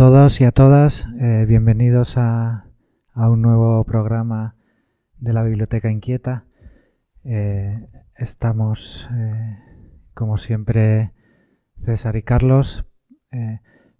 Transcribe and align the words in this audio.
Todos 0.00 0.40
y 0.40 0.44
a 0.44 0.50
todas. 0.50 1.06
Eh, 1.20 1.44
bienvenidos 1.46 2.16
a, 2.16 2.64
un 3.14 3.42
nuevo 3.42 3.84
programa 3.84 4.56
de 5.18 5.34
la 5.34 5.42
Biblioteca 5.42 5.90
Inquieta. 5.90 6.46
Eh, 7.22 7.86
estamos, 8.16 9.06
eh, 9.14 9.58
como 10.14 10.38
siempre, 10.38 11.12
César 11.84 12.16
y 12.16 12.22
Carlos, 12.22 12.86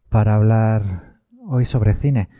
para 0.09 0.37
hablar 0.37 1.19
hoy 1.47 1.67
sobre 1.67 1.93
cine. 1.93 2.31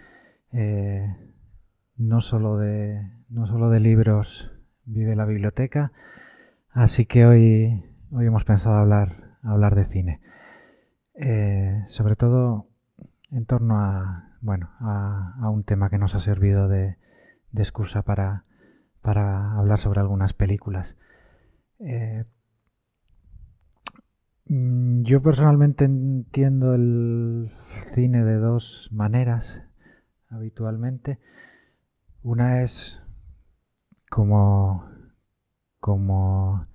no, 1.99 2.23
solo 2.23 2.57
de, 2.57 3.03
no 3.29 3.47
solo 3.47 3.69
de 3.69 3.81
libros 3.81 4.51
vive 4.87 5.15
la 5.15 5.27
biblioteca, 5.27 5.93
así 6.71 7.05
que 7.05 7.27
hoy, 7.27 7.85
hoy 8.11 8.25
hemos 8.25 8.45
pensado 8.45 8.77
hablar, 8.77 9.37
hablar 9.43 9.75
de 9.75 9.85
cine. 9.85 10.21
sobre 11.89 12.17
todo 12.17 12.70
en 13.31 13.47
torno 13.47 13.79
a, 13.79 14.37
bueno, 14.41 14.71
a, 14.81 15.49
un 15.51 15.65
tema 15.65 15.91
que 15.91 15.99
nos 15.99 16.15
ha 16.15 16.21
servido 16.21 16.69
de, 16.69 16.97
excusa 17.55 18.03
para, 18.03 18.45
hablar 19.03 19.79
sobre 19.79 20.01
algunas 20.01 20.33
películas. 20.35 20.97
Eh, 21.79 22.25
mm, 24.47 25.03
yo 25.03 25.23
personalmente 25.23 25.85
entiendo 25.85 26.75
el 26.75 27.53
cine 27.95 28.25
de 28.25 28.37
dos 28.37 28.89
maneras 28.93 29.63
habitualmente. 30.29 31.19
Una 32.23 32.63
es 32.63 33.03
como, 34.11 34.85
como 35.79 36.67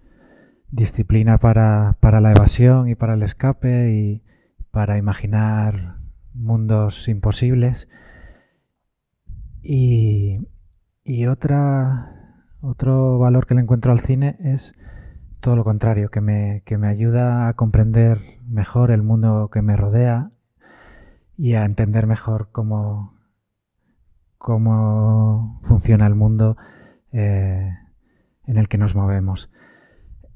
disciplina 0.72 1.38
para, 1.38 1.98
para 2.00 2.22
la 2.22 2.32
evasión 2.32 2.88
y 2.88 2.96
para 2.96 3.14
el 3.14 3.24
escape 3.24 3.92
y 3.92 4.24
para 4.72 4.98
imaginar 4.98 6.05
mundos 6.36 7.08
imposibles. 7.08 7.90
Y, 9.62 10.46
otra, 11.28 12.44
otro 12.62 13.18
valor 13.18 13.48
que 13.48 13.56
le 13.56 13.62
encuentro 13.62 13.92
al 13.92 14.00
cine 14.00 14.38
es 14.40 14.76
todo 15.40 15.56
lo 15.56 15.64
contrario, 15.64 16.10
que 16.10 16.22
me, 16.22 16.62
que 16.66 16.78
me 16.78 16.88
ayuda 16.88 17.48
a 17.48 17.54
comprender 17.54 18.22
mejor 18.48 18.92
el 18.92 19.02
mundo 19.02 19.50
que 19.52 19.62
me 19.62 19.76
rodea 19.76 20.32
y 21.38 21.54
a 21.54 21.66
entender 21.66 22.08
mejor 22.08 22.50
cómo, 22.52 23.18
cómo 24.38 25.62
funciona 25.64 26.08
el 26.08 26.16
mundo 26.16 26.58
eh, 27.12 27.72
en 28.46 28.58
el 28.58 28.68
que 28.68 28.78
nos 28.78 28.96
movemos. 28.96 29.52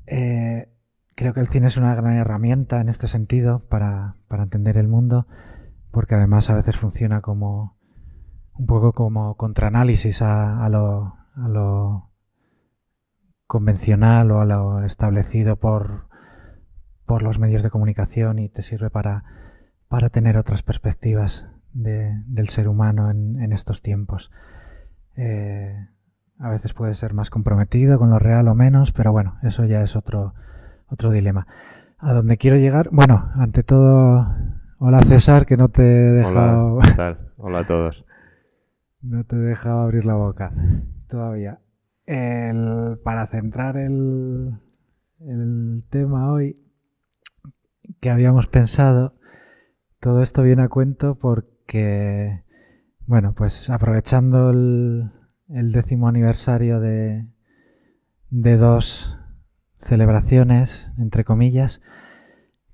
Eh, 0.07 0.69
creo 1.15 1.33
que 1.33 1.39
el 1.39 1.47
cine 1.47 1.67
es 1.67 1.77
una 1.77 1.93
gran 1.95 2.15
herramienta 2.15 2.81
en 2.81 2.89
este 2.89 3.07
sentido 3.07 3.59
para, 3.69 4.15
para 4.27 4.43
entender 4.43 4.77
el 4.77 4.88
mundo 4.88 5.27
porque 5.91 6.16
además 6.16 6.50
a 6.50 6.55
veces 6.55 6.77
funciona 6.77 7.22
como 7.22 7.77
un 8.53 8.66
poco 8.66 8.94
como 8.94 9.35
contraanálisis 9.35 10.22
a, 10.22 10.67
lo 10.69 12.11
convencional 13.47 14.31
o 14.31 14.41
a 14.41 14.45
lo 14.45 14.83
establecido 14.83 15.55
por, 15.55 16.07
por 17.05 17.23
los 17.23 17.39
medios 17.39 17.63
de 17.63 17.69
comunicación 17.69 18.38
y 18.38 18.50
te 18.50 18.61
sirve 18.61 18.89
para, 18.89 19.23
para 19.88 20.09
tener 20.09 20.38
otras 20.38 20.61
perspectivas 20.61 21.47
del 21.73 22.50
ser 22.50 22.67
humano 22.67 23.09
en, 23.09 23.51
estos 23.53 23.81
tiempos. 23.81 24.31
Eh, 25.16 25.88
a 26.38 26.50
veces 26.50 26.73
puede 26.73 26.94
ser 26.94 27.13
más 27.13 27.29
comprometido 27.29 27.97
con 27.97 28.09
lo 28.09 28.19
real 28.19 28.47
o 28.47 28.56
menos, 28.56 28.91
pero 28.91 29.11
bueno, 29.11 29.38
eso 29.44 29.66
ya 29.66 29.81
es 29.81 29.95
otro, 29.95 30.33
otro 30.88 31.11
dilema. 31.11 31.47
A 31.97 32.13
donde 32.13 32.38
quiero 32.38 32.57
llegar, 32.57 32.89
bueno, 32.91 33.31
ante 33.35 33.63
todo 33.63 34.27
Hola 34.81 35.01
César, 35.01 35.45
que 35.45 35.57
no 35.57 35.67
te 35.67 35.81
he 35.81 36.12
dejado. 36.13 36.75
Hola, 36.75 36.88
¿qué 36.88 36.95
tal? 36.95 37.19
Hola 37.35 37.59
a 37.59 37.67
todos. 37.67 38.06
no 39.01 39.25
te 39.25 39.35
he 39.35 39.40
dejado 39.40 39.81
abrir 39.81 40.06
la 40.06 40.13
boca 40.13 40.53
todavía. 41.09 41.59
para 42.06 43.28
centrar 43.28 43.75
el, 43.75 44.53
el 45.19 45.84
tema 45.89 46.31
hoy 46.31 46.57
que 48.00 48.09
habíamos 48.09 48.47
pensado, 48.47 49.16
todo 50.00 50.22
esto 50.22 50.44
viene 50.44 50.62
a 50.62 50.69
cuento 50.69 51.16
porque, 51.16 52.45
bueno, 53.06 53.34
pues 53.35 53.69
aprovechando 53.69 54.51
el, 54.51 55.12
el 55.50 55.73
décimo 55.73 56.07
aniversario 56.07 56.79
de, 56.79 57.28
de 58.29 58.56
dos 58.56 59.19
celebraciones, 59.75 60.89
entre 60.97 61.25
comillas, 61.25 61.81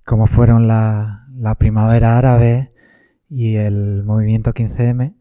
como 0.04 0.28
fueron 0.28 0.68
la, 0.68 1.25
la 1.38 1.56
primavera 1.56 2.18
árabe 2.18 2.72
y 3.30 3.56
el 3.56 4.04
movimiento 4.04 4.54
15M, 4.54 5.16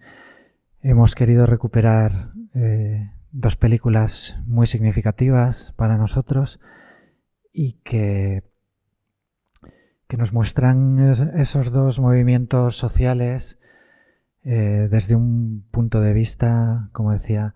hemos 0.83 1.15
querido 1.15 1.47
recuperar 1.47 2.33
eh, 2.55 3.11
dos 3.33 3.57
películas 3.57 4.39
muy 4.47 4.67
significativas 4.67 5.73
para 5.77 5.97
nosotros 5.97 6.61
y 7.53 7.81
que, 7.85 8.45
que 10.07 10.17
nos 10.17 10.33
muestran 10.33 10.99
esos 11.37 11.73
dos 11.73 11.99
movimientos 11.99 12.77
sociales 12.77 13.59
eh, 14.45 14.89
desde 14.91 15.17
un 15.17 15.67
punto 15.71 16.01
de 16.01 16.13
vista, 16.13 16.91
como 16.93 17.13
decía, 17.13 17.55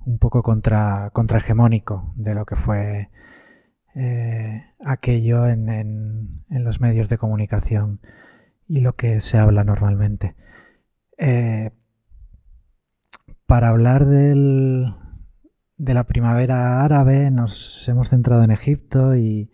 un 0.00 0.18
poco 0.18 0.42
contra, 0.42 1.10
contrahegemónico 1.12 2.12
de 2.16 2.34
lo 2.34 2.44
que 2.44 2.56
fue 2.56 3.10
eh, 3.96 4.62
aquello 4.84 5.46
en, 5.48 6.44
los 6.50 6.80
medios 6.80 7.08
de 7.08 7.16
comunicación 7.16 8.00
y 8.68 8.80
lo 8.80 8.94
que 8.94 9.20
se 9.20 9.38
habla 9.38 9.64
normalmente. 9.64 10.34
Eh, 11.16 11.70
para 13.46 13.68
hablar 13.68 14.04
del, 14.04 14.92
de 15.78 15.94
la 15.94 16.04
primavera 16.04 16.84
árabe 16.84 17.30
nos 17.30 17.88
hemos 17.88 18.10
centrado 18.10 18.42
en 18.42 18.50
Egipto 18.50 19.16
y, 19.16 19.50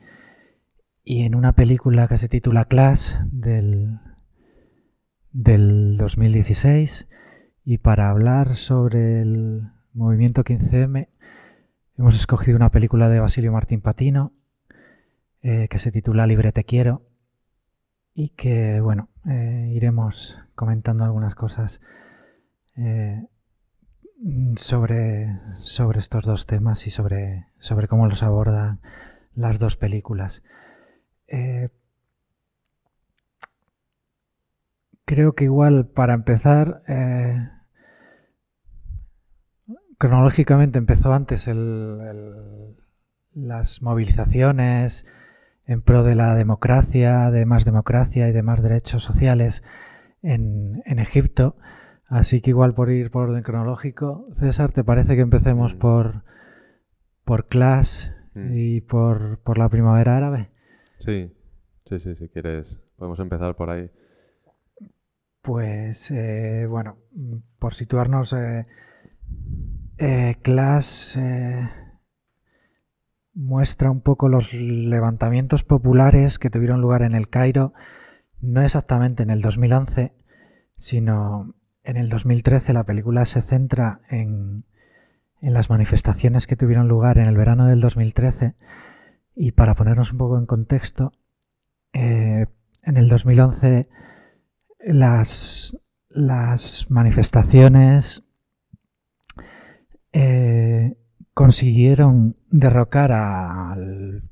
y 1.04 1.22
en 1.22 1.36
una 1.36 1.52
película 1.52 2.08
que 2.08 2.18
se 2.18 2.28
titula 2.28 2.64
Clash 2.64 3.14
del, 3.30 4.00
del 5.30 5.96
2016 5.98 7.08
y 7.64 7.78
para 7.78 8.10
hablar 8.10 8.56
sobre 8.56 9.20
el 9.20 9.68
movimiento 9.92 10.42
15M 10.42 11.08
Hemos 11.98 12.14
escogido 12.14 12.56
una 12.56 12.70
película 12.70 13.10
de 13.10 13.20
Basilio 13.20 13.52
Martín 13.52 13.82
Patino 13.82 14.32
eh, 15.42 15.68
que 15.68 15.78
se 15.78 15.92
titula 15.92 16.26
Libre 16.26 16.50
te 16.50 16.64
quiero 16.64 17.02
y 18.14 18.30
que, 18.30 18.80
bueno, 18.80 19.10
eh, 19.28 19.70
iremos 19.74 20.38
comentando 20.54 21.04
algunas 21.04 21.34
cosas 21.34 21.82
eh, 22.76 23.26
sobre, 24.56 25.38
sobre 25.58 25.98
estos 25.98 26.24
dos 26.24 26.46
temas 26.46 26.86
y 26.86 26.90
sobre, 26.90 27.48
sobre 27.58 27.88
cómo 27.88 28.06
los 28.06 28.22
abordan 28.22 28.80
las 29.34 29.58
dos 29.58 29.76
películas. 29.76 30.42
creo 35.04 35.34
que 35.34 35.44
igual 35.44 35.88
para 35.88 36.14
empezar 36.14 36.82
cronológicamente 40.02 40.78
empezó 40.78 41.14
antes 41.14 41.48
las 43.34 43.82
movilizaciones 43.82 45.06
en 45.64 45.80
pro 45.80 46.02
de 46.02 46.16
la 46.16 46.34
democracia, 46.34 47.30
de 47.30 47.46
más 47.46 47.64
democracia 47.64 48.28
y 48.28 48.32
de 48.32 48.42
más 48.42 48.64
derechos 48.64 49.04
sociales 49.04 49.62
en, 50.20 50.82
Egipto. 50.98 51.56
Así 52.06 52.40
que 52.40 52.50
igual 52.50 52.74
por 52.74 52.90
ir 52.90 53.12
por 53.12 53.28
orden 53.28 53.44
cronológico, 53.44 54.26
César, 54.34 54.72
¿te 54.72 54.82
parece 54.82 55.14
que 55.14 55.20
empecemos 55.20 55.76
mm. 55.76 55.78
por, 55.78 56.24
por 57.24 57.46
Clash 57.46 58.08
mm. 58.34 58.56
y 58.56 58.80
por, 58.80 59.38
por 59.44 59.56
la 59.56 59.68
primavera 59.68 60.16
árabe? 60.16 60.50
Sí, 60.98 61.32
sí, 61.84 62.00
sí, 62.00 62.16
si 62.16 62.28
quieres, 62.28 62.76
podemos 62.96 63.20
empezar 63.20 63.54
por 63.54 63.70
ahí. 63.70 63.88
Pues 65.42 66.10
eh, 66.10 66.66
bueno, 66.68 66.96
por 67.60 67.74
situarnos, 67.74 68.32
eh, 68.32 68.66
eh 70.02 70.36
eh, 71.16 71.70
muestra 73.34 73.90
un 73.90 74.00
poco 74.00 74.28
los 74.28 74.52
levantamientos 74.52 75.62
populares 75.62 76.38
que 76.38 76.50
tuvieron 76.50 76.80
lugar 76.80 77.02
en 77.02 77.14
el 77.14 77.28
Cairo, 77.28 77.72
no 78.40 78.62
exactamente 78.62 79.22
en 79.22 79.30
el 79.30 79.40
2011, 79.40 80.12
sino 80.76 81.54
en 81.84 81.96
el 81.96 82.08
2013. 82.08 82.72
La 82.72 82.84
película 82.84 83.24
se 83.24 83.42
centra 83.42 84.00
en, 84.10 84.64
en 85.40 85.54
las 85.54 85.70
manifestaciones 85.70 86.46
que 86.46 86.56
tuvieron 86.56 86.88
lugar 86.88 87.18
en 87.18 87.28
el 87.28 87.36
verano 87.36 87.66
del 87.66 87.80
2013 87.80 88.54
y 89.36 89.52
para 89.52 89.74
ponernos 89.74 90.10
un 90.12 90.18
poco 90.18 90.36
en 90.36 90.46
contexto, 90.46 91.12
en 91.92 92.48
el 92.96 93.08
2011 93.08 93.88
las, 94.84 95.76
las 96.08 96.90
manifestaciones 96.90 98.24
eh, 100.12 100.96
consiguieron 101.34 102.36
derrocar 102.50 103.12
al 103.12 104.22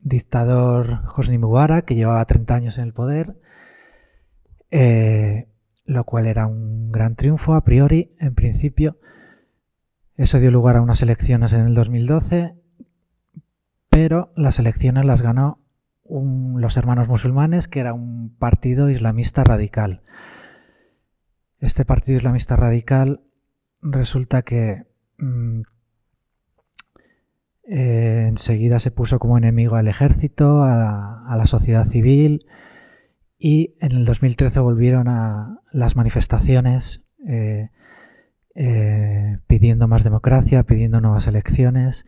dictador 0.00 1.00
Hosni 1.16 1.38
Mubarak, 1.38 1.84
que 1.84 1.94
llevaba 1.94 2.24
30 2.24 2.54
años 2.54 2.78
en 2.78 2.84
el 2.84 2.92
poder, 2.92 3.36
eh, 4.70 5.48
lo 5.84 6.04
cual 6.04 6.26
era 6.26 6.46
un 6.46 6.92
gran 6.92 7.16
triunfo 7.16 7.54
a 7.54 7.64
priori, 7.64 8.14
en 8.18 8.34
principio. 8.34 8.98
Eso 10.16 10.38
dio 10.38 10.50
lugar 10.50 10.76
a 10.76 10.82
unas 10.82 11.02
elecciones 11.02 11.52
en 11.52 11.60
el 11.60 11.74
2012, 11.74 12.54
pero 13.88 14.32
las 14.36 14.58
elecciones 14.58 15.04
las 15.04 15.22
ganó 15.22 15.60
los 16.04 16.76
hermanos 16.76 17.08
musulmanes, 17.08 17.68
que 17.68 17.80
era 17.80 17.94
un 17.94 18.36
partido 18.36 18.90
islamista 18.90 19.44
radical. 19.44 20.02
Este 21.58 21.84
partido 21.84 22.18
islamista 22.18 22.56
radical 22.56 23.22
resulta 23.80 24.42
que 24.42 24.84
mm, 25.24 25.62
eh, 27.64 28.26
enseguida 28.28 28.78
se 28.78 28.90
puso 28.90 29.18
como 29.18 29.38
enemigo 29.38 29.76
al 29.76 29.88
ejército, 29.88 30.62
a, 30.62 31.34
la 31.36 31.46
sociedad 31.46 31.84
civil 31.84 32.46
y 33.38 33.74
en 33.80 33.92
el 33.92 34.04
2013 34.04 34.60
volvieron 34.60 35.08
a 35.08 35.60
las 35.72 35.96
manifestaciones 35.96 37.04
eh, 37.26 37.70
eh, 38.54 39.38
pidiendo 39.46 39.88
más 39.88 40.04
democracia, 40.04 40.64
pidiendo 40.64 41.00
nuevas 41.00 41.26
elecciones 41.26 42.04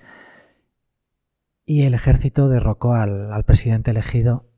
y 1.65 1.83
el 1.83 1.95
ejército 1.95 2.49
derrocó 2.49 2.95
al, 2.95 3.45
presidente 3.45 3.91
elegido 3.91 4.51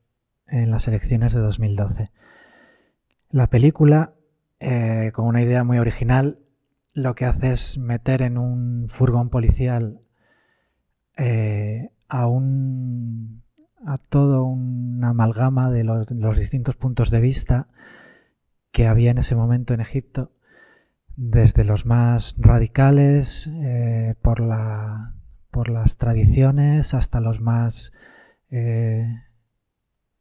en 0.48 0.70
las 0.70 0.88
elecciones 0.88 1.32
de 1.32 1.40
2012. 1.40 2.10
La 3.30 3.48
película, 3.48 4.14
eh, 4.58 5.12
con 5.14 5.26
una 5.26 5.42
idea 5.42 5.62
muy 5.62 5.78
original, 5.78 6.40
lo 6.96 7.14
que 7.14 7.26
hace 7.26 7.50
es 7.50 7.76
meter 7.76 8.22
en 8.22 8.38
un 8.38 8.88
furgón 8.88 9.28
policial 9.28 10.00
eh, 11.18 11.90
a 12.08 12.26
un 12.26 13.42
a 13.84 13.98
todo 13.98 14.44
una 14.44 15.10
amalgama 15.10 15.70
de 15.70 15.84
los, 15.84 16.06
distintos 16.38 16.76
puntos 16.76 17.10
de 17.10 17.20
vista 17.20 17.68
que 18.72 18.86
había 18.86 19.10
en 19.10 19.18
ese 19.18 19.36
momento 19.36 19.74
en 19.74 19.82
Egipto, 19.82 20.32
desde 21.16 21.64
los 21.64 21.84
más 21.84 22.34
radicales 22.38 23.50
eh, 23.52 24.14
por 24.22 24.40
la 24.40 25.12
por 25.50 25.68
las 25.68 25.98
tradiciones 25.98 26.94
hasta 26.94 27.20
los 27.20 27.42
más 27.42 27.92
eh, 28.50 29.20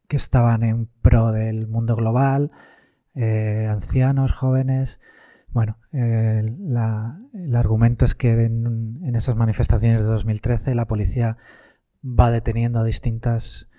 que 0.09 0.17
estaban 0.17 0.61
en 0.61 0.87
pro 1.01 1.31
del 1.31 1.67
mundo 1.67 1.95
global, 1.95 2.51
ancianos, 3.15 4.33
jóvenes. 4.33 4.99
Bueno, 5.55 5.77
el 5.93 7.55
argumento 7.55 8.03
es 8.03 8.13
que 8.13 8.43
en, 8.43 9.15
esas 9.15 9.37
manifestaciones 9.37 10.01
de 10.01 10.07
2013 10.07 10.75
la 10.75 10.85
policía 10.85 11.37
va 12.03 12.29
deteniendo 12.29 12.79
a 12.79 12.83
distintos 12.83 13.69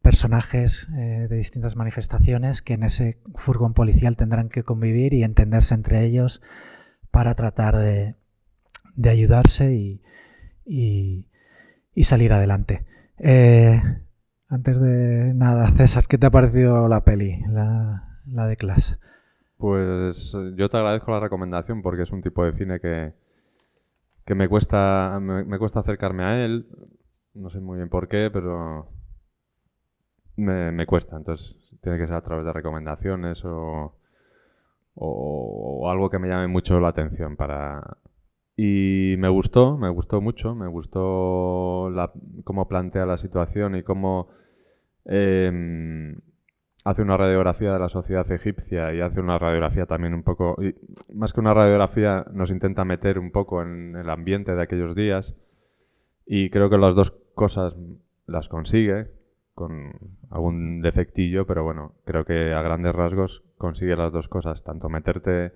personajes 0.00 0.88
eh, 0.96 1.26
de 1.28 1.36
distintas 1.36 1.76
manifestaciones 1.76 2.62
que 2.62 2.72
en 2.72 2.84
ese 2.84 3.20
furgón 3.34 3.74
policial 3.74 4.16
tendrán 4.16 4.48
que 4.48 4.62
convivir 4.62 5.12
y 5.12 5.24
entenderse 5.24 5.74
entre 5.74 6.06
ellos 6.06 6.40
para 7.10 7.34
tratar 7.34 7.76
de, 7.76 8.16
ayudarse 9.04 9.74
y, 9.74 10.02
y, 10.64 12.04
salir 12.04 12.32
adelante. 12.32 12.86
Eh, 13.18 13.82
antes 14.48 14.80
de 14.80 15.34
nada, 15.34 15.68
César, 15.76 16.06
¿qué 16.08 16.16
te 16.16 16.24
ha 16.24 16.30
parecido 16.30 16.88
la 16.88 17.04
peli, 17.04 17.42
la, 17.50 18.06
de 18.24 18.56
Clash? 18.56 18.94
Pues 19.58 20.32
yo 20.54 20.68
te 20.68 20.76
agradezco 20.76 21.10
la 21.10 21.20
recomendación 21.20 21.82
porque 21.82 22.02
es 22.02 22.12
un 22.12 22.22
tipo 22.22 22.44
de 22.44 22.52
cine 22.52 22.80
que, 22.80 23.12
que 24.24 24.34
me 24.34 24.48
cuesta 24.48 25.18
me, 25.20 25.58
cuesta 25.58 25.80
acercarme 25.80 26.24
a 26.24 26.44
él. 26.44 26.68
No 27.34 27.50
sé 27.50 27.60
muy 27.60 27.76
bien 27.76 27.88
por 27.88 28.08
qué, 28.08 28.30
pero 28.32 28.88
me, 30.36 30.72
me, 30.72 30.86
cuesta. 30.86 31.16
Entonces 31.16 31.56
tiene 31.82 31.98
que 31.98 32.06
ser 32.06 32.16
a 32.16 32.22
través 32.22 32.44
de 32.44 32.52
recomendaciones 32.52 33.44
o, 33.44 33.98
o, 34.94 35.90
algo 35.90 36.10
que 36.10 36.18
me 36.18 36.28
llame 36.28 36.48
mucho 36.48 36.80
la 36.80 36.88
atención 36.88 37.36
para, 37.36 37.98
y 38.56 39.14
me 39.18 39.28
gustó, 39.28 39.76
me 39.78 39.88
gustó 39.88 40.20
mucho, 40.20 40.54
me 40.54 40.66
gustó 40.66 41.90
la, 41.90 42.12
cómo 42.44 42.66
plantea 42.66 43.06
la 43.06 43.16
situación 43.16 43.76
y 43.76 43.82
cómo 43.82 44.28
em, 45.04 46.20
hace 46.88 47.02
una 47.02 47.18
radiografía 47.18 47.74
de 47.74 47.78
la 47.78 47.90
sociedad 47.90 48.30
egipcia 48.32 48.94
y 48.94 49.02
hace 49.02 49.20
una 49.20 49.38
radiografía 49.38 49.84
también 49.84 50.14
un 50.14 50.22
poco, 50.22 50.56
más 51.12 51.34
que 51.34 51.40
una 51.40 51.52
radiografía, 51.52 52.24
nos 52.32 52.50
intenta 52.50 52.86
meter 52.86 53.18
un 53.18 53.30
poco 53.30 53.60
en 53.60 53.94
el 53.94 54.08
ambiente 54.08 54.54
de 54.54 54.62
aquellos 54.62 54.94
días. 54.94 55.36
Y 56.24 56.48
creo 56.48 56.70
que 56.70 56.78
las 56.78 56.94
dos 56.94 57.10
cosas 57.34 57.76
las 58.26 58.48
consigue 58.48 59.10
con 59.54 59.92
algún 60.30 60.80
defectillo, 60.80 61.46
pero 61.46 61.62
bueno, 61.62 61.92
creo 62.06 62.24
que 62.24 62.54
a 62.54 62.62
grandes 62.62 62.94
rasgos 62.94 63.44
consigue 63.58 63.94
las 63.94 64.10
dos 64.10 64.28
cosas, 64.28 64.64
tanto 64.64 64.88
meterte 64.88 65.52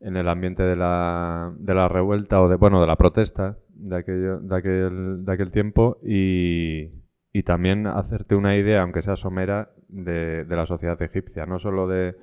en 0.00 0.16
el 0.16 0.28
ambiente 0.28 0.64
de 0.64 0.74
la, 0.74 1.54
de 1.58 1.74
la 1.74 1.86
revuelta 1.88 2.42
o 2.42 2.48
de, 2.48 2.56
bueno, 2.56 2.80
de 2.80 2.88
la 2.88 2.96
protesta 2.96 3.56
de, 3.68 3.96
aquello, 3.96 4.40
de, 4.40 4.56
aquel, 4.56 5.24
de 5.24 5.32
aquel 5.32 5.52
tiempo 5.52 5.98
y, 6.02 6.90
y 7.36 7.42
también 7.42 7.86
hacerte 7.86 8.34
una 8.34 8.56
idea, 8.56 8.80
aunque 8.80 9.02
sea 9.02 9.14
somera, 9.14 9.68
de, 9.88 10.44
de 10.44 10.56
la 10.56 10.64
sociedad 10.64 11.00
egipcia, 11.02 11.44
no 11.44 11.58
solo 11.58 11.86
de, 11.86 12.16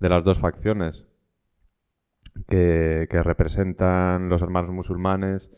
de 0.00 0.08
las 0.08 0.24
dos 0.24 0.38
facciones 0.38 1.06
que, 2.48 3.06
representan 3.22 4.30
los 4.30 4.40
hermanos 4.40 4.70
musulmanes, 4.70 5.50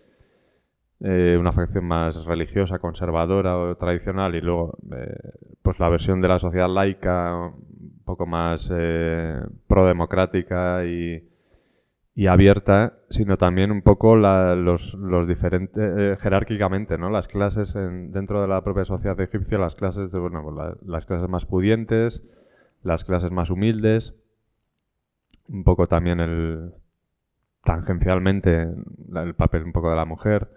eh, 0.98 1.36
una 1.38 1.52
facción 1.52 1.84
más 1.84 2.24
religiosa, 2.24 2.80
conservadora 2.80 3.56
o 3.56 3.76
tradicional, 3.76 4.34
y 4.34 4.40
luego 4.40 4.76
eh, 4.92 5.14
pues 5.62 5.78
la 5.78 5.88
versión 5.88 6.20
de 6.20 6.26
la 6.26 6.40
sociedad 6.40 6.68
laica, 6.68 7.36
un 7.36 8.02
poco 8.04 8.26
más 8.26 8.68
eh, 8.74 9.40
prodemocrática 9.68 10.84
y, 10.84 11.22
y 12.18 12.26
abierta, 12.26 12.94
sino 13.10 13.36
también 13.36 13.70
un 13.70 13.80
poco 13.80 14.16
los, 14.16 14.94
los, 14.94 15.28
diferentes, 15.28 15.80
eh, 15.80 16.16
jerárquicamente, 16.20 16.98
¿no? 16.98 17.10
Las 17.10 17.28
clases 17.28 17.74
dentro 17.74 18.42
de 18.42 18.48
la 18.48 18.60
propia 18.64 18.84
sociedad 18.84 19.20
egipcia, 19.20 19.56
las 19.56 19.76
clases, 19.76 20.10
de, 20.10 20.18
bueno, 20.18 20.42
pues 20.42 20.76
las 20.84 21.06
clases 21.06 21.28
más 21.28 21.46
pudientes, 21.46 22.24
las 22.82 23.04
clases 23.04 23.30
más 23.30 23.50
humildes, 23.50 24.16
un 25.48 25.62
poco 25.62 25.86
también 25.86 26.18
el, 26.18 26.72
tangencialmente, 27.62 28.66
el 29.14 29.34
papel 29.36 29.62
un 29.62 29.72
poco 29.72 29.90
de 29.90 29.96
la 29.96 30.04
mujer, 30.04 30.48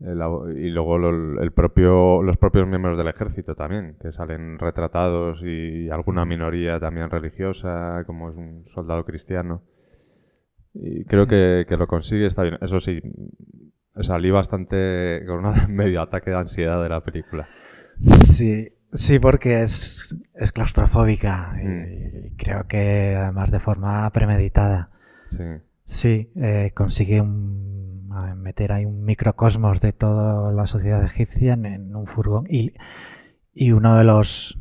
y 0.00 0.68
luego 0.70 0.96
el 0.96 1.52
propio, 1.52 2.24
los 2.24 2.38
propios 2.38 2.66
miembros 2.66 2.98
del 2.98 3.06
ejército 3.06 3.54
también, 3.54 3.98
que 4.00 4.10
salen 4.10 4.58
retratados 4.58 5.40
y 5.44 5.90
alguna 5.90 6.24
minoría 6.24 6.80
también 6.80 7.08
religiosa, 7.08 8.02
como 8.04 8.30
es 8.30 8.36
un 8.36 8.64
soldado 8.74 9.04
cristiano. 9.04 9.62
Y 10.78 11.04
creo 11.04 11.26
que, 11.26 11.64
lo 11.76 11.86
consigue, 11.86 12.26
está 12.26 12.42
bien. 12.42 12.58
Eso 12.60 12.80
sí, 12.80 13.00
salí 14.02 14.30
bastante 14.30 15.22
con 15.26 15.44
un 15.44 15.54
medio 15.74 16.02
ataque 16.02 16.30
de 16.30 16.36
ansiedad 16.36 16.82
de 16.82 16.88
la 16.88 17.00
película. 17.02 17.48
Sí, 18.02 18.68
sí, 18.92 19.18
porque 19.18 19.62
es, 19.62 20.16
es 20.34 20.52
claustrofóbica 20.52 21.56
y 21.62 21.66
mm. 21.66 22.36
creo 22.36 22.66
que 22.66 23.14
además 23.16 23.50
de 23.50 23.60
forma 23.60 24.10
premeditada. 24.10 24.90
Sí. 25.30 25.44
Sí, 25.84 26.32
eh, 26.36 26.72
consigue 26.74 27.22
meter 28.36 28.72
ahí 28.72 28.84
un 28.84 29.04
microcosmos 29.04 29.80
de 29.80 29.92
toda 29.92 30.52
la 30.52 30.66
sociedad 30.66 31.04
egipcia 31.04 31.52
en, 31.52 31.94
un 31.94 32.06
furgón. 32.06 32.46
Y 32.48 32.72
y 33.58 33.72
uno 33.72 33.96
de 33.96 34.04
los 34.04 34.58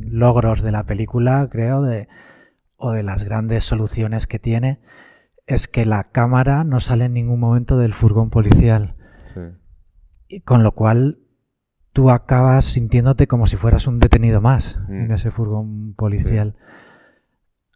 logros 0.00 0.62
de 0.62 0.70
la 0.70 0.84
película, 0.84 1.48
creo, 1.50 1.82
de, 1.82 2.06
o 2.80 2.92
de 2.92 3.02
las 3.02 3.22
grandes 3.22 3.62
soluciones 3.64 4.26
que 4.26 4.38
tiene, 4.38 4.80
es 5.46 5.68
que 5.68 5.84
la 5.84 6.04
cámara 6.10 6.64
no 6.64 6.80
sale 6.80 7.04
en 7.04 7.12
ningún 7.14 7.38
momento 7.40 7.78
del 7.78 7.94
furgón 7.94 8.30
policial. 8.30 8.96
Y 10.28 10.40
con 10.42 10.62
lo 10.62 10.72
cual 10.72 11.18
tú 11.92 12.10
acabas 12.10 12.64
sintiéndote 12.64 13.26
como 13.26 13.46
si 13.46 13.56
fueras 13.56 13.86
un 13.86 13.98
detenido 13.98 14.40
más 14.40 14.78
en 14.88 15.08
Mm. 15.08 15.12
ese 15.12 15.30
furgón 15.30 15.94
policial. 15.94 16.56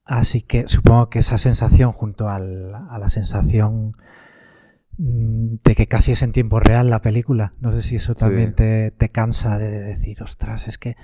Así 0.04 0.42
que 0.42 0.68
supongo 0.68 1.08
que 1.10 1.18
esa 1.18 1.36
sensación 1.38 1.90
junto 1.92 2.28
al- 2.28 2.74
a 2.74 2.98
la 2.98 3.08
sensación 3.08 3.96
mm, 4.96 5.56
de 5.64 5.74
que 5.74 5.88
casi 5.88 6.12
es 6.12 6.22
en 6.22 6.30
tiempo 6.30 6.60
real 6.60 6.88
la 6.90 7.00
película, 7.00 7.52
no 7.60 7.72
sé 7.72 7.82
si 7.82 7.96
eso 7.96 8.14
también 8.14 8.50
Sí. 8.50 8.54
te, 8.56 8.90
te 8.92 9.08
cansa 9.08 9.58
de 9.58 9.68
decir, 9.80 10.22
ostras, 10.22 10.68
es 10.68 10.78
que 10.78 10.94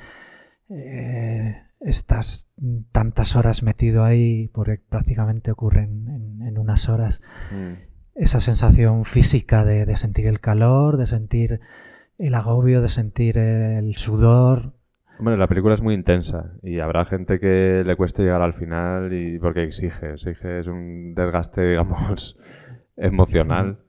eh, 0.68 1.56
estás 1.80 2.48
tantas 2.92 3.36
horas 3.36 3.62
metido 3.62 4.04
ahí 4.04 4.48
porque 4.48 4.80
prácticamente 4.88 5.50
ocurren 5.50 6.08
en, 6.08 6.46
en 6.46 6.58
unas 6.58 6.88
horas 6.88 7.22
Mm. 7.52 7.74
esa 8.14 8.40
sensación 8.40 9.04
física 9.04 9.64
de, 9.64 9.86
de 9.86 9.96
sentir 9.96 10.26
el 10.26 10.40
calor, 10.40 10.96
de 10.96 11.06
sentir 11.06 11.60
el 12.18 12.34
agobio, 12.34 12.82
de 12.82 12.88
sentir 12.88 13.38
el 13.38 13.96
sudor. 13.96 14.74
Hombre, 15.18 15.36
la 15.36 15.48
película 15.48 15.74
es 15.74 15.82
muy 15.82 15.94
intensa 15.94 16.52
y 16.62 16.80
habrá 16.80 17.04
gente 17.04 17.38
que 17.40 17.82
le 17.84 17.96
cueste 17.96 18.22
llegar 18.22 18.42
al 18.42 18.54
final 18.54 19.12
y 19.12 19.38
porque 19.38 19.64
exige, 19.64 20.12
exige, 20.12 20.60
es 20.60 20.66
un 20.66 21.14
desgaste, 21.14 21.62
digamos, 21.70 22.38
emocional. 22.96 23.80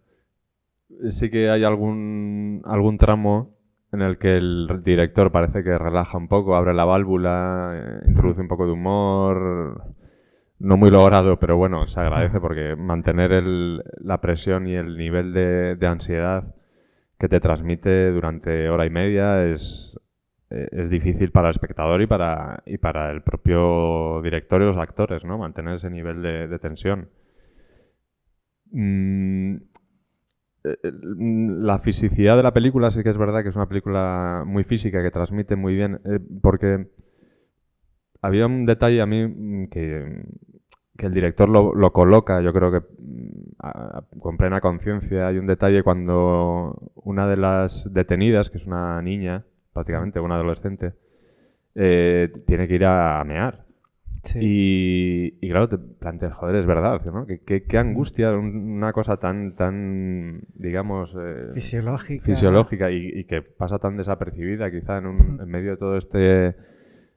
Sí 1.10 1.30
que 1.30 1.50
hay 1.50 1.64
algún, 1.64 2.62
algún 2.66 2.98
tramo 2.98 3.58
en 3.92 4.02
el 4.02 4.18
que 4.18 4.38
el 4.38 4.82
director 4.84 5.32
parece 5.32 5.64
que 5.64 5.78
relaja 5.78 6.18
un 6.18 6.28
poco, 6.28 6.56
abre 6.56 6.74
la 6.74 6.86
válvula, 6.86 7.72
eh, 7.76 8.06
introduce 8.08 8.42
un 8.42 8.48
poco 8.48 8.66
de 8.66 8.72
humor, 8.74 9.84
no 10.60 10.78
muy 10.78 10.92
logrado, 10.92 11.38
pero 11.40 11.58
bueno, 11.58 11.88
se 11.88 12.00
agradece 12.00 12.40
porque 12.40 12.76
mantener 12.76 13.32
el- 13.34 13.84
la 14.00 14.22
presión 14.22 14.68
y 14.68 14.76
el 14.76 14.98
nivel 14.98 15.34
de, 15.34 15.76
de 15.76 15.88
ansiedad 15.88 16.56
que 17.20 17.30
te 17.30 17.40
transmite 17.40 18.12
durante 18.12 18.70
hora 18.70 18.86
y 18.86 18.90
media 18.90 19.46
es, 19.46 19.98
eh, 20.52 20.68
es 20.72 20.90
difícil 20.90 21.32
para 21.32 21.50
el 21.50 21.52
espectador 21.56 22.02
y 22.02 22.08
para, 22.08 22.64
y 22.66 22.78
para 22.78 23.12
el 23.12 23.22
propio 23.24 24.22
director 24.24 24.62
y 24.62 24.66
los 24.66 24.78
actores, 24.78 25.24
¿no? 25.26 25.38
Mantener 25.38 25.76
ese 25.76 25.90
nivel 25.90 26.22
de, 26.22 26.48
de 26.48 26.60
tensión. 26.60 27.10
Mm, 28.72 29.58
la 30.64 31.80
fisicidad 31.80 32.38
de 32.38 32.44
la 32.44 32.54
película 32.54 32.92
sí 32.92 33.02
que 33.04 33.10
es 33.10 33.18
verdad 33.18 33.44
que 33.44 33.50
es 33.50 33.56
una 33.56 33.68
película 33.68 34.44
muy 34.46 34.64
física, 34.64 35.02
que 35.02 35.12
transmite 35.12 35.56
muy 35.56 35.76
bien, 35.76 36.00
eh, 36.06 36.20
porque 36.42 36.88
había 38.22 38.46
un 38.46 38.66
detalle 38.66 39.02
a 39.02 39.06
mí 39.06 39.26
mm, 39.28 39.70
que, 39.70 40.24
el 40.98 41.14
director 41.16 41.50
lo, 41.50 41.74
lo 41.74 41.92
coloca, 41.92 42.42
yo 42.42 42.54
creo 42.54 42.72
que 42.72 42.80
mm, 42.80 44.20
con 44.20 44.38
plena 44.38 44.62
conciencia. 44.62 45.28
Hay 45.28 45.38
un 45.38 45.48
detalle 45.48 45.84
cuando 45.84 46.92
una 46.96 47.28
de 47.28 47.38
las 47.38 47.92
detenidas, 47.92 48.50
que 48.50 48.58
es 48.58 48.66
una 48.66 49.02
niña, 49.02 49.46
prácticamente 49.74 50.20
una 50.20 50.36
adolescente, 50.36 50.94
eh, 51.76 52.32
tiene 52.46 52.68
que 52.68 52.76
ir 52.76 52.86
a 52.86 53.24
mear. 53.24 53.66
Y, 54.40 55.38
y 55.42 55.50
claro, 55.50 55.68
te 55.68 55.78
planteas, 55.78 56.34
joder, 56.36 56.56
es 56.58 56.66
verdad, 56.68 57.04
¿no? 57.06 57.26
Qué, 57.26 57.40
qué- 57.44 57.64
qué 57.64 57.78
angustia 57.80 58.32
un- 58.32 58.56
una 58.78 58.94
cosa 58.94 59.18
tan, 59.18 59.56
tan 59.56 60.42
digamos, 60.54 61.16
eh, 61.20 61.48
Fisiológica. 61.54 62.24
fisiológica 62.24 62.92
y, 62.92 63.08
y 63.08 63.24
que 63.26 63.42
pasa 63.42 63.80
tan 63.80 63.98
desapercibida 63.98 64.70
quizá 64.70 65.00
en, 65.00 65.08
un- 65.08 65.40
en 65.42 65.48
medio 65.50 65.72
de 65.72 65.78
todo 65.78 65.98
este 65.98 66.56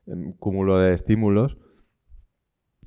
em, 0.07 0.33
cúmulo 0.39 0.79
de 0.79 0.95
estímulos, 0.95 1.59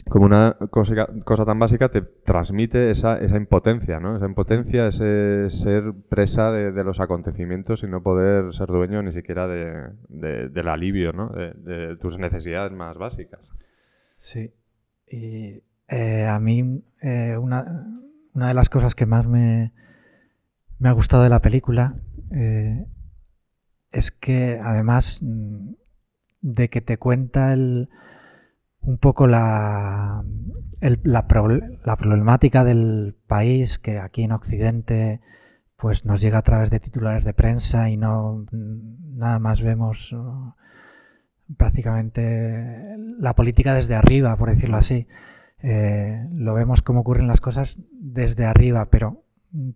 como 0.10 0.26
una 0.26 0.56
cosa, 0.72 1.08
cosa 1.26 1.44
tan 1.46 1.60
básica 1.60 1.90
te 1.90 2.02
transmite 2.02 2.92
esa, 2.92 3.18
esa 3.20 3.36
impotencia, 3.38 4.00
¿no? 4.00 4.16
Esa 4.16 4.26
impotencia, 4.26 4.88
ese 4.88 5.50
ser 5.50 5.94
presa 6.10 6.52
de, 6.52 6.72
de 6.72 6.84
los 6.84 7.00
acontecimientos 7.00 7.84
y 7.84 7.88
no 7.88 8.02
poder 8.02 8.54
ser 8.54 8.68
dueño 8.68 9.02
ni 9.04 9.12
siquiera 9.12 9.48
de, 9.48 9.90
de- 10.10 10.50
del 10.50 10.68
alivio, 10.70 11.12
¿no? 11.14 11.30
De 11.30 11.98
tus 11.98 12.18
necesidades 12.18 12.72
más 12.72 12.98
básicas. 12.98 13.52
Sí. 14.18 14.54
Y 15.10 15.64
eh, 15.88 16.28
a 16.28 16.40
mí 16.40 16.84
eh, 17.02 17.38
una, 17.38 17.88
una 18.34 18.48
de 18.50 18.54
las 18.54 18.70
cosas 18.70 18.96
que 18.96 19.06
más 19.06 19.26
me, 19.26 19.74
me 20.80 20.90
ha 20.90 20.94
gustado 20.94 21.24
de 21.24 21.30
la 21.30 21.42
película 21.42 21.96
eh, 22.32 22.86
es 23.92 24.12
que 24.12 24.60
además 24.64 25.22
mm, 25.24 25.72
de 26.42 26.70
que 26.70 26.82
te 26.82 26.98
cuenta 26.98 27.54
el, 27.54 27.90
un 28.82 28.98
poco 28.98 29.28
la, 29.28 30.24
la, 30.82 31.28
proble- 31.28 31.80
la 31.86 31.96
problemática 31.96 32.64
del 32.64 33.16
país 33.28 33.80
que 33.80 34.00
aquí 34.00 34.24
en 34.24 34.34
Occidente 34.34 35.22
pues 35.78 36.06
nos 36.06 36.22
llega 36.22 36.40
a 36.40 36.44
través 36.44 36.70
de 36.72 36.80
titulares 36.80 37.24
de 37.24 37.34
prensa 37.34 37.90
y 37.90 37.98
no 37.98 38.46
mm, 38.52 39.18
nada 39.18 39.40
más 39.40 39.62
vemos 39.62 40.14
prácticamente 41.56 42.98
la 43.20 43.36
política 43.36 43.74
desde 43.74 43.96
arriba, 43.96 44.36
por 44.36 44.50
decirlo 44.50 44.78
así. 44.78 45.08
Eh, 45.64 46.28
lo 46.34 46.54
vemos 46.54 46.82
cómo 46.82 47.02
ocurren 47.02 47.28
las 47.28 47.42
cosas 47.42 47.80
desde 47.92 48.46
arriba, 48.46 48.90
pero 48.90 49.24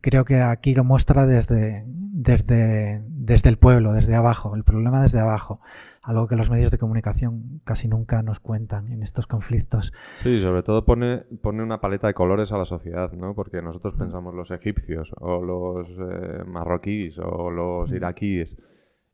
creo 0.02 0.26
que 0.26 0.42
aquí 0.42 0.76
lo 0.76 0.84
muestra 0.84 1.26
desde, 1.26 1.84
desde, 1.88 3.02
desde 3.08 3.50
el 3.50 3.58
pueblo, 3.58 3.94
desde 3.94 4.16
abajo, 4.16 4.56
el 4.56 4.64
problema 4.64 5.02
desde 5.02 5.20
abajo, 5.20 5.62
algo 6.04 6.28
que 6.28 6.36
los 6.36 6.50
medios 6.50 6.72
de 6.72 6.78
comunicación 6.78 7.62
casi 7.64 7.88
nunca 7.88 8.22
nos 8.22 8.40
cuentan 8.40 8.92
en 8.92 9.02
estos 9.02 9.28
conflictos. 9.28 9.94
Sí, 10.20 10.40
sobre 10.40 10.64
todo 10.64 10.84
pone, 10.84 11.20
pone 11.42 11.64
una 11.64 11.80
paleta 11.80 12.08
de 12.08 12.14
colores 12.14 12.52
a 12.52 12.58
la 12.58 12.66
sociedad, 12.66 13.12
¿no? 13.14 13.34
Porque 13.34 13.62
nosotros 13.62 13.96
pensamos 13.96 14.34
los 14.36 14.52
egipcios 14.52 15.12
o 15.20 15.42
los 15.44 15.88
eh, 15.90 16.44
marroquíes 16.46 17.18
o 17.20 17.50
los 17.50 17.92
iraquíes 17.92 18.58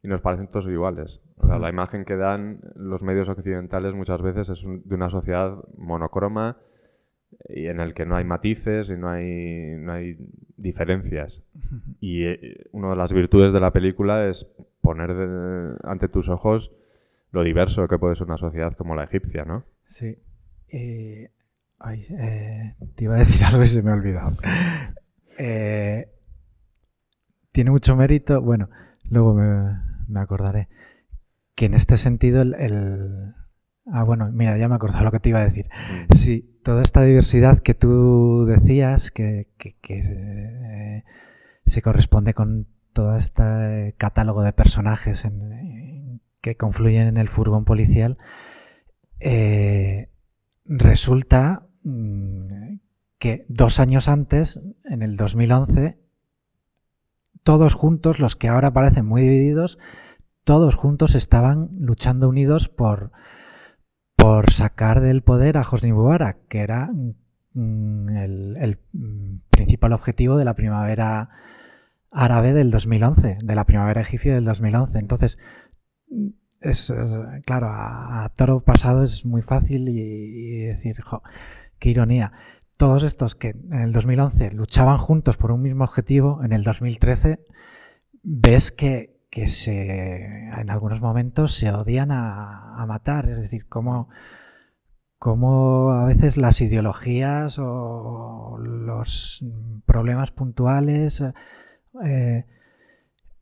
y 0.04 0.08
nos 0.08 0.22
parecen 0.22 0.48
todos 0.48 0.68
iguales. 0.68 1.22
O 1.38 1.48
sea, 1.48 1.58
la 1.60 1.70
imagen 1.70 2.06
que 2.06 2.16
dan 2.16 2.60
los 2.76 3.02
medios 3.04 3.30
occidentales 3.30 3.94
muchas 3.94 4.22
veces 4.22 4.50
es 4.50 4.64
un- 4.64 4.82
de 4.86 4.96
una 4.96 5.10
sociedad 5.10 5.56
monocroma 5.78 6.58
y 7.50 7.68
en 7.68 7.80
el 7.80 7.94
que 7.94 8.06
no 8.06 8.16
hay 8.16 8.24
matices 8.24 8.90
y 8.90 8.96
no 8.98 9.10
hay, 9.10 9.76
no 9.78 9.92
hay 9.94 10.18
diferencias. 10.56 11.44
Y 12.00 12.24
eh, 12.26 12.66
una 12.72 12.90
de 12.92 12.96
las 12.96 13.12
virtudes 13.12 13.52
de 13.54 13.60
la 13.60 13.72
película 13.72 14.28
es 14.28 14.48
poner 14.82 15.14
de- 15.14 15.76
ante 15.84 16.08
tus 16.08 16.30
ojos 16.30 16.72
lo 17.32 17.44
diverso 17.44 17.88
que 17.88 18.00
puede 18.00 18.16
ser 18.16 18.28
una 18.28 18.38
sociedad 18.38 18.74
como 18.78 18.96
la 18.96 19.04
egipcia, 19.04 19.44
¿no? 19.46 19.66
Sí. 19.88 20.18
Eh, 20.70 21.30
ay, 21.80 22.06
eh, 22.10 22.76
te 22.96 23.04
iba 23.06 23.16
a 23.16 23.20
decir 23.20 23.42
algo 23.46 23.64
y 23.64 23.68
se 23.68 23.82
me 23.82 23.92
ha 23.92 23.94
olvidado. 23.96 24.32
Eh, 25.38 26.08
tiene 27.52 27.72
mucho 27.72 27.96
mérito, 27.96 28.42
bueno, 28.42 28.70
luego 29.10 29.34
me, 29.34 29.80
me 30.08 30.20
acordaré, 30.20 30.70
que 31.56 31.66
en 31.66 31.74
este 31.74 31.98
sentido 31.98 32.42
el, 32.42 32.54
el- 32.56 33.34
Ah, 33.90 34.04
bueno, 34.04 34.30
mira, 34.34 34.58
ya 34.58 34.68
me 34.68 34.76
acordado 34.76 35.06
lo 35.06 35.12
que 35.14 35.22
te 35.22 35.30
iba 35.30 35.40
a 35.40 35.46
decir. 35.46 35.68
Mm. 36.10 36.14
Sí, 36.14 36.60
toda 36.62 36.82
esta 36.82 37.04
diversidad 37.04 37.60
que 37.60 37.74
tú 37.74 38.46
decías, 38.46 39.12
que, 39.12 39.48
que- 39.58 39.78
que, 39.82 40.02
eh, 40.04 41.04
se 41.66 41.82
corresponde 41.82 42.34
con 42.34 42.68
todo 42.92 43.16
este 43.16 43.96
catálogo 43.98 44.42
de 44.44 44.52
personajes 44.52 45.24
en- 45.24 45.54
en- 45.54 46.22
que 46.42 46.58
confluyen 46.58 47.08
en 47.08 47.16
el 47.18 47.30
furgón 47.30 47.64
policial, 47.64 48.18
eh, 49.20 50.10
resulta 50.66 51.68
mm, 51.84 52.80
que 53.20 53.46
dos 53.48 53.80
años 53.80 54.10
antes, 54.10 54.60
en 54.84 55.02
el 55.02 55.16
2011, 55.16 55.98
todos 57.48 57.76
juntos, 57.76 58.20
los 58.20 58.36
que 58.36 58.50
ahora 58.50 58.74
parecen 58.74 59.06
muy 59.06 59.22
divididos, 59.22 59.80
todos 60.44 60.76
juntos 60.76 61.16
estaban 61.16 61.70
luchando 61.80 62.28
unidos 62.28 62.68
por, 62.68 63.14
por 64.18 64.52
sacar 64.52 65.00
del 65.00 65.24
poder 65.24 65.58
a 65.58 65.62
Hosni 65.62 65.94
Mubarak, 65.94 66.46
que 66.50 66.60
era 66.60 66.90
mm, 67.54 68.10
el, 68.18 68.80
principal 69.50 69.94
objetivo 69.94 70.36
de 70.36 70.44
la 70.44 70.56
primavera 70.56 71.30
árabe 72.12 72.52
del 72.52 72.70
2011, 72.70 73.38
de 73.42 73.56
la 73.56 73.66
primavera 73.66 74.02
egipcia 74.02 74.34
del 74.34 74.44
2011. 74.44 75.00
Entonces, 75.00 75.40
mm, 76.10 76.28
es, 76.60 76.94
claro, 77.46 77.68
a, 77.68 78.26
a 78.26 78.30
toro 78.36 78.60
pasado 78.60 79.04
es 79.04 79.26
muy 79.26 79.42
fácil 79.42 79.88
y, 79.88 80.02
y 80.02 80.60
decir, 80.66 81.00
jo, 81.00 81.24
qué 81.80 81.92
ironía. 81.92 82.34
Todos 82.78 83.04
estos 83.04 83.36
que 83.36 83.50
en 83.50 83.82
el 83.82 83.92
2011 83.92 84.52
luchaban 84.52 84.98
juntos 84.98 85.38
por 85.38 85.52
un 85.52 85.62
mismo 85.62 85.84
objetivo, 85.84 86.42
en 86.44 86.54
el 86.54 86.64
2013 86.64 87.44
ves 88.24 88.72
que, 88.72 89.20
que 89.30 89.48
se, 89.48 90.50
en 90.50 90.70
algunos 90.70 91.02
momentos 91.02 91.54
se 91.54 91.72
odian 91.72 92.12
a, 92.12 92.82
a 92.82 92.86
matar. 92.86 93.30
Es 93.30 93.38
decir, 93.38 93.68
cómo, 93.68 94.10
cómo 95.18 95.92
a 95.92 96.06
veces 96.06 96.38
las 96.38 96.62
ideologías 96.62 97.58
o 97.60 98.58
los 98.60 99.44
problemas 99.86 100.32
puntuales, 100.32 101.24
eh, 102.06 102.46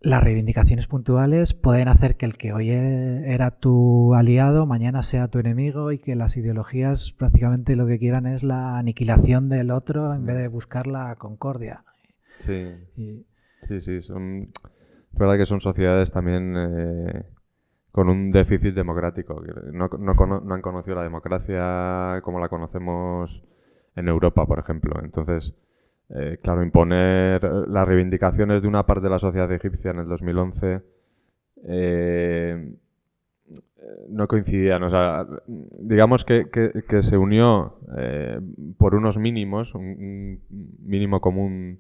las 0.06 0.24
reivindicaciones 0.24 0.88
puntuales 0.88 1.54
pueden 1.54 1.88
hacer 1.88 2.16
que 2.16 2.26
el 2.26 2.38
que 2.38 2.54
hoy 2.54 2.70
e- 2.70 3.34
era 3.34 3.52
tu 3.52 4.14
aliado 4.14 4.66
mañana 4.66 5.02
sea 5.04 5.28
tu 5.28 5.40
enemigo 5.40 5.92
y 5.92 6.00
que 6.00 6.16
las 6.16 6.38
ideologías 6.38 7.12
prácticamente 7.12 7.76
lo 7.76 7.88
que 7.88 8.00
quieran 8.00 8.28
es 8.28 8.44
la 8.44 8.78
aniquilación 8.78 9.50
del 9.50 9.72
otro 9.72 10.14
en 10.14 10.26
vez 10.26 10.38
de 10.38 10.48
buscar 10.48 10.88
la 10.88 11.16
concordia. 11.16 11.84
Sí, 12.38 12.76
Y- 12.96 13.26
sí, 13.62 13.82
sí. 13.82 14.02
Son, 14.02 14.50
es 15.12 15.18
verdad 15.20 15.38
que 15.38 15.46
son 15.46 15.60
sociedades 15.62 16.12
también 16.12 16.54
eh, 16.56 17.24
con 17.92 18.10
un 18.10 18.32
déficit 18.32 18.76
democrático. 18.76 19.42
No, 19.72 19.88
no 19.88 20.54
han 20.54 20.62
conocido 20.62 20.96
la 20.98 21.04
democracia 21.04 22.22
como 22.24 22.40
la 22.40 22.50
conocemos 22.50 23.44
en 23.96 24.08
Europa, 24.08 24.46
por 24.46 24.60
ejemplo. 24.60 25.02
Entonces, 25.04 25.54
eh, 26.10 26.38
claro, 26.42 26.64
imponer 26.64 27.44
eh, 27.44 27.50
las 27.68 27.88
reivindicaciones 27.88 28.62
de 28.62 28.68
una 28.68 28.86
parte 28.86 29.04
de 29.06 29.10
la 29.10 29.20
sociedad 29.20 29.52
egipcia 29.52 29.92
en 29.92 30.00
el 30.00 30.08
2011 30.08 30.82
eh, 31.68 32.74
no 34.10 34.28
coincidían. 34.28 34.84
O 34.84 34.90
sea, 34.90 35.26
digamos 35.48 36.26
que, 36.26 36.50
que- 36.50 36.84
que 36.88 37.02
se 37.02 37.18
unió 37.18 37.80
eh, 37.98 38.40
por 38.78 38.96
unos 38.96 39.18
mínimos, 39.18 39.74
un, 39.76 39.84
un 39.84 40.40
mínimo 40.86 41.22
común, 41.22 41.80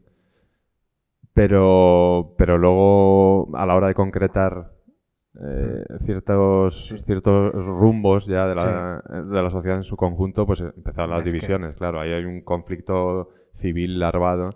pero, 1.33 2.33
pero 2.37 2.57
luego 2.57 3.49
a 3.57 3.65
la 3.65 3.75
hora 3.75 3.87
de 3.87 3.93
concretar 3.93 4.71
eh, 5.41 5.83
ciertos, 6.05 6.95
ciertos 7.05 7.53
rumbos 7.53 8.25
ya 8.25 8.47
de 8.47 8.55
la, 8.55 9.03
de 9.09 9.41
la 9.43 9.49
sociedad 9.49 9.77
en 9.77 9.83
su 9.83 9.97
conjunto, 9.97 10.45
pues 10.45 10.61
empezaron 10.61 11.09
las 11.09 11.19
Es 11.19 11.25
que- 11.25 11.31
divisiones. 11.31 11.75
Claro, 11.75 11.99
ahí 11.99 12.11
hay 12.11 12.23
un 12.25 12.41
conflicto 12.41 13.29
civil 13.55 13.99
larvado 13.99 14.49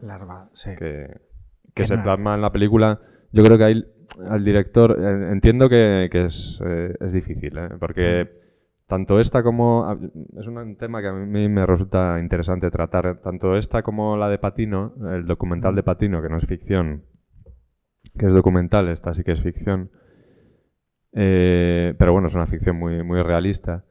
sí. 0.53 0.71
que, 0.77 1.85
se 1.85 1.97
plasma 1.97 2.35
en 2.35 2.41
la 2.41 2.51
película. 2.51 2.99
Yo 3.31 3.43
creo 3.43 3.57
que 3.57 3.63
ahí 3.63 3.85
al 4.27 4.43
director, 4.43 4.97
eh, 4.99 5.31
entiendo 5.31 5.69
que, 5.69 6.09
que 6.11 6.25
es, 6.25 6.59
eh, 6.65 6.95
es 6.99 7.13
difícil, 7.13 7.57
¿eh? 7.57 7.69
porque 7.79 8.29
tanto 8.87 9.19
esta 9.19 9.43
como, 9.43 9.85
a- 9.85 9.97
es 10.37 10.47
un 10.47 10.75
tema 10.75 11.01
que 11.01 11.07
a 11.07 11.13
mí 11.13 11.47
me 11.47 11.65
resulta 11.65 12.19
interesante 12.19 12.71
tratar, 12.71 13.21
tanto 13.21 13.55
esta 13.55 13.83
como 13.83 14.17
la 14.17 14.29
de 14.29 14.39
Patino, 14.39 14.93
el 15.11 15.25
documental 15.25 15.75
de 15.75 15.83
Patino, 15.83 16.21
que 16.21 16.29
no 16.29 16.37
es 16.37 16.45
ficción, 16.45 17.03
que 18.17 18.25
es 18.25 18.33
documental, 18.33 18.89
esta 18.89 19.13
sí 19.13 19.23
que 19.23 19.33
es 19.33 19.41
ficción, 19.41 19.91
pero 21.11 22.11
bueno, 22.11 22.27
es 22.27 22.35
una 22.35 22.47
ficción 22.47 22.75
muy, 22.77 23.03
muy 23.03 23.21
realista. 23.21 23.85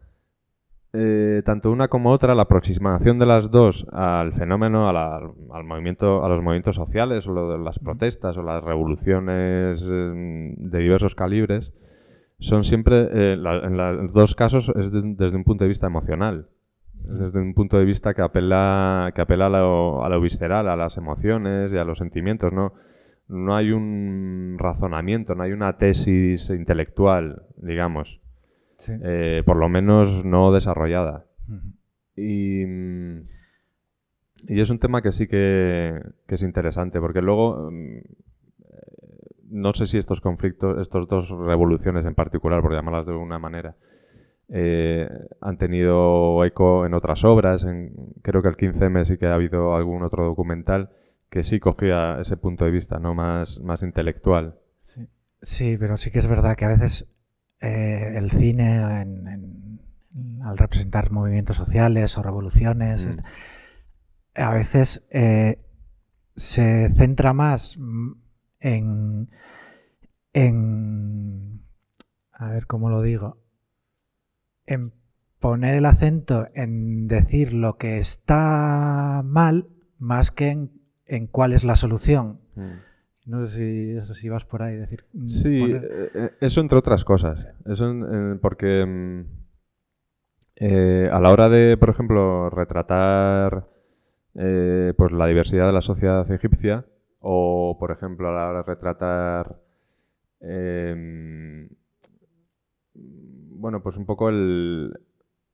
Eh, 1.00 1.42
tanto 1.44 1.70
una 1.70 1.86
como 1.86 2.10
otra, 2.10 2.34
la 2.34 2.42
aproximación 2.42 3.20
de 3.20 3.26
las 3.26 3.52
dos 3.52 3.86
al 3.92 4.32
fenómeno, 4.32 4.88
a 4.88 4.92
la- 4.92 5.20
al 5.52 5.64
movimiento, 5.64 6.24
a 6.24 6.28
los 6.28 6.42
movimientos 6.42 6.74
sociales, 6.74 7.24
o 7.28 7.32
lo 7.32 7.52
de 7.52 7.58
las 7.58 7.78
protestas, 7.78 8.36
o 8.36 8.42
las 8.42 8.64
revoluciones 8.64 9.80
eh, 9.88 10.54
de 10.56 10.78
diversos 10.80 11.14
calibres, 11.14 11.72
son 12.40 12.64
siempre, 12.64 13.08
eh, 13.12 13.36
la- 13.36 13.58
en 13.64 13.76
los 13.76 14.12
dos 14.12 14.34
casos, 14.34 14.72
es 14.74 14.90
de- 14.90 15.02
desde 15.16 15.36
un 15.36 15.44
punto 15.44 15.62
de 15.62 15.68
vista 15.68 15.86
emocional. 15.86 16.48
Es 17.08 17.18
desde 17.18 17.38
un 17.40 17.54
punto 17.54 17.78
de 17.78 17.84
vista 17.84 18.12
que 18.12 18.22
apela, 18.22 19.12
que 19.14 19.20
apela 19.20 19.46
a, 19.46 19.50
lo, 19.50 20.04
a 20.04 20.08
lo 20.08 20.20
visceral, 20.20 20.68
a 20.68 20.74
las 20.76 20.96
emociones 20.96 21.72
y 21.72 21.76
a 21.78 21.84
los 21.84 21.98
sentimientos. 21.98 22.52
No, 22.52 22.72
no 23.28 23.54
hay 23.54 23.70
un 23.70 24.56
razonamiento, 24.58 25.36
no 25.36 25.44
hay 25.44 25.52
una 25.52 25.78
tesis 25.78 26.50
intelectual, 26.50 27.42
digamos. 27.56 28.20
Sí. 28.78 28.92
Eh, 29.02 29.42
por 29.44 29.56
lo 29.56 29.68
menos 29.68 30.24
no 30.24 30.52
desarrollada. 30.52 31.26
Y, 32.16 32.62
y 32.62 34.60
es 34.60 34.70
un 34.70 34.78
tema 34.78 35.02
que 35.02 35.12
sí 35.12 35.26
que, 35.26 36.00
que 36.26 36.34
es 36.34 36.42
interesante, 36.42 37.00
porque 37.00 37.20
luego 37.20 37.70
mm, 37.70 37.96
eh, 37.96 38.02
no 39.50 39.72
sé 39.72 39.86
si 39.86 39.98
estos 39.98 40.20
conflictos, 40.20 40.80
estas 40.80 41.06
dos 41.08 41.30
revoluciones 41.30 42.06
en 42.06 42.14
particular, 42.14 42.62
por 42.62 42.72
llamarlas 42.72 43.06
de 43.06 43.12
alguna 43.12 43.38
manera, 43.38 43.76
eh, 44.48 45.08
han 45.40 45.58
tenido 45.58 46.44
eco 46.44 46.86
en 46.86 46.94
otras 46.94 47.24
obras. 47.24 47.64
En, 47.64 47.92
creo 48.22 48.42
que 48.42 48.48
el 48.48 48.56
15M 48.56 49.04
sí 49.04 49.18
que 49.18 49.26
ha 49.26 49.34
habido 49.34 49.74
algún 49.74 50.02
otro 50.02 50.24
documental 50.24 50.90
que 51.30 51.42
sí 51.42 51.60
cogía 51.60 52.18
ese 52.20 52.36
punto 52.36 52.64
de 52.64 52.70
vista, 52.70 52.98
¿no? 52.98 53.14
Más, 53.14 53.60
más 53.60 53.82
intelectual. 53.82 54.58
Sí. 54.84 55.08
Sí, 55.42 55.76
pero 55.78 55.96
sí 55.96 56.10
que 56.10 56.18
es 56.18 56.26
verdad 56.26 56.56
que 56.56 56.64
a 56.64 56.68
veces 56.68 57.06
eh, 57.60 58.14
el 58.16 58.30
cine, 58.30 59.00
en- 59.02 59.26
en- 59.28 60.42
al 60.42 60.56
representar 60.58 61.10
movimientos 61.10 61.56
sociales 61.56 62.16
o 62.18 62.22
revoluciones, 62.22 63.06
Mm. 63.06 63.10
es- 63.10 63.18
a 64.34 64.50
veces 64.54 65.06
eh, 65.10 65.64
se 66.36 66.88
centra 66.90 67.32
más 67.32 67.76
mm, 67.78 68.12
en, 68.60 69.30
en, 70.32 71.62
a 72.32 72.48
ver 72.50 72.66
cómo 72.66 72.90
lo 72.90 73.02
digo, 73.02 73.42
en 74.66 74.92
poner 75.40 75.76
el 75.76 75.86
acento 75.86 76.48
en 76.54 77.08
decir 77.08 77.52
lo 77.52 77.76
que 77.78 77.98
está 77.98 79.22
mal 79.24 79.68
más 79.98 80.30
que 80.30 80.48
en, 80.48 80.70
en 81.06 81.26
cuál 81.26 81.52
es 81.52 81.64
la 81.64 81.76
solución. 81.76 82.40
No 83.28 83.44
sé 83.44 83.56
si 83.58 83.90
eso 83.96 84.14
si 84.14 84.28
vas 84.28 84.44
por 84.46 84.62
ahí 84.62 84.74
decir. 84.76 85.04
mm, 85.12 85.28
Sí, 85.28 85.60
poner- 85.60 85.84
eh, 85.84 86.10
eh, 86.14 86.30
eso 86.40 86.60
entre 86.60 86.78
otras 86.78 87.04
cosas. 87.04 87.46
Eso 87.66 87.94
porque 88.40 88.84
mm, 88.86 89.20
eh, 90.56 91.08
a 91.12 91.20
la 91.20 91.30
hora 91.30 91.48
de, 91.48 91.76
por 91.76 91.90
ejemplo, 91.90 92.50
retratar 92.50 93.66
eh, 94.34 94.94
pues 94.96 95.12
la 95.12 95.26
diversidad 95.26 95.66
de 95.66 95.72
la 95.72 95.82
sociedad 95.82 96.30
egipcia, 96.32 96.84
o 97.20 97.76
por 97.78 97.90
ejemplo 97.90 98.28
a 98.28 98.32
la 98.32 98.48
hora 98.48 98.58
de 98.58 98.64
retratar 98.64 99.56
em, 100.40 101.68
bueno, 102.94 103.82
pues 103.82 103.96
un 103.96 104.06
poco 104.06 104.28
el, 104.28 104.92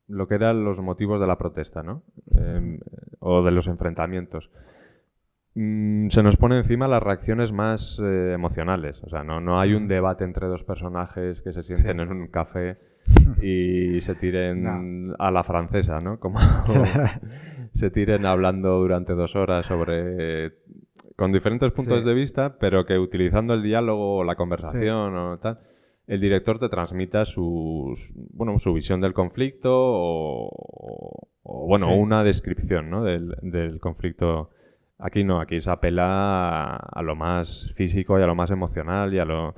lo 0.08 0.28
que 0.28 0.34
eran 0.34 0.64
los 0.64 0.78
motivos 0.80 1.20
de 1.20 1.26
la 1.26 1.38
protesta, 1.38 1.82
¿no? 1.82 2.02
Em, 2.30 2.78
o 3.20 3.42
de 3.42 3.50
los 3.50 3.66
enfrentamientos. 3.66 4.50
Mm, 5.56 6.08
se 6.08 6.22
nos 6.22 6.36
pone 6.36 6.56
encima 6.58 6.88
las 6.88 7.02
reacciones 7.02 7.52
más 7.52 8.00
eh, 8.02 8.32
emocionales. 8.32 9.00
O 9.04 9.08
sea, 9.08 9.22
no, 9.22 9.40
no 9.40 9.60
hay 9.60 9.74
un 9.74 9.86
debate 9.86 10.24
entre 10.24 10.48
dos 10.48 10.64
personajes 10.64 11.42
que 11.42 11.52
se 11.52 11.62
sienten 11.62 11.96
Sí. 11.96 12.02
en 12.02 12.10
un 12.10 12.26
café 12.28 12.78
y 13.42 14.00
se 14.00 14.14
tiren 14.16 15.14
a 15.18 15.30
la 15.30 15.44
francesa, 15.44 16.00
¿no? 16.00 16.18
Como 16.18 16.40
se 17.72 17.90
tiren 17.90 18.26
hablando 18.26 18.78
durante 18.80 19.12
dos 19.14 19.36
horas 19.36 19.66
sobre... 19.66 20.52
con 21.16 21.30
diferentes 21.30 21.70
puntos 21.72 22.02
Sí. 22.02 22.08
de 22.08 22.14
vista, 22.14 22.56
pero 22.58 22.84
que 22.84 22.98
utilizando 22.98 23.54
el 23.54 23.62
diálogo 23.62 24.16
o 24.16 24.24
la 24.24 24.34
conversación 24.34 25.16
o 25.16 25.38
tal, 25.38 25.60
el 26.08 26.20
director 26.20 26.58
te 26.58 26.68
transmita 26.68 27.24
sus, 27.24 28.12
bueno, 28.32 28.58
su 28.58 28.74
visión 28.74 29.00
del 29.00 29.12
conflicto 29.14 29.70
o, 29.72 30.48
o- 30.50 31.28
o, 31.44 31.66
bueno, 31.68 31.86
Sí. 31.86 31.92
una 31.94 32.24
descripción 32.24 32.90
¿no? 32.90 33.04
del, 33.04 33.36
del 33.42 33.78
conflicto. 33.78 34.50
Aquí 34.98 35.24
no, 35.24 35.40
aquí 35.40 35.60
se 35.60 35.70
apela 35.70 36.76
a, 36.76 37.02
lo 37.02 37.16
más 37.16 37.72
físico 37.74 38.18
y 38.18 38.22
a 38.22 38.26
lo 38.26 38.34
más 38.34 38.50
emocional 38.50 39.12
y 39.12 39.18
a 39.18 39.24
lo, 39.24 39.54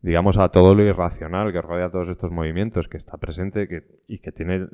digamos, 0.00 0.38
a 0.38 0.48
todo 0.48 0.74
lo 0.74 0.82
irracional 0.82 1.52
que 1.52 1.60
rodea 1.60 1.90
todos 1.90 2.08
estos 2.08 2.32
movimientos, 2.32 2.88
que 2.88 2.96
está 2.96 3.16
presente 3.18 3.68
y 4.06 4.18
que 4.18 4.32
tiene 4.32 4.66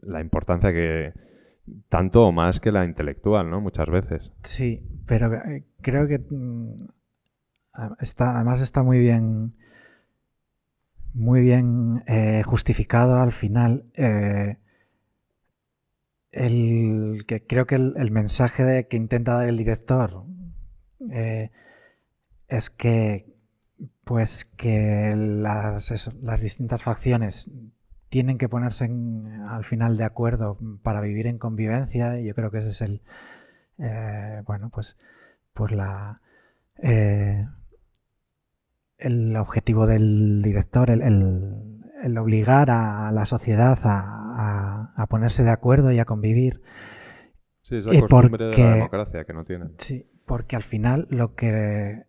la 0.00 0.20
importancia 0.20 0.72
que 0.72 1.12
tanto 1.88 2.26
o 2.26 2.32
más 2.32 2.60
que 2.60 2.72
la 2.72 2.84
intelectual, 2.84 3.50
¿no? 3.50 3.60
Muchas 3.60 3.88
veces. 3.88 4.32
Sí, 4.42 4.82
pero 5.06 5.32
eh, 5.34 5.64
creo 5.80 6.06
que 6.06 6.18
mm, 6.18 6.74
está, 8.00 8.36
además 8.36 8.60
está 8.60 8.82
muy 8.82 8.98
bien, 8.98 9.54
muy 11.14 11.40
bien 11.40 12.02
eh, 12.06 12.42
justificado 12.44 13.20
al 13.20 13.32
final. 13.32 13.84
eh, 13.94 14.56
el, 16.32 17.24
que 17.26 17.46
creo 17.46 17.66
que 17.66 17.76
el, 17.76 17.94
el 17.96 18.10
mensaje 18.10 18.64
de- 18.64 18.86
que 18.88 18.96
intenta 18.96 19.34
dar 19.34 19.48
el 19.48 19.56
director 19.56 20.24
eh, 21.10 21.50
es 22.48 22.70
que 22.70 23.26
pues 24.04 24.44
que 24.44 25.14
las, 25.16 26.10
las 26.22 26.40
distintas 26.40 26.82
facciones 26.82 27.50
tienen 28.08 28.38
que 28.38 28.48
ponerse 28.48 28.90
al 29.48 29.64
final 29.64 29.96
de 29.96 30.04
acuerdo 30.04 30.58
para 30.82 31.00
vivir 31.00 31.26
en 31.26 31.38
convivencia 31.38 32.18
y 32.20 32.26
yo 32.26 32.34
creo 32.34 32.50
que 32.50 32.58
ese 32.58 32.70
es 32.70 32.80
el 32.82 33.02
eh, 33.78 34.42
bueno 34.46 34.70
pues 34.70 34.96
pues 35.54 35.72
la 35.72 36.20
eh, 36.82 37.46
el 38.98 39.36
objetivo 39.36 39.86
del 39.86 40.42
director 40.42 40.90
el- 40.90 41.79
el 42.02 42.16
obligar 42.18 42.70
a 42.70 43.10
la 43.12 43.26
sociedad 43.26 43.78
a, 43.84 44.00
a- 44.36 44.92
a 44.96 45.06
ponerse 45.06 45.44
de 45.44 45.50
acuerdo 45.50 45.92
y 45.92 45.98
a 45.98 46.04
convivir 46.04 46.62
Sí, 47.62 47.76
esa 47.76 47.90
costumbre 47.90 48.46
de 48.46 48.50
la 48.50 48.56
porque- 48.56 48.62
democracia 48.74 49.24
que 49.24 49.32
no 49.32 49.44
tienen. 49.44 49.72
Sí, 49.78 50.06
porque 50.26 50.56
al 50.56 50.62
final 50.62 51.06
lo 51.10 51.34
que 51.34 52.04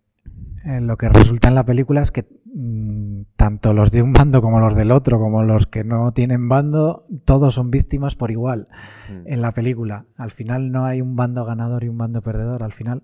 eh, 0.66 0.80
lo 0.82 0.96
que 0.98 1.10
resulta 1.10 1.48
en 1.48 1.56
la 1.56 1.64
película 1.64 2.02
es 2.02 2.12
que 2.12 2.26
mm, 2.54 3.22
tanto 3.36 3.74
los 3.74 3.92
de 3.92 4.02
un 4.04 4.14
bando 4.14 4.42
como 4.42 4.60
los 4.60 4.76
del 4.76 4.92
otro, 4.92 5.20
como 5.20 5.42
los 5.44 5.66
que 5.68 5.84
no 5.84 6.12
tienen 6.14 6.48
bando, 6.48 7.06
todos 7.26 7.56
son 7.56 7.72
víctimas 7.72 8.16
por 8.16 8.30
igual 8.32 8.68
Mm. 9.10 9.28
en 9.28 9.42
la 9.42 9.52
película. 9.52 10.06
Al 10.18 10.32
final 10.32 10.72
no 10.72 10.86
hay 10.86 11.02
un 11.02 11.16
bando 11.16 11.44
ganador 11.46 11.84
y 11.84 11.90
un 11.90 11.98
bando 11.98 12.22
perdedor. 12.22 12.64
Al 12.64 12.74
final 12.74 13.04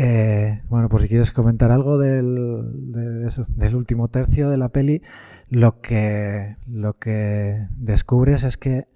Eh, 0.00 0.62
bueno, 0.68 0.88
pues 0.88 1.02
si 1.02 1.08
quieres 1.08 1.32
comentar 1.32 1.72
algo 1.72 1.98
del, 1.98 2.92
de 2.92 3.26
eso, 3.26 3.44
del 3.48 3.74
último 3.74 4.08
tercio 4.08 4.48
de 4.50 4.56
la 4.56 4.68
peli, 4.68 5.02
lo 5.50 5.80
que, 5.80 6.56
lo 6.66 6.98
que 6.98 7.66
descubres 7.76 8.44
es 8.44 8.56
que 8.56 8.86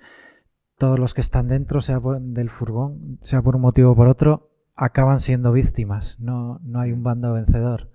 todos 0.78 0.98
los 0.98 1.14
que 1.14 1.20
están 1.20 1.48
dentro, 1.48 1.80
sea 1.80 2.00
por- 2.00 2.20
del 2.20 2.50
furgón, 2.50 3.18
sea 3.22 3.42
por 3.42 3.56
un 3.56 3.62
motivo 3.62 3.92
o 3.92 3.96
por 3.96 4.08
otro, 4.08 4.50
acaban 4.74 5.20
siendo 5.20 5.52
víctimas. 5.52 6.18
No, 6.20 6.58
no 6.64 6.80
hay 6.80 6.92
un 6.92 7.02
bando 7.02 7.32
vencedor. 7.34 7.90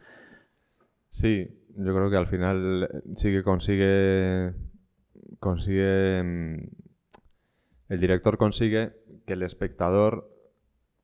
Sí, 1.09 1.47
yo 1.75 1.93
creo 1.95 2.09
que 2.09 2.17
al 2.17 2.27
final 2.27 2.83
eh, 2.91 3.01
sí 3.17 3.29
que 3.31 3.43
consigue, 3.43 4.53
consigue, 5.39 6.23
mm, 6.23 6.67
el 7.89 7.99
director 7.99 8.37
consigue 8.37 8.93
que 9.25 9.33
el 9.33 9.43
espectador 9.43 10.29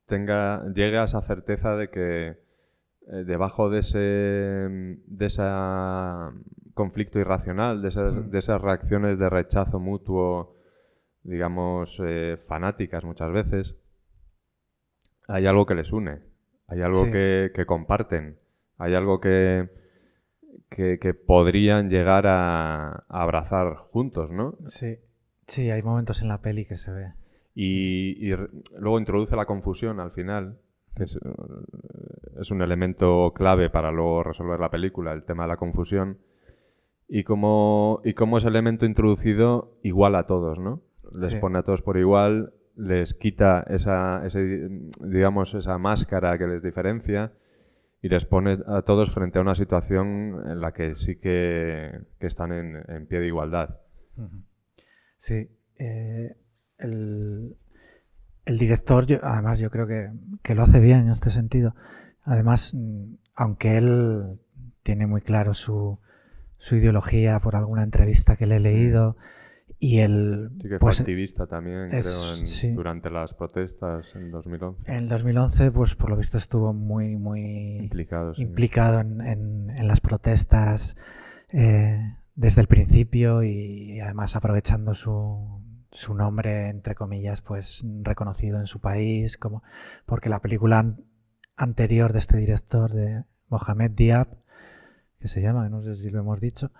tenga, 0.06 0.64
llegue 0.74 0.98
a 0.98 1.04
esa 1.04 1.22
certeza 1.22 1.76
de 1.76 1.90
que 1.90 2.28
eh, 2.28 3.24
debajo 3.26 3.68
de 3.70 3.80
ese, 3.80 4.68
mm, 4.70 4.92
de 5.06 5.26
esa 5.26 6.32
conflicto 6.74 7.18
irracional, 7.18 7.80
de 7.82 7.88
esas, 7.88 8.16
Mm. 8.16 8.30
de 8.30 8.38
esas 8.38 8.60
reacciones 8.60 9.18
de 9.18 9.30
rechazo 9.30 9.78
mutuo, 9.80 10.56
digamos, 11.22 12.00
eh, 12.04 12.36
fanáticas 12.36 13.04
muchas 13.04 13.32
veces, 13.32 13.76
hay 15.28 15.46
algo 15.46 15.64
que 15.66 15.74
les 15.74 15.92
une, 15.92 16.20
hay 16.66 16.82
algo 16.82 17.04
Sí. 17.04 17.10
que, 17.10 17.50
que 17.54 17.64
comparten, 17.66 18.38
hay 18.78 18.94
algo 18.94 19.20
que, 19.20 19.70
que, 20.68 20.98
que 20.98 21.14
podrían 21.14 21.88
llegar 21.88 22.26
a, 22.26 22.88
a 23.08 23.22
abrazar 23.22 23.76
juntos, 23.90 24.30
¿no? 24.30 24.56
Sí. 24.66 24.98
Sí, 25.46 25.70
hay 25.70 25.82
momentos 25.82 26.22
en 26.22 26.28
la 26.28 26.40
peli 26.40 26.64
que 26.64 26.76
se 26.78 26.90
ve. 26.90 27.12
Y, 27.54 28.30
luego 28.78 28.98
introduce 28.98 29.36
la 29.36 29.44
confusión 29.46 30.00
al 30.00 30.10
final, 30.10 30.58
que 30.96 31.04
es, 31.04 31.18
es 32.40 32.50
un 32.50 32.62
elemento 32.62 33.32
clave 33.34 33.68
para 33.70 33.92
luego 33.92 34.22
resolver 34.22 34.58
la 34.58 34.70
película, 34.70 35.12
el 35.12 35.24
tema 35.24 35.44
de 35.44 35.50
la 35.50 35.56
confusión. 35.56 36.18
Y 37.16 37.22
cómo, 37.22 38.00
y 38.04 38.14
cómo 38.14 38.38
ese 38.38 38.48
elemento 38.48 38.86
introducido 38.86 39.78
igual 39.84 40.16
a 40.16 40.26
todos, 40.26 40.58
¿no? 40.58 40.82
Les 41.12 41.30
Sí. 41.30 41.36
pone 41.38 41.58
a 41.58 41.62
todos 41.62 41.80
por 41.80 41.96
igual, 41.96 42.52
les 42.76 43.14
quita 43.14 43.64
esa, 43.68 44.26
ese, 44.26 44.68
digamos, 45.00 45.54
esa 45.54 45.78
máscara 45.78 46.36
que 46.38 46.48
les 46.48 46.60
diferencia 46.60 47.30
y 48.02 48.08
les 48.08 48.24
pone 48.24 48.58
a 48.66 48.82
todos 48.82 49.12
frente 49.14 49.38
a 49.38 49.42
una 49.42 49.54
situación 49.54 50.42
en 50.50 50.60
la 50.60 50.72
que 50.72 50.96
sí 50.96 51.14
que, 51.16 52.00
que 52.18 52.26
están 52.26 52.50
en, 52.52 52.82
en 52.88 53.06
pie 53.06 53.20
de 53.20 53.28
igualdad. 53.28 53.78
Sí. 55.16 55.48
eh, 55.78 56.36
el, 56.78 57.54
el 58.44 58.58
director, 58.58 59.06
yo- 59.06 59.20
además, 59.22 59.60
yo 59.60 59.70
creo 59.70 59.86
que, 59.86 60.10
que 60.42 60.54
lo 60.56 60.64
hace 60.64 60.80
bien 60.80 61.02
en 61.02 61.10
este 61.10 61.30
sentido. 61.30 61.76
Además, 62.24 62.74
mm, 62.74 63.14
aunque 63.36 63.78
él 63.78 64.40
tiene 64.82 65.06
muy 65.06 65.20
claro 65.20 65.54
su, 65.54 65.98
su 66.64 66.76
ideología 66.76 67.38
por 67.40 67.56
alguna 67.56 67.82
entrevista 67.82 68.36
que 68.36 68.46
le 68.46 68.56
he 68.56 68.60
leído, 68.60 69.16
y 69.78 69.98
él, 69.98 70.50
Sí 70.62 70.68
que 70.68 70.78
pues, 70.78 70.96
fue 70.96 71.02
activista 71.02 71.46
también, 71.46 71.92
es- 71.92 72.22
creo, 72.24 72.36
en- 72.40 72.46
sí. 72.48 72.72
durante 72.72 73.10
las 73.10 73.34
protestas 73.34 74.14
en 74.14 74.30
2011. 74.30 74.82
en 74.90 74.94
el 74.96 75.08
2011, 75.08 75.70
pues 75.72 75.94
por 75.94 76.08
lo 76.10 76.16
visto 76.16 76.38
estuvo 76.38 76.72
muy, 76.72 77.16
muy 77.16 77.78
Implicados. 77.82 78.36
sí. 78.38 78.42
implicado 78.44 79.00
en, 79.00 79.20
en- 79.20 79.70
en 79.70 79.86
las 79.88 80.00
protestas 80.00 80.96
eh, 81.50 82.16
desde 82.34 82.62
el 82.62 82.66
principio 82.66 83.42
y 83.42 84.00
además 84.00 84.34
aprovechando 84.36 84.94
su, 84.94 85.60
su 85.90 86.14
nombre, 86.14 86.68
entre 86.70 86.94
comillas, 86.94 87.42
pues 87.42 87.84
reconocido 88.02 88.58
en 88.58 88.66
su 88.66 88.80
país, 88.80 89.36
como 89.36 89.62
porque 90.06 90.28
la 90.30 90.40
película 90.40 90.78
an- 90.78 91.04
anterior 91.56 92.12
de 92.14 92.18
este 92.20 92.36
director, 92.38 92.90
de 92.92 93.24
Mohamed 93.50 93.90
Diab, 93.90 94.28
que 95.24 95.28
se 95.28 95.40
llama, 95.40 95.66
no 95.70 95.80
sé 95.82 95.96
si 95.96 96.10
lo 96.10 96.20
hemos 96.20 96.38
dicho, 96.38 96.70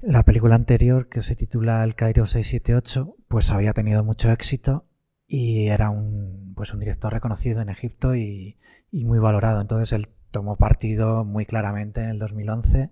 la 0.00 0.24
película 0.24 0.56
anterior 0.56 1.08
que 1.08 1.22
se 1.22 1.36
titula 1.36 1.84
El 1.84 1.94
Cairo 1.94 2.26
678, 2.26 3.14
pues 3.28 3.50
había 3.52 3.72
tenido 3.72 4.02
mucho 4.02 4.32
éxito 4.32 4.84
y 5.28 5.68
era 5.68 5.90
un, 5.90 6.54
pues 6.56 6.74
un 6.74 6.80
director 6.80 7.12
reconocido 7.12 7.60
en 7.60 7.68
Egipto 7.68 8.16
y, 8.16 8.58
y 8.90 9.04
muy 9.04 9.20
valorado. 9.20 9.60
Entonces 9.60 9.92
él 9.92 10.08
tomó 10.32 10.56
partido 10.56 11.24
muy 11.24 11.46
claramente 11.46 12.02
en 12.02 12.10
el 12.10 12.18
2011 12.18 12.90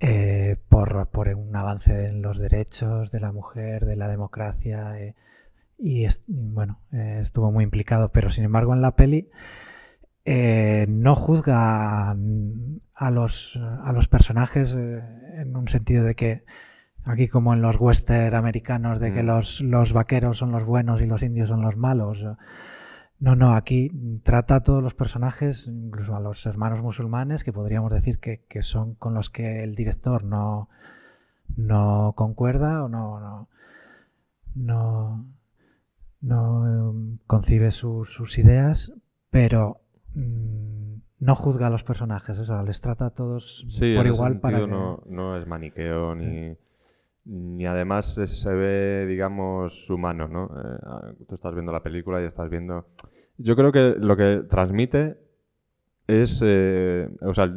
eh, 0.00 0.56
por, 0.68 1.06
por 1.10 1.28
un 1.28 1.54
avance 1.54 2.06
en 2.06 2.20
los 2.22 2.38
derechos 2.40 3.12
de 3.12 3.20
la 3.20 3.30
mujer, 3.30 3.84
de 3.86 3.94
la 3.94 4.08
democracia 4.08 4.98
eh, 5.00 5.14
y, 5.78 6.04
es- 6.04 6.24
y, 6.26 6.50
bueno, 6.50 6.80
eh, 6.92 7.18
estuvo 7.22 7.52
muy 7.52 7.62
implicado. 7.64 8.10
Pero 8.10 8.30
sin 8.30 8.42
embargo 8.44 8.74
en 8.74 8.82
la 8.82 8.96
peli 8.96 9.28
eh, 10.30 10.84
no 10.90 11.14
juzga 11.14 12.10
a 12.10 13.10
los, 13.10 13.56
a 13.56 13.92
los 13.92 14.08
personajes 14.08 14.74
eh, 14.78 15.02
en 15.40 15.56
un 15.56 15.68
sentido 15.68 16.04
de 16.04 16.14
que 16.14 16.44
aquí 17.04 17.28
como 17.28 17.54
en 17.54 17.62
los 17.62 17.80
western 17.80 18.34
americanos 18.34 19.00
de 19.00 19.12
que 19.14 19.22
Mm. 19.22 19.26
los, 19.26 19.60
los 19.62 19.92
vaqueros 19.94 20.36
son 20.36 20.52
los 20.52 20.64
buenos 20.64 21.00
y 21.00 21.06
los 21.06 21.22
indios 21.22 21.48
son 21.48 21.62
los 21.62 21.76
malos. 21.76 22.26
No, 23.20 23.34
no, 23.36 23.54
aquí 23.56 23.90
trata 24.22 24.56
a 24.56 24.62
todos 24.62 24.82
los 24.82 24.94
personajes, 24.94 25.66
incluso 25.66 26.14
a 26.14 26.20
los 26.20 26.44
hermanos 26.44 26.82
musulmanes, 26.82 27.42
que 27.42 27.52
podríamos 27.52 27.90
decir 27.90 28.18
que, 28.18 28.44
que 28.48 28.62
son 28.62 28.94
con 28.96 29.14
los 29.14 29.30
que 29.30 29.64
el 29.64 29.74
director 29.74 30.24
no, 30.24 30.68
no 31.56 32.12
concuerda 32.16 32.84
o 32.84 32.88
no, 32.88 33.18
no, 33.18 33.48
no, 34.54 35.24
no, 36.20 36.94
concibe 37.26 37.70
su- 37.70 38.04
sus 38.04 38.38
ideas, 38.38 38.92
pero 39.30 39.80
no 40.14 41.34
juzga 41.34 41.66
a 41.66 41.70
los 41.70 41.84
personajes, 41.84 42.38
o 42.38 42.44
sea, 42.44 42.62
les 42.62 42.80
trata 42.80 43.06
a 43.06 43.10
todos 43.10 43.66
Sí, 43.68 43.94
por 43.94 44.06
en 44.06 44.12
ese 44.12 44.16
igual 44.16 44.40
para 44.40 44.60
que... 44.60 44.66
no, 44.66 45.02
no 45.06 45.36
es 45.36 45.46
maniqueo 45.46 46.14
ni, 46.14 46.56
ni 47.24 47.66
además 47.66 48.14
se 48.24 48.50
ve, 48.50 49.06
digamos, 49.06 49.88
humano, 49.90 50.28
¿no? 50.28 50.44
Eh, 50.46 50.78
ah, 50.84 51.12
tú 51.28 51.34
estás 51.34 51.54
viendo 51.54 51.72
la 51.72 51.82
película 51.82 52.22
y 52.22 52.24
estás 52.24 52.48
viendo... 52.48 52.86
Yo 53.36 53.54
creo 53.54 53.70
que 53.70 53.94
lo 53.98 54.16
que 54.16 54.42
transmite 54.48 55.16
es, 56.06 56.42
eh, 56.44 57.08
o 57.20 57.34
sea, 57.34 57.52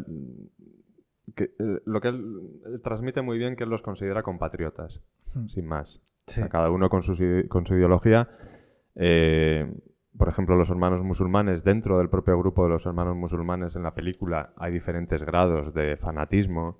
que, 1.35 1.43
eh, 1.57 1.81
lo 1.85 2.01
que 2.01 2.09
él 2.09 2.81
transmite 2.83 3.21
muy 3.21 3.37
bien 3.37 3.55
que 3.55 3.63
él 3.63 3.69
los 3.69 3.81
considera 3.81 4.21
compatriotas, 4.21 5.01
Hmm. 5.33 5.47
sin 5.47 5.65
más. 5.65 6.01
O 6.27 6.31
sea, 6.31 6.49
cada 6.49 6.69
uno 6.69 6.89
con 6.89 7.01
su, 7.03 7.15
con 7.49 7.65
su 7.65 7.75
ideología. 7.75 8.29
Eh, 8.95 9.71
por 10.17 10.27
ejemplo, 10.29 10.55
los 10.55 10.69
hermanos 10.69 11.03
musulmanes, 11.03 11.63
dentro 11.63 11.97
del 11.97 12.09
propio 12.09 12.37
grupo 12.37 12.63
de 12.63 12.69
los 12.69 12.85
hermanos 12.85 13.15
musulmanes 13.15 13.75
en 13.75 13.83
la 13.83 13.93
película 13.95 14.53
hay 14.57 14.71
diferentes 14.73 15.23
grados 15.23 15.73
de 15.73 15.95
fanatismo. 15.97 16.79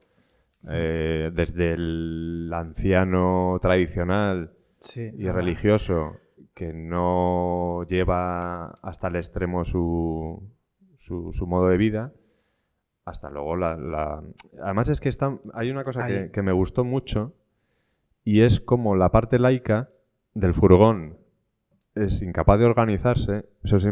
Eh, 0.70 1.32
desde 1.34 1.74
el 1.74 2.52
anciano 2.54 3.58
tradicional 3.64 4.52
sí, 4.78 5.12
y 5.18 5.28
religioso 5.32 6.18
que 6.54 6.72
no 6.72 7.84
lleva 7.90 8.78
hasta 8.84 9.08
el 9.08 9.16
extremo 9.16 9.64
su, 9.64 10.44
su, 10.98 11.34
su 11.34 11.48
modo 11.48 11.68
de 11.70 11.78
vida, 11.78 12.14
hasta 13.06 13.32
luego 13.32 13.56
la... 13.56 13.76
la- 13.76 14.22
Además 14.62 14.90
es 14.90 15.00
que 15.02 15.10
está, 15.10 15.36
hay 15.56 15.72
una 15.72 15.84
cosa 15.84 16.06
que, 16.26 16.32
que 16.32 16.42
me 16.44 16.52
gustó 16.52 16.84
mucho 16.84 17.34
y 18.24 18.42
es 18.42 18.60
como 18.60 18.96
la 18.96 19.10
parte 19.10 19.40
laica 19.40 19.90
del 20.36 20.54
furgón 20.54 21.18
es 21.96 22.22
incapaz 22.22 22.60
de 22.60 22.66
organizarse, 22.66 23.46
pero 23.62 23.80
sin, 23.80 23.90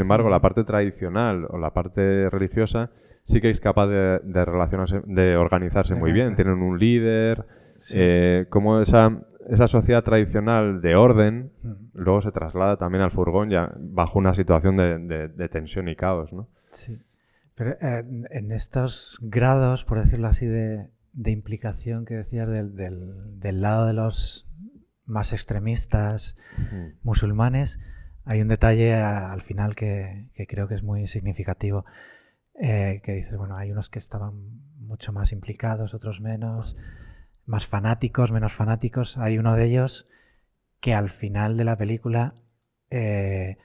embargo- 0.00 0.28
la 0.30 0.40
parte 0.40 0.64
tradicional 0.64 1.46
o 1.48 1.58
la 1.58 1.72
parte 1.72 2.28
religiosa 2.30 2.90
sí 3.24 3.40
que 3.40 3.50
es 3.50 3.60
capaz 3.60 3.86
de, 3.88 4.20
de 4.24 4.44
relacionarse, 4.44 5.00
de 5.06 5.36
organizarse 5.36 5.94
muy 5.94 6.12
bien. 6.12 6.34
Tienen 6.36 6.62
un 6.62 6.78
líder, 6.78 7.44
Sí. 7.76 7.98
eh, 8.00 8.46
como 8.48 8.80
esa, 8.80 9.20
esa 9.50 9.68
sociedad 9.68 10.02
tradicional 10.02 10.80
de 10.80 10.96
orden 10.96 11.50
luego 11.92 12.20
se 12.22 12.32
traslada 12.32 12.76
también 12.78 13.02
al 13.02 13.10
furgón 13.10 13.50
ya 13.50 13.70
bajo 13.78 14.18
una 14.18 14.34
situación 14.34 14.76
de, 14.78 14.98
de- 14.98 15.28
de 15.28 15.48
tensión 15.48 15.88
y 15.88 15.94
caos, 15.96 16.32
¿no? 16.32 16.48
Sí. 16.70 16.98
Pero 17.54 17.72
eh, 17.80 18.04
en 18.30 18.52
estos 18.52 19.18
grados, 19.22 19.84
por 19.84 19.98
decirlo 20.00 20.26
así, 20.28 20.46
de, 20.46 20.88
de 21.12 21.30
implicación 21.30 22.04
que 22.06 22.14
decías 22.14 22.48
del, 22.48 22.76
del- 22.76 23.38
del 23.40 23.60
lado 23.60 23.86
de 23.86 23.92
los 23.94 24.46
más 25.06 25.32
extremistas 25.32 26.36
musulmanes, 27.02 27.78
hay 28.24 28.40
un 28.42 28.48
detalle 28.48 28.94
a- 28.94 29.32
al 29.32 29.40
final 29.42 29.74
que, 29.76 30.28
que 30.34 30.46
creo 30.46 30.68
que 30.68 30.74
es 30.74 30.82
muy 30.82 31.06
significativo. 31.06 31.84
eh, 32.58 33.00
que 33.04 33.12
dices, 33.12 33.36
bueno, 33.36 33.56
hay 33.56 33.70
unos 33.70 33.90
que 33.90 33.98
estaban 33.98 34.32
mucho 34.78 35.12
más 35.12 35.30
implicados, 35.32 35.92
otros 35.92 36.20
menos, 36.22 36.74
más 37.44 37.66
fanáticos, 37.66 38.32
menos 38.32 38.54
fanáticos. 38.54 39.18
Hay 39.18 39.36
uno 39.38 39.54
de 39.56 39.64
ellos 39.66 40.08
que 40.80 40.94
al 40.94 41.10
final 41.10 41.56
de 41.58 41.64
la 41.64 41.76
película 41.76 42.34
eh, 42.90 43.58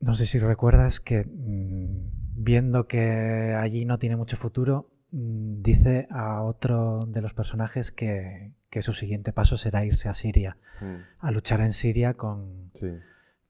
no 0.00 0.14
sé 0.14 0.26
si 0.26 0.38
recuerdas 0.38 1.00
que 1.00 1.24
mm, 1.24 2.42
viendo 2.42 2.86
que 2.86 3.54
allí 3.58 3.84
no 3.84 3.98
tiene 3.98 4.16
mucho 4.16 4.36
futuro, 4.36 4.90
mm, 5.12 5.62
dice 5.62 6.06
a 6.10 6.42
otro 6.42 7.06
de 7.06 7.22
los 7.22 7.34
personajes 7.34 7.92
que, 7.92 8.52
que 8.70 8.82
su 8.82 8.92
siguiente 8.92 9.32
paso 9.32 9.56
será 9.56 9.84
irse 9.84 10.08
a 10.08 10.14
Siria, 10.14 10.56
Mm, 10.80 10.96
a 11.20 11.30
luchar 11.30 11.60
en 11.60 11.72
Siria 11.72 12.14
con, 12.14 12.70
Sí. 12.74 12.90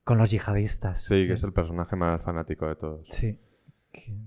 con 0.05 0.19
los 0.19 0.31
yihadistas. 0.31 1.03
Sí, 1.05 1.27
que 1.27 1.33
es 1.33 1.43
el 1.43 1.53
personaje 1.53 1.97
más 1.97 2.23
fanático 2.23 2.69
de 2.69 2.77
todos. 2.77 3.07
Sí. 3.09 3.39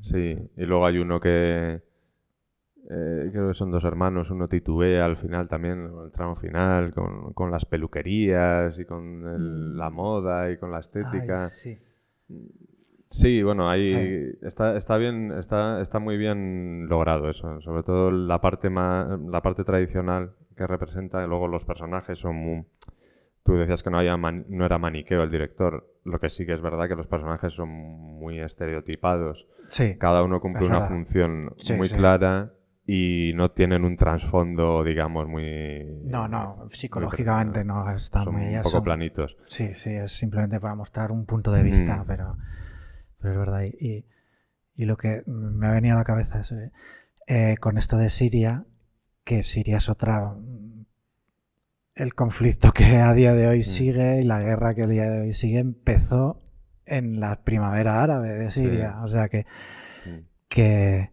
Sí, 0.02 0.36
y 0.58 0.66
luego 0.66 0.86
hay 0.86 0.98
uno 0.98 1.20
que 1.20 1.82
eh, 2.92 3.30
creo 3.32 3.50
que 3.50 3.54
son 3.54 3.70
dos 3.70 3.84
hermanos, 3.84 4.32
uno 4.32 4.48
titubea 4.48 5.06
al 5.06 5.16
final 5.16 5.48
también, 5.48 5.92
el 6.06 6.12
tramo 6.12 6.36
final, 6.38 6.92
con, 6.92 7.34
con 7.34 7.52
las 7.52 7.64
peluquerías 7.66 8.80
y 8.80 8.86
con 8.86 9.28
el- 9.28 9.74
Mm. 9.74 9.78
la 9.78 9.90
moda 9.92 10.50
y 10.52 10.58
con 10.58 10.72
la 10.72 10.80
estética. 10.80 11.44
Ay, 11.44 11.50
sí. 11.52 11.78
Sí, 13.10 13.42
bueno, 13.44 13.70
ahí 13.70 13.90
Sí. 13.90 14.38
está, 14.44 14.76
está 14.78 14.98
bien, 14.98 15.32
está, 15.38 15.82
está 15.82 16.00
muy 16.00 16.18
bien 16.18 16.88
logrado 16.90 17.30
eso. 17.30 17.60
Sobre 17.62 17.84
todo 17.84 18.12
la 18.12 18.40
parte 18.42 18.70
más, 18.70 19.20
la 19.20 19.42
parte 19.42 19.64
tradicional 19.64 20.32
que 20.60 20.68
representa, 20.68 21.24
y 21.24 21.28
luego 21.28 21.48
los 21.48 21.66
personajes 21.66 22.20
son 22.20 22.36
muy... 22.36 22.66
Tú 23.44 23.56
decías 23.56 23.82
que 23.82 23.90
no, 23.90 23.98
había 23.98 24.16
man- 24.18 24.46
no 24.50 24.66
era 24.66 24.78
maniqueo 24.78 25.24
el 25.24 25.32
director. 25.32 25.88
Lo 26.04 26.20
que 26.20 26.30
sí 26.30 26.46
que 26.46 26.54
es 26.54 26.62
verdad 26.62 26.88
que 26.88 26.96
los 26.96 27.08
personajes 27.08 27.54
son 27.54 27.70
muy 27.70 28.40
estereotipados. 28.40 29.48
Sí. 29.68 29.96
Cada 29.98 30.22
uno 30.24 30.40
cumple 30.40 30.66
una 30.68 30.80
verdad. 30.80 30.90
función 30.90 31.54
Sí, 31.58 31.74
muy 31.74 31.88
sí. 31.88 31.96
clara 31.96 32.54
y 32.86 33.32
no 33.36 33.50
tienen 33.52 33.86
un 33.86 33.96
trasfondo, 33.98 34.84
digamos, 34.84 35.28
muy... 35.28 35.84
No, 36.04 36.28
no, 36.28 36.68
psicológicamente 36.70 37.64
no 37.64 37.90
está 37.92 38.24
son 38.24 38.36
muy... 38.36 38.48
un 38.56 38.58
poco 38.58 38.70
son- 38.70 38.84
planitos. 38.84 39.38
Sí, 39.46 39.74
sí, 39.74 39.92
es 39.92 40.12
simplemente 40.12 40.60
para 40.60 40.76
mostrar 40.76 41.12
un 41.12 41.26
punto 41.26 41.52
de 41.52 41.64
vista, 41.64 41.98
Mm. 42.04 42.06
pero, 42.08 42.36
pero 43.20 43.34
es 43.34 43.40
verdad. 43.40 43.64
Y, 43.80 44.06
y 44.76 44.86
lo 44.86 44.98
que 44.98 45.24
me 45.26 45.68
ha 45.68 45.72
venido 45.72 45.96
a 45.96 46.00
la 46.00 46.04
cabeza 46.06 46.40
es 46.42 46.54
eh, 47.28 47.56
con 47.60 47.78
esto 47.78 47.98
de 47.98 48.10
Siria, 48.10 48.66
que 49.24 49.44
Siria 49.44 49.78
es 49.78 49.90
otra. 49.90 50.34
mm, 50.36 50.86
El 51.96 52.16
conflicto 52.16 52.72
que 52.72 52.98
a 52.98 53.14
día 53.14 53.34
de 53.34 53.48
hoy 53.48 53.62
sigue 53.64 54.22
y 54.22 54.24
la 54.24 54.40
guerra 54.42 54.74
que 54.74 54.84
a 54.84 54.88
día 54.88 55.10
de 55.10 55.22
hoy 55.22 55.34
sigue 55.34 55.60
empezó 55.60 56.40
en 56.86 57.20
la 57.20 57.44
primavera 57.44 58.02
árabe 58.02 58.34
de 58.34 58.52
Siria. 58.52 59.02
O 59.04 59.08
sea 59.10 59.28
que, 59.30 59.46
Mm. 60.06 60.20
que, 60.48 61.10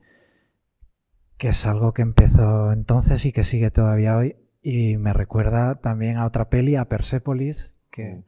que 1.39 1.49
es 1.49 1.67
algo 1.67 1.93
que 1.93 2.03
empezó 2.03 2.73
entonces 2.73 3.25
y 3.27 3.33
que 3.33 3.43
sigue 3.43 3.71
todavía 3.71 4.17
hoy. 4.17 4.37
Y 4.63 4.97
me 4.97 5.13
recuerda 5.13 5.75
también 5.77 6.17
a 6.19 6.27
otra 6.27 6.49
peli, 6.49 6.77
a 6.77 6.87
Persepolis, 6.87 7.75
que, 7.91 8.17
Mm. 8.17 8.25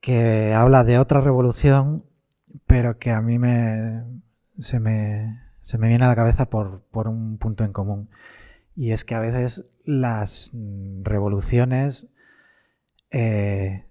que 0.00 0.54
habla 0.54 0.84
de 0.84 0.98
otra 0.98 1.20
revolución, 1.20 2.04
pero 2.66 2.98
que 2.98 3.10
a 3.10 3.20
mí 3.22 3.38
me, 3.38 4.02
se, 4.58 4.80
me, 4.80 5.40
se 5.62 5.78
me 5.78 5.88
viene 5.88 6.04
a 6.04 6.08
la 6.08 6.16
cabeza 6.16 6.50
por, 6.50 6.82
por 6.90 7.08
un 7.08 7.38
punto 7.38 7.64
en 7.64 7.72
común. 7.72 8.10
Y 8.74 8.92
es 8.92 9.04
que 9.04 9.14
a 9.14 9.20
veces 9.20 9.66
las 9.84 10.52
revoluciones, 11.02 12.08
eh, 13.10 13.86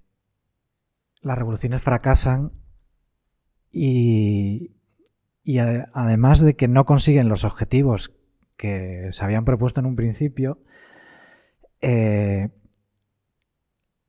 las 1.22 1.38
revoluciones 1.38 1.82
fracasan 1.82 2.52
y, 3.72 4.76
y 5.44 5.60
además 5.60 6.42
de 6.42 6.56
que 6.56 6.68
no 6.68 6.86
consiguen 6.86 7.30
los 7.30 7.44
objetivos 7.44 8.12
que 8.58 9.08
se 9.12 9.24
habían 9.24 9.46
propuesto 9.46 9.80
en 9.80 9.86
un 9.86 9.96
principio, 9.96 10.60
eh, 11.82 12.50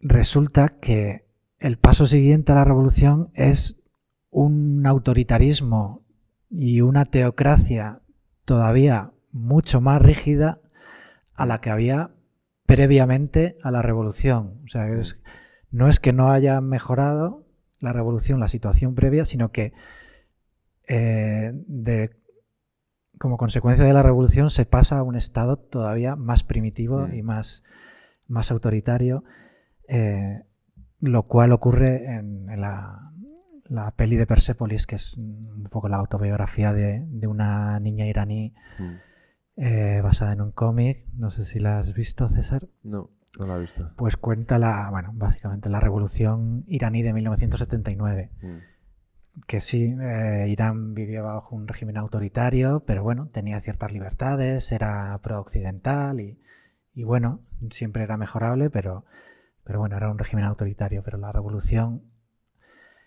resulta 0.01 0.77
que 0.81 1.25
el 1.59 1.79
paso 1.79 2.07
siguiente 2.07 2.53
a 2.53 2.57
la 2.57 2.65
revolución 2.65 3.31
es 3.35 3.81
un 4.31 4.87
autoritarismo 4.87 6.05
y 6.51 6.81
una 6.81 7.05
teocracia 7.07 8.01
todavía 8.45 9.13
mucho 9.31 9.81
más 9.81 10.03
rígida 10.03 10.62
a 11.35 11.47
la 11.47 11.61
que 11.61 11.71
había 11.71 12.11
previamente 12.67 13.57
a 13.63 13.71
la 13.71 13.83
revolución. 13.83 14.61
O 14.65 14.69
sea, 14.69 14.89
es- 14.89 15.21
no 15.71 15.89
es 15.89 16.01
que 16.01 16.13
no 16.13 16.31
haya 16.31 16.61
mejorado 16.61 17.47
la 17.81 17.93
revolución, 17.93 18.41
la 18.41 18.49
situación 18.49 18.95
previa, 18.95 19.25
sino 19.25 19.51
que 19.53 19.73
eh, 20.89 21.53
de- 21.67 22.11
como 23.19 23.37
consecuencia 23.37 23.85
de 23.85 23.93
la 23.93 24.03
revolución 24.03 24.51
se 24.51 24.67
pasa 24.67 24.99
a 24.99 25.03
un 25.03 25.15
estado 25.17 25.57
todavía 25.57 26.17
más 26.17 26.43
primitivo 26.43 27.07
Mm. 27.07 27.15
y 27.15 27.23
más, 27.23 27.63
más 28.27 28.51
autoritario, 28.51 29.23
eh, 29.89 30.43
lo 31.01 31.23
cual 31.25 31.53
ocurre 31.53 32.05
en, 32.17 32.49
en 32.51 32.61
la, 32.61 33.13
la 33.69 33.91
peli 33.93 34.17
de 34.17 34.27
Persepolis, 34.27 34.87
que 34.87 34.97
es 34.97 35.17
un 35.19 35.65
poco 35.71 35.89
la 35.89 35.97
autobiografía 35.99 36.73
de, 36.73 37.05
de 37.07 37.27
una 37.27 37.79
niña 37.81 38.07
iraní 38.07 38.55
Mm. 38.79 38.95
Eh, 39.57 40.01
basada 40.03 40.33
en 40.33 40.41
un 40.41 40.53
cómic. 40.53 41.07
No 41.15 41.31
sé 41.31 41.45
si 41.45 41.61
la 41.61 41.79
has 41.79 41.95
visto, 41.95 42.29
César. 42.29 42.69
No, 42.83 43.11
no 43.39 43.47
la 43.47 43.57
he 43.57 43.61
visto. 43.61 43.91
Pues 43.97 44.17
cuenta 44.17 44.59
la, 44.59 44.89
bueno, 44.91 45.11
básicamente 45.15 45.69
la 45.69 45.81
revolución 45.81 46.65
iraní 46.67 47.03
de 47.03 47.13
1979 47.13 48.31
Mm. 48.43 48.59
que 49.47 49.61
sí, 49.61 49.97
eh, 50.01 50.47
Irán 50.51 50.93
vivía 50.95 51.23
bajo 51.23 51.57
un 51.57 51.67
régimen 51.67 51.97
autoritario, 51.97 52.81
pero 52.87 53.03
bueno, 53.03 53.29
tenía 53.33 53.61
ciertas 53.61 53.91
libertades, 53.93 54.71
era 54.73 55.19
pro-occidental 55.23 56.21
y, 56.21 56.39
y 56.95 57.05
bueno, 57.05 57.41
siempre 57.71 58.03
era 58.03 58.17
mejorable, 58.19 58.69
pero, 58.69 59.07
pero 59.65 59.79
bueno, 59.79 59.97
era 59.97 60.11
un 60.11 60.19
régimen 60.19 60.45
autoritario. 60.45 61.03
Pero 61.03 61.17
la 61.17 61.33
revolución, 61.33 62.03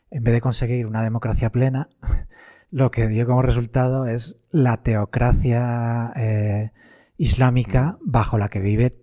en 0.09 0.23
vez 0.23 0.33
de 0.33 0.41
conseguir 0.41 0.87
una 0.87 1.03
democracia 1.03 1.51
plena, 1.51 1.89
lo 2.71 2.91
que 2.91 3.07
dio 3.07 3.25
como 3.25 3.41
resultado 3.41 4.05
es 4.07 4.39
la 4.51 4.77
teocracia 4.83 6.11
eh, 6.15 6.71
islámica 7.17 7.97
bajo 8.01 8.37
la 8.37 8.49
que 8.49 8.59
vive 8.59 8.95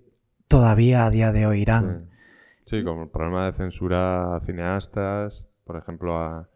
todavía 0.48 1.06
a 1.06 1.10
día 1.10 1.32
de 1.32 1.46
hoy 1.46 1.62
Irán. 1.62 2.08
Sí. 2.66 2.76
Sí, 2.78 2.84
como 2.84 3.02
el 3.04 3.08
problema 3.10 3.46
de 3.46 3.52
censura 3.52 4.36
a 4.36 4.40
cineastas, 4.40 5.46
por 5.64 5.76
ejemplo, 5.76 6.16
a, 6.18 6.48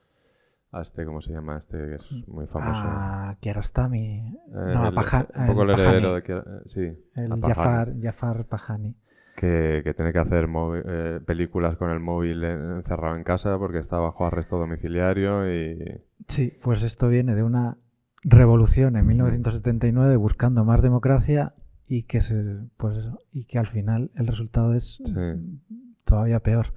a 0.72 0.80
este, 0.82 1.04
¿cómo 1.04 1.20
se 1.20 1.32
llama? 1.32 1.58
Este 1.58 1.76
que 1.76 1.94
es 1.96 2.28
muy 2.28 2.46
famoso. 2.46 2.80
A 2.84 3.36
Kiarostami, 3.40 4.18
Eh, 4.18 4.34
no, 4.52 4.84
a 4.84 4.88
el- 4.88 4.94
Paja- 4.94 5.26
un 5.34 5.46
poco 5.46 5.62
el 5.64 5.70
el 5.70 5.80
heredero 5.80 6.08
Pajani. 6.08 6.14
de 6.14 6.22
Kiar- 6.22 6.44
eh, 6.46 6.62
sí, 6.66 6.80
el 7.16 7.32
a 7.32 7.36
Pajani, 7.36 7.54
Jafar, 7.54 7.92
Jafar 8.02 8.44
Pajani. 8.46 8.96
que, 9.36 9.82
que 9.84 9.92
tiene 9.94 10.12
que 10.12 10.18
hacer 10.18 10.46
móvil- 10.48 10.84
eh, 10.86 11.20
películas 11.26 11.76
con 11.76 11.90
el 11.90 12.00
móvil 12.00 12.42
en- 12.44 12.76
encerrado 12.76 13.16
en 13.16 13.24
casa 13.24 13.58
porque 13.58 13.78
está 13.78 13.98
bajo 13.98 14.26
arresto 14.26 14.58
domiciliario 14.58 15.50
y 15.52 16.00
Sí, 16.28 16.52
pues 16.62 16.82
esto 16.82 17.08
viene 17.08 17.34
de 17.34 17.42
una 17.42 17.76
revolución 18.22 18.96
en 18.96 19.06
1979 19.06 20.16
buscando 20.16 20.64
más 20.64 20.82
democracia 20.82 21.54
y 21.86 22.02
que 22.04 22.20
se, 22.20 22.42
pues 22.76 22.96
eso, 22.96 23.20
y 23.32 23.44
que 23.44 23.58
al 23.58 23.66
final 23.68 24.10
el 24.16 24.26
resultado 24.26 24.74
es 24.74 25.00
Sí. 25.04 25.12
todavía 26.04 26.40
peor 26.40 26.72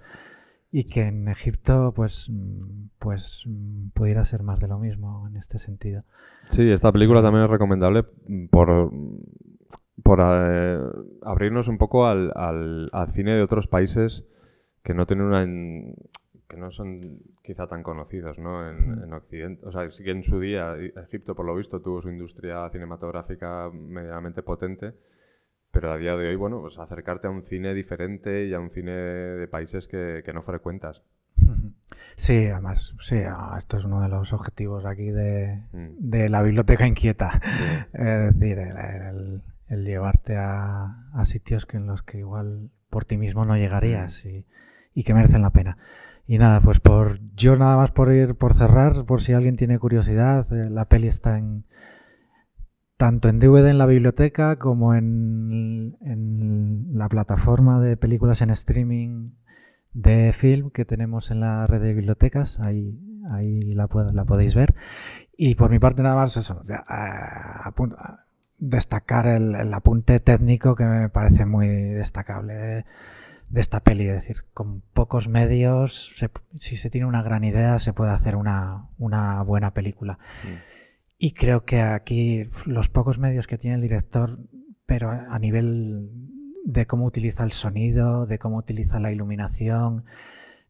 y 0.72 0.84
que 0.84 1.08
en 1.08 1.28
Egipto 1.28 1.94
pues 1.96 2.32
pues 3.00 3.44
pudiera 3.94 4.24
ser 4.24 4.44
más 4.44 4.60
de 4.60 4.68
lo 4.68 4.78
mismo 4.78 5.28
en 5.28 5.36
este 5.38 5.58
sentido. 5.58 6.04
Sí, 6.50 6.70
esta 6.70 6.92
película 6.92 7.22
también 7.24 7.46
es 7.46 7.50
recomendable 7.50 8.04
por, 8.52 8.92
por 10.04 10.20
eh, 10.22 10.80
abrirnos 11.24 11.68
un 11.68 11.78
poco 11.80 12.06
al, 12.06 12.32
al- 12.36 12.90
al 12.94 13.10
cine 13.12 13.34
de 13.36 13.42
otros 13.42 13.68
países 13.68 14.26
que 14.84 14.94
no 14.94 15.08
tienen 15.08 15.26
una 15.26 15.44
que 16.50 16.58
no 16.58 16.72
son 16.72 17.00
quizá 17.44 17.68
tan 17.68 17.84
conocidos 17.84 18.40
¿no? 18.40 18.68
en, 18.70 18.90
Mm. 19.00 19.04
en 19.04 19.14
Occidente. 19.14 19.66
O 19.66 19.72
sea, 19.72 19.90
sí 19.92 20.04
que 20.04 20.12
en 20.12 20.24
su 20.24 20.40
día 20.40 20.76
e- 20.78 20.94
Egipto, 21.00 21.36
por 21.36 21.46
lo 21.46 21.56
visto, 21.56 21.80
tuvo 21.82 22.02
su 22.02 22.10
industria 22.10 22.68
cinematográfica 22.72 23.70
medianamente 23.72 24.42
potente, 24.42 24.94
pero 25.72 25.92
a 25.92 25.98
día 25.98 26.16
de 26.18 26.30
hoy, 26.30 26.36
bueno, 26.36 26.60
pues 26.62 26.80
acercarte 26.80 27.28
a 27.28 27.30
un 27.30 27.44
cine 27.44 27.74
diferente 27.76 28.46
y 28.48 28.54
a 28.56 28.60
un 28.60 28.72
cine 28.72 28.92
de 28.92 29.48
países 29.48 29.88
que, 29.88 30.24
que 30.26 30.34
no 30.34 30.42
frecuentas. 30.44 31.04
Sí, 32.16 32.48
además, 32.48 32.94
sí, 33.00 33.16
ah, 33.26 33.56
esto 33.58 33.78
es 33.78 33.86
uno 33.86 34.02
de 34.02 34.10
los 34.10 34.34
objetivos 34.34 34.86
aquí 34.86 35.10
de, 35.10 35.64
Mm. 35.72 35.88
de 36.00 36.28
la 36.30 36.42
biblioteca 36.42 36.86
inquieta. 36.86 37.32
Sí. 37.32 37.64
Es 37.94 38.34
decir, 38.40 38.60
el, 38.60 38.78
el- 38.78 39.42
el 39.70 39.86
llevarte 39.86 40.36
a, 40.36 41.06
a 41.14 41.26
sitios 41.26 41.66
que 41.66 41.78
en 41.78 41.86
los 41.88 42.02
que 42.04 42.18
igual 42.18 42.72
por 42.90 43.06
ti 43.06 43.18
mismo 43.18 43.46
no 43.46 43.56
llegarías 43.56 44.26
y, 44.26 44.46
y 44.94 45.04
que 45.04 45.14
merecen 45.14 45.44
la 45.44 45.52
pena. 45.52 45.78
Y 46.30 46.38
nada, 46.38 46.62
pues 46.62 46.80
por 46.80 47.20
yo 47.34 47.56
nada 47.56 47.76
más 47.76 47.90
por 47.90 48.14
ir 48.14 48.36
por 48.36 48.54
cerrar, 48.54 49.04
por 49.06 49.24
si 49.24 49.34
alguien 49.34 49.58
tiene 49.58 49.80
curiosidad, 49.80 50.46
eh, 50.54 50.70
la 50.70 50.86
peli 50.86 51.08
está 51.08 51.40
en 51.40 51.66
tanto 52.98 53.30
en 53.30 53.40
DVD 53.40 53.70
en 53.70 53.80
la 53.80 53.88
biblioteca 53.88 54.58
como 54.58 54.94
en, 54.94 55.98
en 56.02 56.86
la 56.94 57.10
plataforma 57.10 57.82
de 57.82 57.98
películas 57.98 58.44
en 58.44 58.52
streaming 58.52 59.32
de 59.94 60.32
film 60.32 60.70
que 60.70 60.86
tenemos 60.86 61.32
en 61.32 61.40
la 61.40 61.66
red 61.66 61.82
de 61.82 61.96
bibliotecas. 61.96 62.60
Ahí, 62.60 63.00
ahí 63.32 63.62
la, 63.74 63.90
la 64.14 64.26
podéis 64.26 64.54
ver. 64.54 64.76
Y 65.36 65.56
por 65.56 65.72
mi 65.72 65.80
parte 65.80 66.04
nada 66.04 66.16
más 66.16 66.38
eso, 66.38 66.62
destacar 68.60 69.26
el, 69.26 69.56
el 69.56 69.74
apunte 69.74 70.20
técnico 70.20 70.76
que 70.76 70.86
me 70.86 71.10
parece 71.10 71.48
muy 71.48 71.68
destacable 71.68 72.54
de, 72.54 72.86
de 73.50 73.62
esta 73.62 73.80
peli. 73.82 74.08
Es 74.08 74.16
decir, 74.16 74.46
con 74.54 74.82
pocos 74.94 75.28
medios, 75.28 76.12
se- 76.16 76.30
si 76.58 76.76
se 76.76 76.90
tiene 76.90 77.08
una 77.08 77.24
gran 77.24 77.44
idea, 77.44 77.80
se 77.80 77.94
puede 77.94 78.12
hacer 78.12 78.36
una, 78.36 78.88
una 78.98 79.42
buena 79.44 79.74
película. 79.74 80.20
Mm. 80.44 80.48
Y 81.18 81.34
creo 81.34 81.66
que 81.66 81.82
aquí 81.82 82.46
los 82.66 82.90
pocos 82.90 83.20
medios 83.20 83.48
que 83.48 83.58
tiene 83.58 83.76
el 83.76 83.82
director, 83.82 84.40
pero 84.86 85.12
a 85.12 85.28
a 85.36 85.40
nivel 85.40 86.10
de 86.66 86.86
cómo 86.86 87.06
utiliza 87.06 87.44
el 87.44 87.52
sonido, 87.52 88.26
de 88.26 88.38
cómo 88.40 88.58
utiliza 88.58 89.00
la 89.00 89.12
iluminación, 89.12 90.06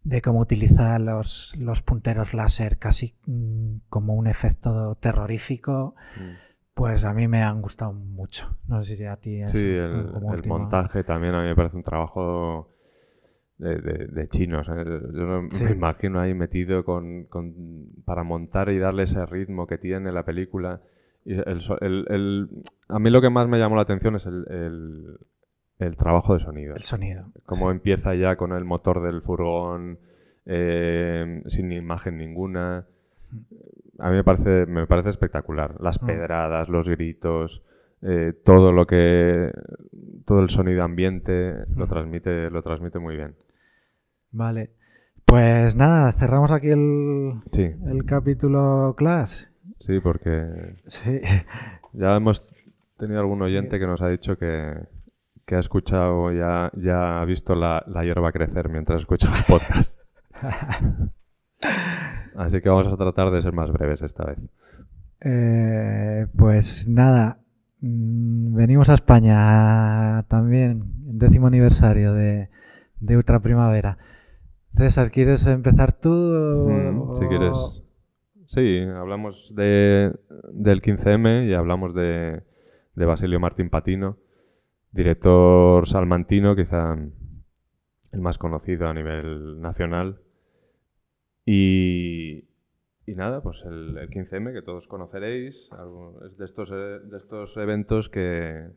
de 0.04 0.22
cómo 0.22 0.40
utiliza 0.40 0.98
los, 0.98 1.54
los 1.58 1.82
punteros 1.82 2.34
láser 2.34 2.78
casi 2.78 3.16
mm, 3.26 3.78
como 3.90 4.14
un 4.16 4.28
efecto 4.28 4.96
terrorífico, 5.02 5.96
Mm. 6.18 6.49
Pues 6.80 7.04
a 7.04 7.14
mí 7.14 7.28
me 7.28 7.44
han 7.44 7.62
gustado 7.62 7.94
mucho. 7.94 8.48
No 8.68 8.82
sé 8.84 8.96
si 8.96 9.06
a 9.06 9.16
ti 9.18 9.42
es 9.42 9.52
Sí, 9.52 9.58
el, 9.64 10.10
como 10.12 10.34
el 10.34 10.48
montaje 10.48 11.04
también 11.04 11.36
a 11.36 11.42
mí 11.42 11.48
me 11.50 11.56
parece 11.56 11.76
un 11.78 11.84
trabajo 11.84 12.74
de, 13.58 13.76
de- 13.82 14.08
de 14.08 14.28
chinos. 14.30 14.68
¿eh? 14.70 14.84
Yo 15.14 15.42
Sí. 15.52 15.66
me 15.66 15.72
imagino 15.72 16.20
ahí 16.20 16.34
metido 16.34 16.84
con, 16.86 17.26
con- 17.26 17.88
para 18.06 18.24
montar 18.24 18.70
y 18.70 18.80
darle 18.80 19.04
ese 19.04 19.26
ritmo 19.26 19.68
que 19.68 19.78
tiene 19.78 20.12
la 20.12 20.24
película. 20.24 20.82
Y 21.26 21.34
el 21.34 22.06
el- 22.10 22.50
a 22.88 22.98
mí 23.00 23.10
lo 23.10 23.22
que 23.22 23.30
más 23.30 23.48
me 23.48 23.60
llamó 23.60 23.76
la 23.76 23.82
atención 23.84 24.16
es 24.16 24.26
el, 24.26 24.46
el- 24.50 25.18
el 25.80 25.96
trabajo 25.98 26.34
de 26.34 26.40
sonido. 26.40 26.76
el 26.76 26.84
sonido. 26.84 27.32
Cómo 27.46 27.72
empieza 27.72 28.16
ya 28.16 28.36
con 28.36 28.52
el 28.54 28.66
motor 28.66 29.02
del 29.04 29.22
furgón, 29.22 30.00
eh, 30.46 31.42
sin 31.48 31.72
imagen 31.72 32.18
ninguna. 32.18 32.86
A 34.00 34.10
mí 34.10 34.16
me 34.16 34.24
parece, 34.24 34.66
me 34.66 34.88
parece 34.88 35.10
espectacular. 35.10 35.76
Las 35.82 36.02
Mm. 36.02 36.06
pedradas, 36.06 36.70
los 36.70 36.88
gritos, 36.90 37.64
eh, 38.02 38.34
todo 38.46 38.72
lo 38.72 38.86
que. 38.88 39.52
todo 40.26 40.40
el 40.42 40.50
sonido 40.50 40.84
ambiente 40.84 41.54
lo 41.76 41.88
transmite, 41.88 42.50
lo 42.50 42.62
transmite 42.62 43.00
muy 43.00 43.16
bien. 43.16 43.36
Vale. 44.32 44.72
Pues 45.26 45.76
nada, 45.76 46.12
cerramos 46.14 46.52
aquí 46.52 46.70
el, 46.70 47.42
Sí, 47.52 47.64
el 47.64 48.06
capítulo 48.06 48.96
Clash. 48.98 49.44
sí, 49.80 50.00
porque 50.00 50.76
Sí. 50.86 51.20
ya 51.94 52.16
hemos 52.16 52.46
tenido 52.98 53.20
algún 53.20 53.42
oyente 53.42 53.80
que 53.80 53.86
nos 53.88 54.02
ha 54.02 54.08
dicho 54.10 54.38
que, 54.38 54.74
que 55.46 55.56
ha 55.56 55.60
escuchado, 55.60 56.32
ya, 56.32 56.72
ya 56.76 57.22
ha 57.22 57.26
visto 57.26 57.54
la, 57.56 57.84
la 57.88 58.04
hierba 58.04 58.32
crecer 58.32 58.70
mientras 58.70 59.00
escucha 59.02 59.30
el 59.36 59.44
podcast. 59.48 60.00
Así 62.36 62.62
que 62.62 62.70
vamos 62.70 62.88
a 62.88 62.98
tratar 62.98 63.32
de 63.32 63.42
ser 63.42 63.54
más 63.54 63.72
breves 63.72 64.02
esta 64.02 64.26
vez. 64.26 64.38
Eh, 65.22 66.28
pues 66.38 66.88
nada, 66.88 67.40
mm, 67.82 68.56
venimos 68.56 68.90
a 68.90 68.94
España 68.96 70.24
también, 70.28 70.84
décimo 71.06 71.48
aniversario 71.48 72.14
de, 72.14 72.50
de 73.00 73.18
Ultra 73.18 73.40
Primavera. 73.42 73.98
César, 74.76 75.12
¿quieres 75.12 75.46
empezar 75.48 75.94
tú? 75.94 76.10
Mm, 76.10 77.02
o- 77.10 77.16
si 77.16 77.28
quieres. 77.28 77.84
Sí, 78.48 78.80
hablamos 78.96 79.54
de, 79.56 80.12
del 80.54 80.82
15M 80.82 81.48
y 81.48 81.54
hablamos 81.54 81.94
de, 81.94 82.42
de 82.96 83.06
Basilio 83.06 83.40
Martín 83.40 83.70
Patino, 83.70 84.18
director 84.92 85.88
salmantino, 85.88 86.56
quizá 86.56 86.98
el 88.12 88.22
más 88.22 88.38
conocido 88.40 88.88
a 88.88 88.94
nivel 88.94 89.62
nacional. 89.62 90.20
Y, 91.52 92.46
y 93.08 93.16
nada, 93.16 93.42
pues 93.42 93.64
el, 93.66 93.98
el 93.98 94.10
15M 94.12 94.54
que 94.54 94.62
todos 94.62 94.88
conoceréis, 94.88 95.68
es 96.26 96.38
de 96.38 96.46
estos, 96.46 96.70
eh, 96.72 97.00
de 97.10 97.18
estos 97.18 97.58
eventos 97.58 98.08
que 98.08 98.68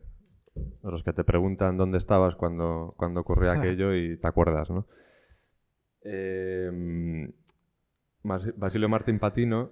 los 0.81 1.03
que 1.03 1.13
te 1.13 1.23
preguntan 1.23 1.77
dónde 1.77 1.99
estabas 1.99 2.35
cuando, 2.35 2.95
cuando 2.97 3.19
ocurría 3.21 3.51
aquello 3.61 3.93
y 3.93 4.17
te 4.17 4.27
acuerdas, 4.27 4.71
¿no? 4.71 4.87
Eh, 6.03 7.29
Basilio 8.23 8.89
Martín 8.89 9.19
Patino, 9.19 9.69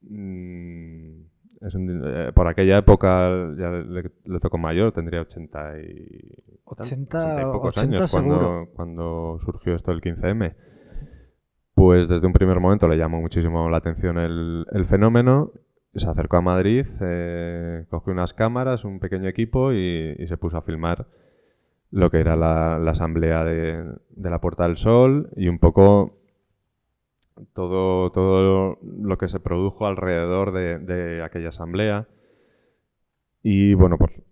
mm, 0.00 1.20
es 1.66 1.74
un- 1.74 2.02
eh, 2.06 2.32
por 2.34 2.46
aquella 2.48 2.78
época 2.78 3.28
ya 3.58 3.70
le, 3.70 4.10
le 4.24 4.40
tocó 4.40 4.56
mayor, 4.56 4.92
tendría 4.92 5.20
80 5.20 5.80
y, 5.80 6.32
80 6.64 7.42
y 7.42 7.44
pocos 7.52 7.76
80 7.76 7.80
años 7.96 8.10
cuando, 8.10 8.68
cuando 8.74 9.38
surgió 9.44 9.74
esto 9.74 9.90
del 9.90 10.00
15M. 10.00 10.54
Pues 11.74 12.08
desde 12.08 12.26
un 12.26 12.32
primer 12.32 12.60
momento 12.60 12.86
le 12.86 12.98
llamó 12.98 13.20
muchísimo 13.20 13.68
la 13.70 13.78
atención 13.78 14.18
el, 14.18 14.84
fenómeno, 14.84 15.52
se 15.94 16.08
acercó 16.08 16.36
a 16.36 16.42
Madrid, 16.42 16.86
eh, 17.00 17.86
cogió 17.88 18.12
unas 18.12 18.34
cámaras, 18.34 18.84
un 18.84 19.00
pequeño 19.00 19.28
equipo 19.28 19.72
y, 19.72 20.14
se 20.26 20.36
puso 20.36 20.58
a 20.58 20.62
filmar 20.62 21.06
lo 21.90 22.10
que 22.10 22.20
era 22.20 22.36
la, 22.36 22.76
asamblea 22.90 23.44
de, 23.44 23.84
la 24.16 24.40
Puerta 24.40 24.64
del 24.64 24.76
Sol 24.76 25.30
y 25.36 25.48
un 25.48 25.58
poco 25.58 26.18
todo, 27.54 28.10
todo 28.12 28.78
lo 28.82 29.18
que 29.18 29.28
se 29.28 29.40
produjo 29.40 29.86
alrededor 29.86 30.52
de, 30.52 31.22
aquella 31.22 31.48
asamblea. 31.48 32.06
Y 33.42 33.74
bueno, 33.74 33.96
pues 33.96 34.22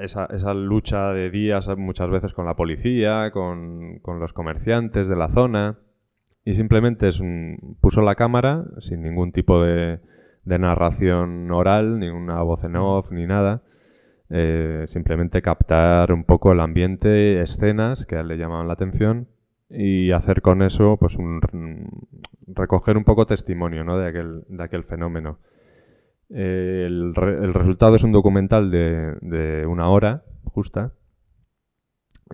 esa, 0.00 0.26
esa 0.26 0.54
lucha 0.54 1.12
de 1.12 1.30
días 1.30 1.68
muchas 1.76 2.10
veces 2.10 2.34
con 2.34 2.46
la 2.46 2.56
policía, 2.56 3.30
con, 3.30 4.00
con 4.00 4.18
los 4.18 4.32
comerciantes 4.32 5.08
de 5.08 5.16
la 5.16 5.28
zona. 5.28 5.78
Y 6.44 6.54
simplemente 6.54 7.08
es 7.08 7.20
un- 7.20 7.76
puso 7.80 8.02
la 8.02 8.14
cámara 8.16 8.64
sin 8.80 9.02
ningún 9.02 9.32
tipo 9.32 9.62
de, 9.62 10.00
de 10.44 10.58
narración 10.58 11.50
oral, 11.50 11.98
ni 11.98 12.08
una 12.08 12.42
voz 12.42 12.62
en 12.64 12.76
off, 12.76 13.10
ni 13.12 13.26
nada. 13.26 13.62
Eh, 14.30 14.84
simplemente 14.86 15.42
captar 15.42 16.12
un 16.12 16.24
poco 16.24 16.52
el 16.52 16.60
ambiente, 16.60 17.40
escenas 17.42 18.04
que 18.06 18.16
a 18.16 18.20
él 18.20 18.28
le 18.28 18.36
llamaban 18.38 18.66
la 18.66 18.72
atención 18.74 19.28
y 19.70 20.10
hacer 20.12 20.40
con 20.42 20.62
eso, 20.62 20.96
pues, 20.98 21.16
un, 21.16 21.40
recoger 22.46 22.96
un 22.96 23.04
poco 23.04 23.26
testimonio 23.26 23.84
¿no? 23.84 23.98
de, 23.98 24.08
aquel, 24.08 24.44
de 24.48 24.62
aquel 24.64 24.84
fenómeno. 24.84 25.38
Eh, 26.30 26.84
el, 26.86 27.14
re- 27.14 27.44
el 27.44 27.54
resultado 27.54 27.96
es 27.96 28.04
un 28.04 28.12
documental 28.12 28.70
de, 28.70 29.14
de 29.20 29.66
una 29.66 29.88
hora 29.88 30.24
justa 30.44 30.92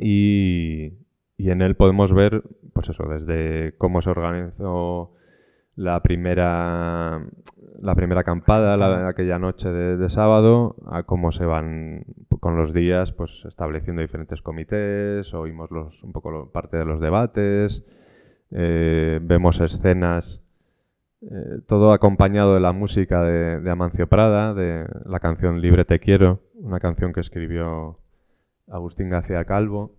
y, 0.01 0.93
y 1.41 1.51
en 1.51 1.63
él 1.63 1.75
podemos 1.77 2.13
ver, 2.13 2.43
pues 2.73 2.89
eso, 2.89 3.05
desde 3.09 3.75
cómo 3.79 4.01
se 4.03 4.11
organizó 4.11 5.13
la 5.77 6.03
primera, 6.03 7.25
la 7.81 7.95
primera 7.95 8.21
acampada 8.23 8.77
la- 8.77 9.09
aquella 9.09 9.39
noche 9.39 9.71
de, 9.71 9.97
de 9.97 10.09
sábado, 10.11 10.77
a 10.91 11.05
cómo 11.05 11.33
se 11.33 11.45
van 11.47 12.05
con 12.41 12.57
los 12.57 12.73
días 12.75 13.13
pues 13.13 13.45
estableciendo 13.47 14.03
diferentes 14.03 14.43
comités, 14.43 15.33
oímos 15.35 15.71
los, 15.71 16.03
un 16.03 16.13
poco 16.13 16.31
lo- 16.31 16.51
parte 16.53 16.77
de 16.77 16.85
los 16.85 17.01
debates, 17.01 17.85
eh, 18.51 19.21
vemos 19.23 19.61
escenas, 19.61 20.43
eh, 21.23 21.61
todo 21.67 21.93
acompañado 21.93 22.55
de 22.55 22.61
la 22.61 22.73
música 22.73 23.23
de, 23.23 23.61
de 23.61 23.71
Amancio 23.71 24.07
Prada, 24.09 24.53
de 24.55 24.87
la 25.07 25.21
canción 25.21 25.61
Libre 25.61 25.85
Te 25.85 26.01
Quiero, 26.01 26.41
una 26.55 26.81
canción 26.81 27.13
que 27.13 27.21
escribió 27.21 27.99
Agustín 28.69 29.09
García 29.11 29.45
Calvo. 29.45 29.93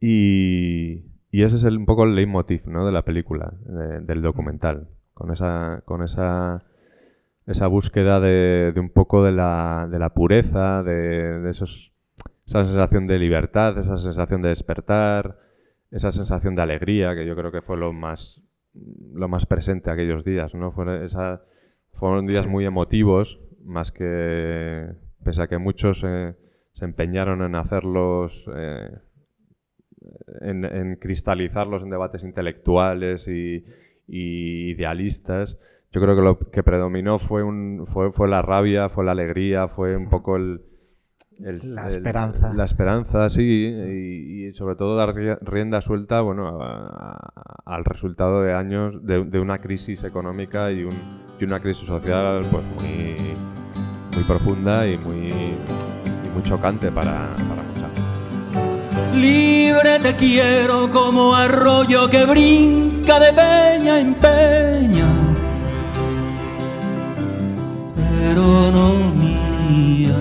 Y, 0.00 1.04
y 1.30 1.42
ese 1.42 1.56
es 1.56 1.64
el- 1.64 1.78
un 1.78 1.86
poco 1.86 2.04
el 2.04 2.14
leitmotiv 2.14 2.66
¿no? 2.66 2.84
de 2.86 2.92
la 2.92 3.02
película, 3.02 3.52
de- 3.64 4.00
del 4.00 4.22
documental, 4.22 4.88
con 5.14 5.32
esa, 5.32 5.82
con 5.84 6.02
esa, 6.02 6.64
esa 7.46 7.66
búsqueda 7.66 8.20
de, 8.20 8.72
de 8.74 8.80
un 8.80 8.90
poco 8.90 9.24
de 9.24 9.32
la, 9.32 9.88
de 9.90 9.98
la 9.98 10.10
pureza, 10.10 10.82
de, 10.82 11.40
de 11.40 11.50
esos, 11.50 11.92
esa 12.46 12.64
sensación 12.64 13.06
de 13.06 13.18
libertad, 13.18 13.78
esa 13.78 13.96
sensación 13.98 14.42
de 14.42 14.50
despertar, 14.50 15.38
esa 15.90 16.12
sensación 16.12 16.54
de 16.54 16.62
alegría, 16.62 17.14
que 17.14 17.26
yo 17.26 17.34
creo 17.36 17.50
que 17.52 17.62
fue 17.62 17.76
lo 17.76 17.92
más, 17.92 18.42
lo 19.14 19.28
más 19.28 19.46
presente 19.46 19.90
aquellos 19.90 20.24
días, 20.24 20.54
¿no? 20.54 20.72
Fue 20.72 21.04
esa, 21.04 21.42
fueron 21.92 22.26
días 22.26 22.44
Sí. 22.44 22.50
muy 22.50 22.64
emotivos, 22.66 23.40
más 23.64 23.92
que, 23.92 24.86
pese 25.24 25.42
a 25.42 25.46
que 25.48 25.58
muchos 25.58 26.04
eh, 26.06 26.34
se 26.74 26.84
empeñaron 26.84 27.42
en 27.42 27.54
hacerlos, 27.54 28.48
eh, 28.54 28.90
en, 30.40 30.64
en 30.64 30.96
cristalizarlos 30.96 31.82
en 31.82 31.90
debates 31.90 32.22
intelectuales 32.24 33.26
y, 33.28 33.64
y 34.08 34.70
idealistas, 34.70 35.58
yo 35.92 36.00
creo 36.00 36.14
que 36.16 36.22
lo 36.22 36.38
que 36.38 36.62
predominó 36.62 37.18
fue, 37.18 37.42
un, 37.42 37.84
fue, 37.86 38.12
fue 38.12 38.28
la 38.28 38.42
rabia, 38.42 38.88
fue 38.88 39.04
la 39.04 39.12
alegría, 39.12 39.68
fue 39.68 39.96
un 39.96 40.08
poco 40.10 40.36
el... 40.36 40.60
el- 41.38 41.74
La 41.74 41.82
el- 41.88 41.94
esperanza. 41.94 42.52
La 42.52 42.64
esperanza, 42.64 43.30
sí, 43.30 43.42
y, 43.42 44.46
y 44.46 44.52
sobre 44.52 44.76
todo 44.76 44.96
dar 44.96 45.14
rie- 45.14 45.38
rienda 45.42 45.80
suelta 45.80 46.20
bueno, 46.20 46.48
a- 46.48 47.12
a- 47.16 47.62
al 47.74 47.84
resultado 47.84 48.42
de 48.42 48.52
años 48.52 49.04
de, 49.06 49.24
de 49.24 49.40
una 49.40 49.58
crisis 49.58 50.04
económica 50.04 50.70
y, 50.70 50.84
un, 50.84 50.94
y 51.40 51.44
una 51.44 51.60
crisis 51.60 51.86
social 51.86 52.42
pues 52.50 52.64
muy, 52.64 53.16
muy 54.14 54.24
profunda 54.26 54.86
y 54.86 54.98
muy, 54.98 55.26
y 55.28 56.28
muy 56.34 56.42
chocante 56.42 56.90
para, 56.92 57.34
para. 57.48 57.65
Libre 59.16 59.98
te 60.00 60.14
quiero 60.14 60.90
como 60.90 61.34
arroyo 61.34 62.08
que 62.10 62.26
brinca 62.26 63.18
de 63.18 63.32
peña 63.32 63.98
en 63.98 64.14
peña, 64.14 65.06
pero 67.96 68.70
no 68.72 68.88
mía. 69.14 70.18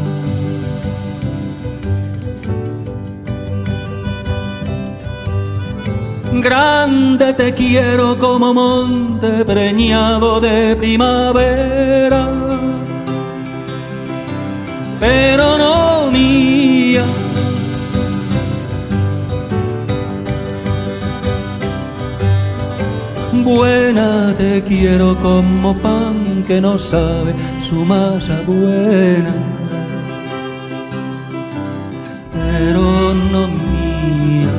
Grande 6.41 7.33
te 7.33 7.53
quiero 7.53 8.17
como 8.17 8.53
monte 8.53 9.43
preñado 9.43 10.39
de 10.39 10.75
primavera, 10.77 12.29
pero 15.01 15.57
no 15.57 15.94
buena, 23.45 24.33
te 24.35 24.61
quiero 24.63 25.17
como 25.19 25.73
pan 25.77 26.43
que 26.47 26.59
no 26.59 26.77
sabe 26.77 27.33
su 27.61 27.85
masa 27.85 28.41
buena, 28.45 29.33
pero 32.33 33.13
no 33.31 33.47
mía. 33.47 34.55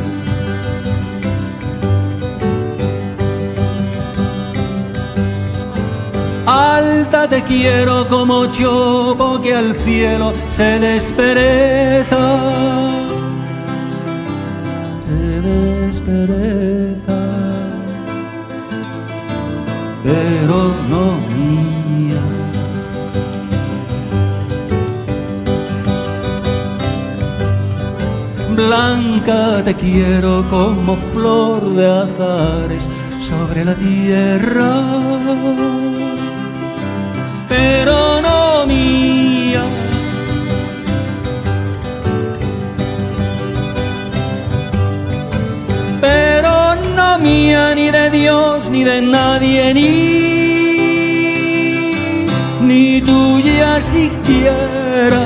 Alta 6.46 7.28
te 7.28 7.42
quiero 7.42 8.06
como 8.06 8.46
chopo 8.46 9.40
que 9.40 9.52
al 9.52 9.74
cielo 9.74 10.32
se 10.48 10.78
despereza, 10.78 12.22
se 15.02 15.40
despereza, 15.40 17.16
pero 20.06 20.58
no 20.88 21.04
mía. 21.36 22.22
Blanca 28.54 29.62
te 29.64 29.74
quiero 29.74 30.48
como 30.48 30.96
flor 30.96 31.74
de 31.74 31.86
azares 31.86 32.88
sobre 33.20 33.64
la 33.64 33.74
tierra 33.74 34.70
pero 37.48 38.20
no 38.20 38.66
mía. 38.66 39.62
Pero 46.00 46.74
no 46.96 47.18
mía 47.18 47.74
ni 47.74 47.90
de 47.90 48.05
Ni 48.26 48.82
de 48.82 49.00
nadie 49.00 49.72
ni 49.72 49.90
ni 52.60 53.00
tuya 53.00 53.80
siquiera. 53.80 55.22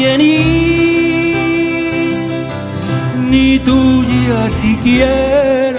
Ni 0.00 0.38
ni 3.30 3.58
tuya 3.58 4.50
siquiera. 4.50 5.69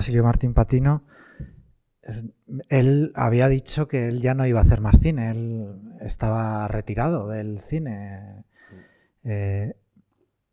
Basilio 0.00 0.24
Martín 0.24 0.54
Patino, 0.54 1.02
él 2.70 3.12
había 3.14 3.48
dicho 3.48 3.86
que 3.86 4.08
él 4.08 4.22
ya 4.22 4.32
no 4.32 4.46
iba 4.46 4.58
a 4.58 4.62
hacer 4.62 4.80
más 4.80 4.98
cine, 4.98 5.30
él 5.30 5.74
estaba 6.00 6.66
retirado 6.68 7.28
del 7.28 7.60
cine. 7.60 8.44
Eh, 9.24 9.76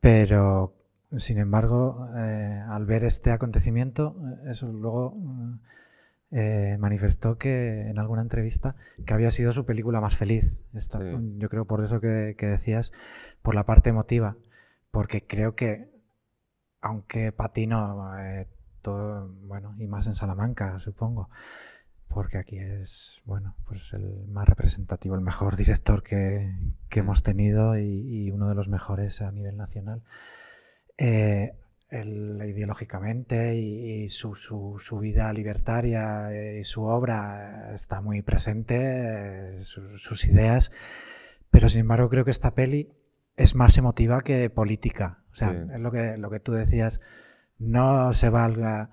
pero, 0.01 0.73
sin 1.17 1.37
embargo, 1.37 2.09
eh, 2.17 2.61
al 2.67 2.85
ver 2.85 3.05
este 3.05 3.31
acontecimiento, 3.31 4.17
eso 4.47 4.67
luego 4.67 5.15
eh, 6.31 6.75
manifestó 6.77 7.37
que 7.37 7.87
en 7.87 7.99
alguna 7.99 8.23
entrevista 8.23 8.75
que 9.05 9.13
había 9.13 9.31
sido 9.31 9.53
su 9.53 9.65
película 9.65 10.01
más 10.01 10.17
feliz. 10.17 10.57
Esta- 10.73 10.99
Sí. 10.99 11.35
Yo 11.37 11.47
creo 11.47 11.63
por 11.63 11.85
eso 11.85 12.01
que, 12.01 12.35
que 12.37 12.47
decías, 12.47 12.91
por 13.41 13.55
la 13.55 13.63
parte 13.65 13.91
emotiva, 13.91 14.35
porque 14.91 15.25
creo 15.25 15.55
que 15.55 15.89
aunque 16.81 17.31
Patino, 17.31 18.13
eh, 18.19 18.45
todo, 18.81 19.29
bueno, 19.43 19.75
y 19.79 19.87
más 19.87 20.07
en 20.07 20.15
Salamanca, 20.15 20.79
supongo, 20.79 21.29
porque 22.07 22.37
aquí 22.37 22.57
es, 22.57 23.21
bueno, 23.25 23.55
pues 23.65 23.93
el 23.93 24.27
más 24.27 24.47
representativo, 24.47 25.15
el 25.15 25.21
mejor 25.21 25.55
director 25.57 26.03
que, 26.03 26.51
que 26.89 26.99
hemos 27.01 27.23
tenido 27.23 27.77
y, 27.77 27.83
y 28.25 28.31
uno 28.31 28.49
de 28.49 28.55
los 28.55 28.67
mejores 28.67 29.21
a 29.21 29.31
nivel 29.31 29.57
nacional. 29.57 30.01
Eh, 30.97 31.53
él, 31.89 32.41
ideológicamente 32.45 33.55
y, 33.55 34.03
y 34.03 34.09
su, 34.09 34.35
su- 34.35 34.77
su 34.79 34.99
vida 34.99 35.31
libertaria 35.31 36.33
eh, 36.33 36.59
y 36.59 36.63
su 36.65 36.83
obra 36.83 37.71
está 37.73 38.01
muy 38.01 38.21
presente, 38.21 38.75
eh, 39.57 39.59
su- 39.63 39.97
sus 39.97 40.25
ideas, 40.25 40.71
pero 41.49 41.69
sin 41.69 41.81
embargo 41.81 42.09
creo 42.09 42.25
que 42.25 42.31
esta 42.31 42.51
peli 42.55 42.89
es 43.37 43.55
más 43.55 43.77
emotiva 43.77 44.21
que 44.21 44.49
política. 44.49 45.19
O 45.31 45.35
sea, 45.35 45.51
Sí. 45.51 45.71
es 45.75 45.79
lo 45.79 45.91
que, 45.91 46.17
lo 46.17 46.29
que 46.29 46.39
tú 46.41 46.51
decías, 46.51 46.99
no 47.59 48.13
se 48.13 48.29
valga 48.29 48.89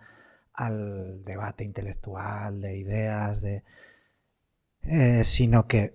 al 0.52 1.24
debate 1.24 1.64
intelectual, 1.64 2.60
de 2.60 2.76
ideas, 2.78 3.40
de 3.42 3.62
eh, 4.82 5.24
sino 5.24 5.66
que 5.66 5.94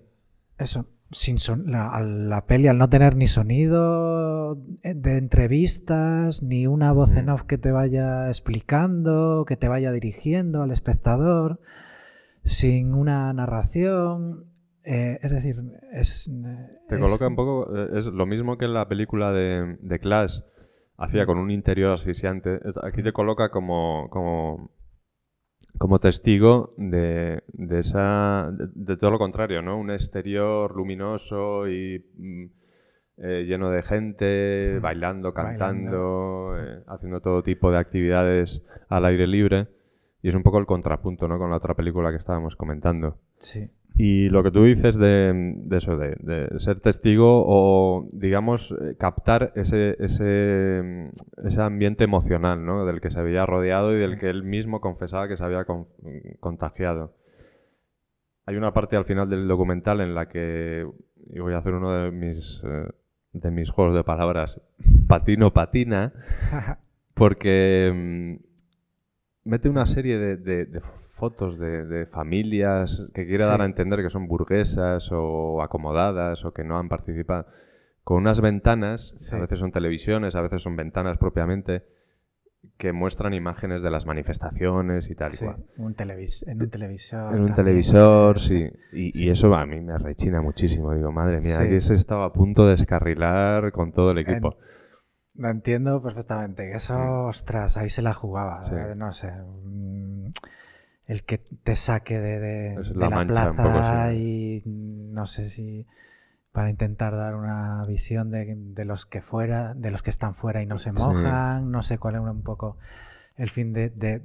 eso, 0.58 0.86
sin 1.12 1.38
son- 1.38 1.70
la, 1.70 1.98
la 2.00 2.46
peli 2.46 2.68
al 2.68 2.78
no 2.78 2.88
tener 2.90 3.16
ni 3.16 3.26
sonido 3.26 4.58
eh, 4.82 4.94
de 4.94 5.16
entrevistas, 5.18 6.42
ni 6.42 6.66
una 6.66 6.92
voz 6.92 7.16
en 7.16 7.26
Mm. 7.26 7.30
off 7.30 7.42
que 7.44 7.58
te 7.58 7.70
vaya 7.72 8.28
explicando, 8.28 9.44
que 9.46 9.56
te 9.56 9.68
vaya 9.68 9.92
dirigiendo 9.92 10.62
al 10.62 10.70
espectador, 10.72 11.60
sin 12.44 12.94
una 12.94 13.32
narración, 13.32 14.44
eh, 14.84 15.18
es 15.22 15.32
decir, 15.32 15.56
es... 15.92 16.30
Te 16.88 16.94
es- 16.96 17.00
coloca 17.00 17.26
un 17.28 17.36
poco, 17.36 17.74
es 17.96 18.06
lo 18.06 18.26
mismo 18.26 18.58
que 18.58 18.64
en 18.64 18.74
la 18.74 18.88
película 18.88 19.30
de, 19.32 19.76
de 19.80 19.98
Clash 20.00 20.40
hacía 21.00 21.26
con 21.26 21.38
un 21.38 21.50
interior 21.50 21.92
asfixiante. 21.92 22.60
Aquí 22.82 23.02
te 23.02 23.12
coloca 23.12 23.50
como, 23.50 24.08
como, 24.10 24.70
como 25.78 25.98
testigo 25.98 26.74
de, 26.76 27.42
de 27.48 27.78
esa, 27.78 28.50
de, 28.52 28.68
de 28.74 28.96
todo 28.96 29.10
lo 29.10 29.18
contrario, 29.18 29.62
¿no? 29.62 29.78
Un 29.78 29.90
exterior 29.90 30.76
luminoso 30.76 31.68
y 31.68 32.04
mm, 32.16 32.44
eh, 33.22 33.44
lleno 33.46 33.70
de 33.70 33.82
gente, 33.82 34.78
bailando, 34.80 35.32
Bailando, 35.32 35.34
cantando, 35.34 36.50
sí. 36.54 36.62
eh, 36.62 36.84
haciendo 36.86 37.20
todo 37.20 37.42
tipo 37.42 37.70
de 37.70 37.78
actividades 37.78 38.62
al 38.88 39.04
aire 39.06 39.26
libre. 39.26 39.68
Y 40.22 40.28
es 40.28 40.34
un 40.34 40.42
poco 40.42 40.58
el 40.58 40.66
contrapunto, 40.66 41.28
¿no? 41.28 41.38
Con 41.38 41.50
la 41.50 41.56
otra 41.56 41.74
película 41.74 42.10
que 42.10 42.18
estábamos 42.18 42.56
comentando. 42.56 43.18
Sí, 43.38 43.70
Y 43.96 44.30
lo 44.30 44.42
que 44.42 44.50
tú 44.50 44.64
dices 44.64 44.96
de, 44.96 45.54
de 45.56 45.76
eso, 45.76 45.98
de, 45.98 46.16
de 46.20 46.58
ser 46.58 46.80
testigo 46.80 47.44
o, 47.46 48.08
digamos, 48.12 48.72
eh, 48.80 48.94
captar 48.98 49.52
ese, 49.56 49.96
ese, 49.98 50.80
mm, 50.82 51.46
ese 51.46 51.60
ambiente 51.60 52.04
emocional, 52.04 52.64
¿no? 52.64 52.86
Del 52.86 53.00
que 53.00 53.10
se 53.10 53.20
había 53.20 53.44
rodeado 53.44 53.94
y 53.94 53.98
del 53.98 54.18
que 54.18 54.30
él 54.30 54.42
mismo 54.42 54.80
confesaba 54.80 55.28
que 55.28 55.36
se 55.36 55.44
había 55.44 55.64
con- 55.64 55.86
contagiado. 56.40 57.14
Hay 58.46 58.56
una 58.56 58.72
parte 58.72 58.96
al 58.96 59.04
final 59.04 59.28
del 59.28 59.46
documental 59.46 60.00
en 60.00 60.14
la 60.14 60.28
que, 60.28 60.86
y 61.32 61.38
voy 61.40 61.52
a 61.52 61.58
hacer 61.58 61.74
uno 61.74 61.92
de 61.92 62.10
mis, 62.10 62.62
eh, 62.64 62.88
de 63.32 63.50
mis 63.50 63.70
juegos 63.70 63.94
de 63.94 64.02
palabras, 64.04 64.60
patino 65.08 65.52
patina, 65.52 66.12
porque 67.14 67.92
mm, 67.94 69.48
mete 69.48 69.68
una 69.68 69.84
serie 69.84 70.16
de 70.18 70.80
fotos 71.20 71.58
de, 71.58 71.84
de 71.84 72.06
familias 72.06 73.06
que 73.14 73.26
quiere 73.26 73.44
Sí. 73.44 73.50
dar 73.50 73.60
a 73.62 73.66
entender 73.66 74.02
que 74.02 74.10
son 74.10 74.26
burguesas 74.26 75.10
o 75.12 75.62
acomodadas 75.62 76.44
o 76.44 76.52
que 76.52 76.64
no 76.64 76.78
han 76.78 76.88
participado, 76.88 77.46
con 78.02 78.16
unas 78.16 78.40
ventanas, 78.40 79.12
Sí. 79.16 79.36
a 79.36 79.40
veces 79.40 79.58
son 79.60 79.70
televisiones, 79.70 80.34
a 80.34 80.40
veces 80.40 80.62
son 80.62 80.74
ventanas 80.76 81.18
propiamente, 81.18 81.84
que 82.76 82.92
muestran 82.92 83.32
imágenes 83.34 83.82
de 83.82 83.90
las 83.90 84.04
manifestaciones 84.04 85.10
y 85.10 85.14
tal 85.14 85.32
y 85.32 85.36
Sí, 85.36 85.44
cual. 85.46 85.64
un 85.78 85.94
televis 85.94 86.46
en 86.48 86.60
un 86.62 86.68
televisor. 86.70 87.34
En 87.34 87.40
un 87.40 87.46
también. 87.46 87.54
televisor, 87.54 88.38
sí. 88.40 88.68
Y, 88.92 89.12
Sí. 89.12 89.24
y 89.24 89.30
eso 89.30 89.54
a 89.54 89.64
mí 89.66 89.80
me 89.80 89.96
rechina 89.98 90.40
muchísimo. 90.42 90.92
Digo, 90.94 91.12
madre 91.12 91.40
mía, 91.40 91.56
Sí. 91.58 91.68
que 91.68 91.80
se 91.80 91.94
estaba 91.94 92.24
a 92.26 92.32
punto 92.32 92.64
de 92.64 92.72
descarrilar 92.72 93.72
con 93.72 93.92
todo 93.92 94.10
el 94.10 94.18
equipo. 94.18 94.56
Lo 95.36 95.48
entiendo 95.48 96.02
perfectamente. 96.02 96.72
Eso, 96.72 96.98
ostras, 97.26 97.76
ahí 97.78 97.88
se 97.88 98.02
la 98.02 98.12
jugaba. 98.12 98.60
Eh, 98.70 98.94
no 98.96 99.12
sé. 99.12 99.32
El 101.10 101.24
que 101.24 101.38
te 101.38 101.74
saque 101.74 102.18
de, 102.20 102.38
de- 102.40 102.74
Es 102.80 102.88
de 102.90 102.94
la 102.94 103.24
plaza 103.54 104.12
y 104.14 104.62
no 104.64 105.26
sé 105.26 105.48
si 105.50 105.86
para 106.52 106.70
intentar 106.70 107.16
dar 107.16 107.34
una 107.34 107.82
visión 107.86 108.30
de, 108.30 108.54
de 108.56 108.84
los 108.84 109.06
que 109.06 109.20
fuera, 109.20 109.74
de 109.74 109.90
los 109.90 110.02
que 110.02 110.10
están 110.10 110.34
fuera 110.34 110.62
y 110.62 110.66
no 110.66 110.78
se 110.78 110.90
Sí. 110.90 111.02
mojan. 111.02 111.70
No 111.70 111.82
sé 111.82 111.98
cuál 111.98 112.14
era 112.14 112.22
un 112.30 112.42
poco 112.42 112.76
el 113.36 113.50
fin 113.50 113.72
de, 113.72 114.22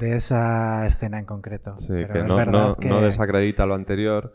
esa 0.00 0.86
escena 0.86 1.18
en 1.18 1.26
concreto. 1.26 1.76
Sí, 1.78 1.88
Pero 1.88 2.12
que 2.12 2.18
es 2.20 2.24
no, 2.26 2.36
verdad 2.36 2.68
no, 2.68 2.76
que- 2.76 2.88
no 2.88 3.00
desacredita 3.02 3.66
lo 3.66 3.74
anterior, 3.74 4.32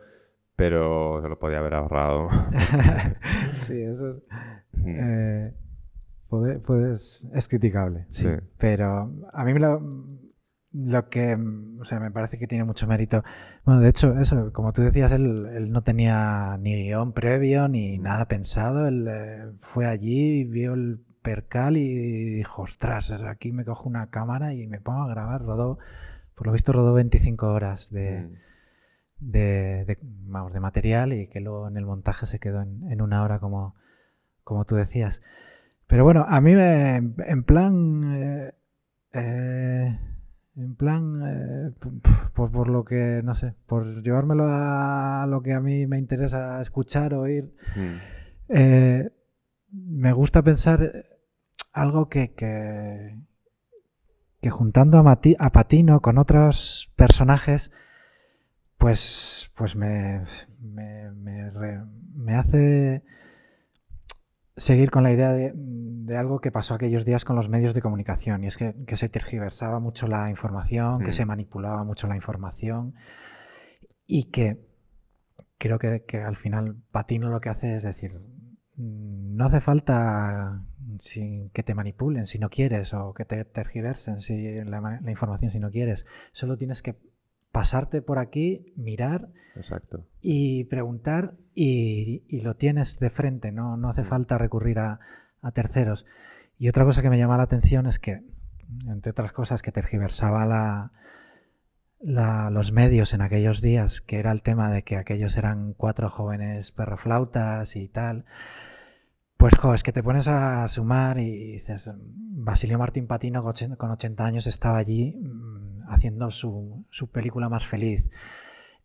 pero 0.55 1.19
se 1.21 1.29
lo 1.29 1.39
podía 1.39 1.59
haber 1.59 1.73
ahorrado. 1.75 2.29
sí, 3.53 3.81
eso 3.81 4.09
es. 4.17 4.23
Mm. 4.73 4.95
Eh, 4.99 5.53
puede- 6.29 6.59
puedes- 6.59 7.27
es 7.33 7.47
criticable, 7.47 8.05
sí, 8.09 8.23
Sí. 8.23 8.29
pero 8.57 9.11
a 9.33 9.43
mí 9.43 9.53
me 9.53 9.59
lo, 9.59 9.79
lo 10.77 11.09
que, 11.09 11.37
o 11.79 11.83
sea, 11.85 11.99
me 11.99 12.11
parece 12.11 12.37
que 12.37 12.47
tiene 12.47 12.63
mucho 12.63 12.87
mérito. 12.87 13.23
Bueno, 13.65 13.81
de 13.81 13.89
hecho, 13.89 14.17
eso, 14.19 14.51
como 14.53 14.73
tú 14.73 14.81
decías, 14.83 15.11
él, 15.11 15.47
él 15.53 15.71
no 15.71 15.81
tenía 15.83 16.57
ni 16.59 16.75
guion 16.83 17.13
previo 17.13 17.67
ni 17.67 17.97
nada 17.97 18.27
pensado. 18.27 18.87
Él 18.87 19.07
eh, 19.09 19.51
fue 19.61 19.85
allí, 19.87 20.43
vio 20.43 20.73
el 20.73 20.99
percal 21.21 21.77
y 21.77 22.35
dijo, 22.35 22.61
ostras, 22.61 23.11
aquí 23.23 23.51
me 23.51 23.65
cojo 23.65 23.89
una 23.89 24.09
cámara 24.09 24.53
y 24.53 24.67
me 24.67 24.79
pongo 24.79 25.01
a 25.03 25.09
grabar. 25.09 25.41
Rodó, 25.41 25.77
por 26.35 26.47
lo 26.47 26.53
visto, 26.53 26.71
rodó 26.73 26.93
25 26.93 27.47
horas 27.47 27.89
de, 27.91 28.21
Mm. 28.21 28.33
de, 29.19 29.85
de- 29.85 29.97
vamos, 30.01 30.53
de 30.53 30.59
material 30.59 31.11
y 31.13 31.27
que 31.27 31.39
luego 31.41 31.67
en 31.67 31.77
el 31.77 31.85
montaje 31.85 32.25
se 32.27 32.39
quedó 32.39 32.61
en, 32.61 32.89
en 32.91 33.01
una 33.01 33.23
hora 33.23 33.39
como, 33.39 33.75
como 34.43 34.65
tú 34.65 34.75
decías. 34.75 35.21
Pero 35.87 36.03
bueno, 36.03 36.25
a 36.29 36.39
mí 36.41 36.53
me, 36.55 36.97
en 36.97 37.43
plan, 37.43 38.03
eh, 38.15 38.53
eh, 39.13 39.99
en 40.57 40.75
plan, 40.75 41.21
eh, 41.23 41.71
p- 41.79 41.89
p- 41.89 42.09
por, 42.33 42.51
por 42.51 42.67
lo 42.67 42.83
que, 42.83 43.21
no 43.23 43.35
sé, 43.35 43.53
por 43.67 44.01
llevármelo 44.03 44.45
a 44.49 45.25
lo 45.29 45.41
que 45.41 45.53
a 45.53 45.59
mí 45.59 45.85
me 45.87 45.97
interesa 45.99 46.59
escuchar, 46.61 47.13
oír, 47.13 47.53
Mm. 47.75 47.95
eh, 48.49 49.09
me 49.71 50.11
gusta 50.13 50.41
pensar 50.41 50.81
eh, 50.83 51.05
algo 51.73 52.09
que, 52.09 52.33
que, 52.33 53.17
que 54.41 54.49
juntando 54.49 54.97
a, 54.97 55.03
Mati- 55.03 55.35
a 55.39 55.51
Patino 55.51 56.01
con 56.01 56.17
otros 56.17 56.91
personajes, 56.95 57.71
pues, 58.77 59.51
pues 59.55 59.75
me, 59.75 60.23
me, 60.59 61.11
me 61.11 61.49
re- 61.51 61.83
me 62.15 62.35
hace 62.35 63.03
seguir 64.57 64.91
con 64.91 65.03
la 65.03 65.11
idea 65.11 65.31
de, 65.31 65.53
de 65.55 66.17
algo 66.17 66.39
que 66.39 66.51
pasó 66.51 66.73
aquellos 66.73 67.05
días 67.05 67.25
con 67.25 67.35
los 67.35 67.49
medios 67.49 67.73
de 67.73 67.81
comunicación, 67.81 68.43
y 68.43 68.47
es 68.47 68.57
que, 68.57 68.75
que 68.85 68.95
se 68.95 69.09
tergiversaba 69.09 69.79
mucho 69.79 70.07
la 70.07 70.29
información, 70.29 70.99
que 70.99 71.09
Mm. 71.09 71.13
se 71.13 71.25
manipulaba 71.25 71.83
mucho 71.83 72.07
la 72.07 72.15
información, 72.15 72.95
y 74.05 74.31
que 74.31 74.65
creo 75.57 75.79
que, 75.79 76.03
que 76.05 76.21
al 76.21 76.35
final 76.35 76.77
Patino 76.91 77.29
lo 77.29 77.39
que 77.41 77.49
hace 77.49 77.75
es 77.75 77.83
decir, 77.83 78.19
mm, 78.75 79.35
no 79.35 79.45
hace 79.45 79.61
falta 79.61 80.63
sin 80.99 81.49
que 81.51 81.63
te 81.63 81.75
manipulen 81.75 82.25
si 82.25 82.39
no 82.39 82.49
quieres 82.49 82.93
o 82.93 83.13
que 83.13 83.25
te 83.25 83.43
tergiversen 83.45 84.19
si 84.19 84.55
la 84.63 85.11
información 85.11 85.51
si 85.51 85.59
no 85.59 85.69
quieres. 85.69 86.05
Solo 86.31 86.57
tienes 86.57 86.81
que 86.81 86.97
pasarte 87.51 88.01
por 88.01 88.19
aquí, 88.19 88.73
mirar 88.75 89.29
Exacto. 89.55 90.05
y 90.21 90.65
preguntar 90.65 91.33
y, 91.55 92.23
y 92.27 92.41
lo 92.41 92.55
tienes 92.55 92.99
de 92.99 93.09
frente, 93.09 93.51
no, 93.51 93.77
no 93.77 93.89
hace 93.89 94.01
Mm. 94.03 94.05
falta 94.05 94.37
recurrir 94.37 94.79
a, 94.79 94.99
a 95.41 95.51
terceros. 95.51 96.05
Y 96.59 96.69
otra 96.69 96.85
cosa 96.85 97.01
que 97.01 97.09
me 97.09 97.17
llama 97.17 97.37
la 97.37 97.43
atención 97.43 97.85
es 97.87 97.99
que, 97.99 98.23
entre 98.87 99.11
otras 99.11 99.31
cosas, 99.31 99.61
que 99.61 99.71
tergiversaba 99.71 100.45
la, 100.45 100.91
la- 101.99 102.49
los 102.51 102.71
medios 102.71 103.13
en 103.13 103.21
aquellos 103.21 103.61
días, 103.61 104.01
que 104.01 104.19
era 104.19 104.31
el 104.31 104.41
tema 104.41 104.71
de 104.71 104.83
que 104.83 104.97
aquellos 104.97 105.37
eran 105.37 105.73
cuatro 105.73 106.09
jóvenes 106.09 106.71
perroflautas 106.71 107.75
y 107.75 107.87
tal. 107.87 108.25
Pues, 109.37 109.55
jo, 109.55 109.73
es 109.75 109.83
que 109.83 109.91
te 109.93 110.01
pones 110.01 110.27
a 110.27 110.67
sumar 110.67 111.19
y 111.19 111.53
dices, 111.53 111.91
Basilio 111.95 112.79
Martín 112.79 113.05
Patino 113.07 113.43
con 113.43 113.91
80 113.91 114.25
años 114.25 114.47
estaba 114.47 114.77
allí 114.79 115.15
mm, 115.15 115.66
haciendo 115.87 116.31
su, 116.31 116.85
su 116.89 117.09
película 117.09 117.49
más 117.49 117.65
feliz. 117.65 118.09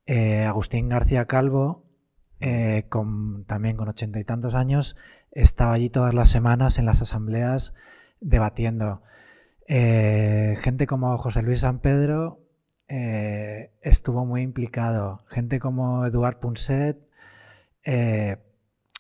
Eh, 0.07 0.45
Agustín 0.45 0.89
García 0.89 1.27
Calvo, 1.27 1.85
eh, 2.41 2.89
también 3.47 3.77
con 3.77 3.89
ochenta 3.89 4.19
y 4.19 4.25
tantos 4.25 4.55
años, 4.55 4.97
estaba 5.31 5.75
allí 5.75 5.91
todas 5.91 6.15
las 6.15 6.29
semanas 6.29 6.79
en 6.79 6.87
las 6.87 7.03
asambleas 7.03 7.75
debatiendo. 8.21 9.03
Eh, 9.69 10.57
gente 10.61 10.87
como 10.87 11.17
José 11.19 11.43
Luis 11.43 11.61
San 11.61 11.79
Pedro 11.79 12.41
estuvo 13.81 14.27
muy 14.27 14.43
implicado. 14.43 15.25
Gente 15.29 15.61
como 15.61 16.05
Eduard 16.05 16.41
Punset 16.41 16.99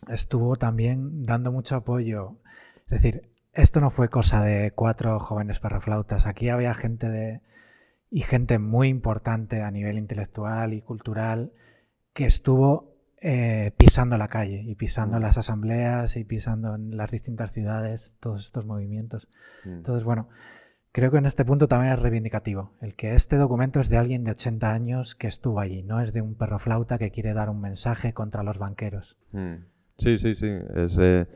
estuvo 0.09 0.57
también 0.57 1.27
dando 1.27 1.53
mucho 1.53 1.77
apoyo. 1.77 2.39
Es 2.87 3.03
decir, 3.03 3.29
esto 3.53 3.83
no 3.83 3.91
fue 3.91 4.09
cosa 4.09 4.43
de 4.43 4.71
cuatro 4.71 5.19
jóvenes 5.21 5.61
perroflautas. 5.61 6.25
Aquí 6.27 6.49
había 6.49 6.73
gente 6.73 7.11
de, 7.11 7.43
y 8.13 8.21
gente 8.21 8.59
muy 8.59 8.89
importante 8.89 9.63
a 9.63 9.71
nivel 9.71 9.97
intelectual 9.97 10.75
y 10.75 10.83
cultural 10.83 11.51
que 12.13 12.27
estuvo 12.27 12.93
eh, 13.23 13.73
pisando 13.79 14.19
la 14.19 14.29
calle 14.29 14.61
y 14.67 14.75
pisando 14.75 15.19
Mm. 15.19 15.23
las 15.23 15.39
asambleas 15.39 16.17
y 16.17 16.25
pisando 16.25 16.75
en 16.75 16.97
las 16.97 17.11
distintas 17.11 17.53
ciudades 17.53 18.15
todos 18.21 18.41
estos 18.45 18.67
movimientos. 18.67 19.29
Mm. 19.65 19.77
Entonces, 19.77 20.05
bueno, 20.05 20.29
creo 20.93 21.11
que 21.11 21.17
en 21.19 21.27
este 21.27 21.45
punto 21.47 21.69
también 21.69 21.95
es 21.95 22.01
reivindicativo. 22.01 22.73
El 22.83 22.95
que 22.97 23.15
este 23.15 23.37
documento 23.37 23.81
es 23.81 23.89
de 23.89 23.97
alguien 23.97 24.25
de 24.25 24.33
80 24.33 24.71
años 24.71 25.15
que 25.15 25.29
estuvo 25.29 25.61
allí, 25.61 25.83
no 25.83 26.01
es 26.01 26.13
de 26.13 26.21
un 26.21 26.35
perro 26.35 26.59
flauta 26.59 26.99
que 26.99 27.11
quiere 27.13 27.33
dar 27.33 27.49
un 27.49 27.63
mensaje 27.63 28.13
contra 28.13 28.43
los 28.43 28.59
banqueros. 28.59 29.17
Mm. 29.31 29.55
Sí, 29.97 30.19
sí, 30.19 30.35
sí. 30.35 30.49
Es, 30.75 30.99
eh, 31.01 31.27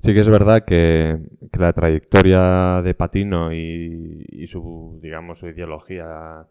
sí 0.00 0.14
que 0.14 0.20
es 0.20 0.28
verdad 0.28 0.64
que, 0.64 1.18
que 1.52 1.58
la 1.60 1.72
trayectoria 1.72 2.80
de 2.82 2.94
Patino 2.94 3.52
y, 3.52 4.24
y 4.28 4.46
su, 4.46 4.98
digamos, 5.02 5.38
su 5.38 5.48
ideología 5.48 6.46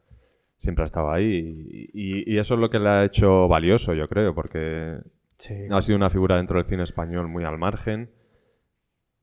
siempre 0.58 0.84
ha 0.84 0.86
estado 0.86 1.12
ahí. 1.12 1.90
Y, 1.94 2.34
y 2.34 2.38
eso 2.40 2.56
es 2.56 2.60
lo 2.60 2.70
que 2.70 2.80
le 2.80 2.90
ha 2.90 3.04
hecho 3.06 3.48
valioso, 3.48 3.94
yo 3.94 4.08
creo, 4.08 4.34
porque 4.34 4.98
Sí. 5.38 5.54
ha 5.70 5.82
sido 5.82 5.98
una 5.98 6.10
figura 6.10 6.38
dentro 6.38 6.58
del 6.58 6.66
cine 6.68 6.82
español 6.84 7.28
muy 7.28 7.44
al 7.44 7.60
margen 7.60 8.10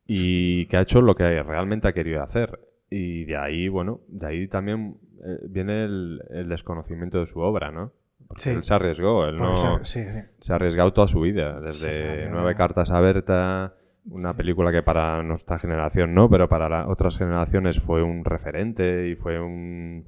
y 0.07 0.67
que 0.67 0.77
ha 0.77 0.83
hecho 0.83 1.01
lo 1.01 1.15
que 1.15 1.43
realmente 1.43 1.89
ha 1.89 1.93
querido 1.93 2.23
hacer. 2.23 2.61
Y 2.91 3.25
de 3.25 3.37
ahí, 3.37 3.69
bueno, 3.69 4.01
de 4.09 4.27
ahí 4.27 4.49
también 4.49 4.99
eh, 5.27 5.39
viene 5.49 5.85
el, 5.85 6.21
el 6.31 6.49
desconocimiento 6.49 7.19
de 7.19 7.27
su 7.27 7.41
obra, 7.41 7.73
¿no? 7.73 7.93
Porque 8.29 8.43
Sí. 8.43 8.51
él 8.51 8.63
se 8.63 8.75
arriesgó, 8.75 9.27
él 9.27 9.37
no 9.37 9.53
eso- 9.55 9.79
sí, 9.83 10.05
sí. 10.11 10.21
se 10.39 10.53
ha 10.53 10.57
arriesgado 10.57 10.93
toda 10.93 11.09
su 11.09 11.21
vida, 11.21 11.61
desde 11.61 12.29
Nueve 12.31 12.55
cartas 12.55 12.91
a 12.91 13.01
Berta, 13.01 13.75
una 14.11 14.31
Sí. 14.33 14.37
película 14.37 14.71
que 14.73 14.83
para 14.83 15.23
nuestra 15.23 15.59
generación 15.59 16.15
no, 16.15 16.29
pero 16.29 16.49
para 16.49 16.69
la- 16.69 16.89
otras 16.89 17.17
generaciones 17.17 17.79
fue 17.81 18.03
un 18.03 18.25
referente 18.25 19.09
y 19.09 19.17
fue 19.17 19.41
un, 19.41 20.07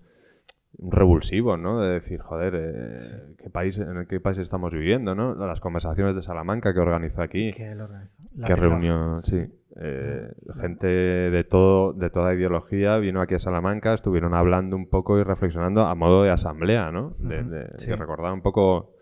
un 0.79 0.93
revulsivo, 0.93 1.57
¿no? 1.57 1.81
De 1.81 1.95
decir, 1.95 2.21
joder, 2.21 2.53
eh, 2.57 2.97
¿qué 3.43 3.49
país, 3.49 3.79
¿en 3.79 4.07
qué 4.07 4.21
país 4.21 4.37
estamos 4.39 4.73
viviendo, 4.73 5.15
no? 5.15 5.35
Las 5.35 5.61
conversaciones 5.61 6.15
de 6.15 6.23
Salamanca 6.23 6.75
que 6.75 6.81
organizó 6.81 7.23
aquí, 7.23 7.53
Que 7.53 7.75
lo 7.75 7.85
organizó. 7.85 8.23
La 8.37 8.47
que 8.47 8.53
trilogía. 8.55 8.91
reunió, 8.91 9.23
sí, 9.23 9.43
eh, 9.81 10.31
gente 10.61 10.87
de 10.87 11.45
todo, 11.45 11.93
de 11.95 12.11
toda 12.11 12.35
ideología 12.35 12.99
vino 12.99 13.23
aquí 13.23 13.35
a 13.35 13.39
Salamanca, 13.39 13.95
estuvieron 13.95 14.35
hablando 14.35 14.77
un 14.77 14.89
poco 14.91 15.19
y 15.19 15.23
reflexionando 15.23 15.87
a 15.87 15.95
modo 15.95 16.23
de 16.23 16.31
asamblea, 16.31 16.91
¿no? 16.91 17.15
De, 17.19 17.43
de- 17.43 17.69
sí. 17.79 17.91
que 17.91 17.97
recordaba 17.97 18.35
un 18.35 18.43
poco, 18.43 18.93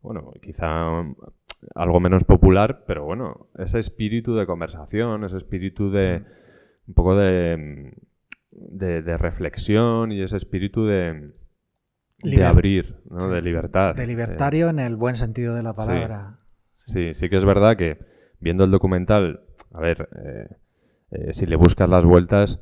bueno, 0.00 0.32
quizá 0.42 1.02
algo 1.74 2.00
menos 2.00 2.24
popular, 2.24 2.84
pero 2.86 3.04
bueno, 3.04 3.48
ese 3.58 3.78
espíritu 3.78 4.34
de 4.34 4.46
conversación, 4.46 5.24
ese 5.24 5.36
espíritu 5.36 5.90
de 5.90 6.24
un 6.86 6.94
poco 6.94 7.16
de, 7.16 7.92
de, 8.50 9.02
de 9.02 9.16
reflexión 9.16 10.12
y 10.12 10.22
ese 10.22 10.36
espíritu 10.36 10.86
de, 10.86 11.32
de 12.22 12.44
abrir, 12.44 12.96
¿no? 13.08 13.20
sí, 13.20 13.28
De 13.30 13.42
libertad. 13.42 13.94
De 13.94 14.04
Eh, 14.04 14.06
libertario 14.06 14.68
en 14.68 14.78
el 14.78 14.96
buen 14.96 15.14
sentido 15.16 15.54
de 15.54 15.62
la 15.62 15.74
palabra. 15.74 16.38
Sí, 16.86 17.14
sí 17.14 17.28
que 17.28 17.36
es 17.36 17.44
verdad 17.44 17.76
que 17.76 17.98
viendo 18.40 18.64
el 18.64 18.70
documental, 18.70 19.40
a 19.72 19.80
ver, 19.80 20.08
eh, 20.24 20.48
eh, 21.12 21.32
si 21.32 21.46
le 21.46 21.56
buscas 21.56 21.88
las 21.88 22.04
vueltas, 22.04 22.60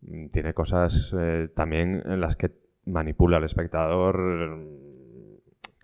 mm, 0.00 0.28
tiene 0.30 0.54
cosas 0.54 1.14
eh, 1.18 1.48
también 1.54 2.02
en 2.06 2.20
las 2.20 2.36
que 2.36 2.50
manipula 2.86 3.36
al 3.36 3.44
espectador 3.44 4.18
mm, 4.18 4.89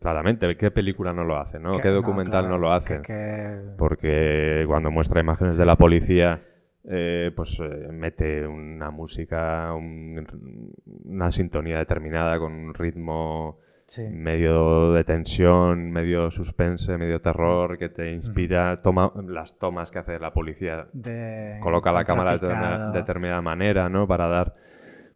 claramente. 0.07 0.57
¿Qué 0.57 0.71
película 0.71 1.13
no 1.13 1.25
lo 1.25 1.37
hace, 1.37 1.59
no? 1.59 1.73
Que- 1.73 1.83
¿Qué 1.83 1.89
documental 1.89 2.43
no, 2.45 2.49
claro, 2.51 2.59
lo 2.63 2.73
hace? 2.73 2.97
que- 2.99 3.03
que- 3.03 3.61
Porque 3.77 4.65
cuando 4.69 4.91
muestra 4.93 5.21
imágenes 5.21 5.57
de 5.57 5.67
la 5.67 5.75
policía 5.77 6.43
eh, 6.89 7.33
pues 7.35 7.59
eh, 7.59 7.89
mete 7.91 8.47
una 8.47 8.93
música, 8.93 9.75
un- 9.75 10.73
una 11.05 11.33
sintonía 11.33 11.79
determinada 11.79 12.39
con 12.39 12.53
un 12.53 12.75
ritmo 12.75 13.59
Sí. 13.87 14.09
medio 14.09 14.93
de 14.93 15.03
tensión, 15.03 15.91
medio 15.91 16.31
suspense, 16.31 16.97
medio 16.97 17.21
terror, 17.21 17.77
que 17.79 17.89
te 17.89 18.13
inspira, 18.13 18.83
toma 18.83 19.13
las 19.27 19.59
tomas 19.59 19.91
que 19.91 19.99
hace 19.99 20.21
la 20.21 20.33
policía, 20.33 20.87
De 20.93 21.59
coloca 21.61 21.91
la 21.91 22.05
cámara 22.05 22.37
de 22.39 22.93
determinada, 22.93 23.43
manera, 23.43 23.89
¿no? 23.89 24.07
Para 24.07 24.29
dar 24.29 24.55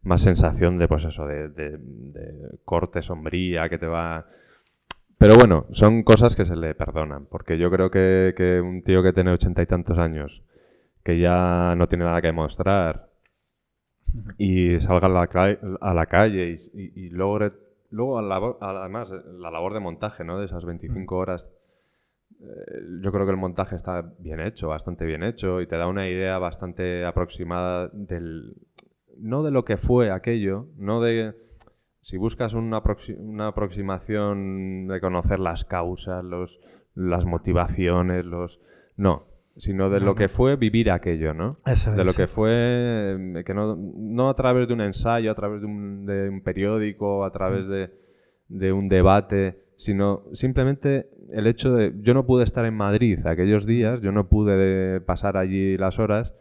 más 0.03 0.21
sensación 0.21 0.77
de, 0.77 0.87
pues 0.89 1.05
eso, 1.05 1.25
de, 1.25 1.47
de- 1.49 1.77
de 1.77 2.33
corte 2.65 3.01
sombría 3.01 3.69
que 3.69 3.77
te 3.77 3.87
va... 3.87 4.25
Pero 5.21 5.35
bueno, 5.37 5.67
son 5.71 6.01
cosas 6.01 6.35
que 6.35 6.45
se 6.45 6.55
le 6.55 6.73
perdonan, 6.73 7.27
porque 7.27 7.59
yo 7.59 7.69
creo 7.69 7.91
que, 7.91 8.33
que 8.35 8.59
un 8.59 8.81
tío 8.81 9.03
que 9.03 9.13
tiene 9.13 9.31
ochenta 9.31 9.61
y 9.61 9.67
tantos 9.67 9.99
años, 9.99 10.41
que 11.03 11.19
ya 11.19 11.75
no 11.77 11.87
tiene 11.87 12.05
nada 12.05 12.23
que 12.23 12.31
mostrar, 12.31 13.09
y 14.39 14.79
salga 14.79 15.05
a 15.07 15.09
la, 15.09 15.57
a 15.79 15.93
la 15.93 16.05
calle 16.07 16.49
y, 16.49 16.55
y- 16.81 17.05
y 17.05 17.09
logre... 17.09 17.51
Luego, 17.91 18.17
a 18.17 18.21
la 18.23 18.55
además, 18.61 19.11
la 19.37 19.51
labor 19.51 19.73
de 19.73 19.79
montaje, 19.81 20.23
¿no? 20.23 20.39
De 20.39 20.45
esas 20.45 20.63
25 20.65 21.17
horas 21.17 21.49
eh, 22.39 22.45
yo 23.03 23.11
creo 23.11 23.25
que 23.25 23.31
el 23.31 23.37
montaje 23.37 23.75
está 23.75 24.01
bien 24.17 24.39
hecho, 24.39 24.69
bastante 24.69 25.05
bien 25.05 25.23
hecho, 25.23 25.61
y 25.61 25.67
te 25.67 25.75
da 25.77 25.87
una 25.87 26.07
idea 26.09 26.39
bastante 26.39 27.05
aproximada 27.05 27.89
del. 27.93 28.55
No 29.17 29.43
de 29.43 29.51
lo 29.51 29.65
que 29.65 29.77
fue 29.77 30.09
aquello, 30.09 30.67
no 30.77 31.01
de. 31.01 31.35
Si 32.01 32.17
buscas 32.17 32.53
una, 32.53 32.81
una 33.19 33.47
aproximación 33.47 34.87
de 34.87 34.99
conocer 34.99 35.39
las 35.39 35.63
causas, 35.63 36.23
los, 36.23 36.59
las 36.95 37.25
motivaciones, 37.25 38.25
los. 38.25 38.59
No, 38.97 39.25
sino 39.57 39.89
de 39.89 39.99
No, 39.99 40.05
lo 40.07 40.11
no. 40.11 40.15
que 40.15 40.27
fue 40.27 40.55
vivir 40.55 40.89
aquello, 40.91 41.33
¿no? 41.33 41.57
Eso 41.65 41.91
de 41.91 42.01
es, 42.01 42.05
lo 42.05 42.11
sí. 42.11 42.21
que 42.23 42.27
fue, 42.27 42.49
eh, 42.53 43.43
que 43.45 43.53
no, 43.53 43.75
no 43.77 44.29
a 44.29 44.35
través 44.35 44.67
de 44.67 44.73
un 44.73 44.81
ensayo, 44.81 45.31
a 45.31 45.35
través 45.35 45.61
de 45.61 45.67
un, 45.67 46.05
de 46.05 46.29
un 46.29 46.41
periódico, 46.41 47.23
a 47.23 47.29
Mm. 47.29 47.31
través 47.33 47.67
de, 47.67 47.91
de 48.49 48.71
un 48.73 48.87
debate, 48.87 49.59
sino 49.75 50.23
simplemente 50.33 51.07
el 51.31 51.47
hecho 51.47 51.73
de, 51.73 51.93
yo 52.01 52.13
no 52.13 52.25
pude 52.25 52.43
estar 52.43 52.65
en 52.65 52.73
Madrid 52.75 53.25
aquellos 53.25 53.65
días, 53.65 54.01
yo 54.01 54.11
no 54.11 54.27
pude 54.27 54.55
de 54.57 55.01
pasar 55.01 55.37
allí 55.37 55.77
las 55.77 55.99
horas, 55.99 56.33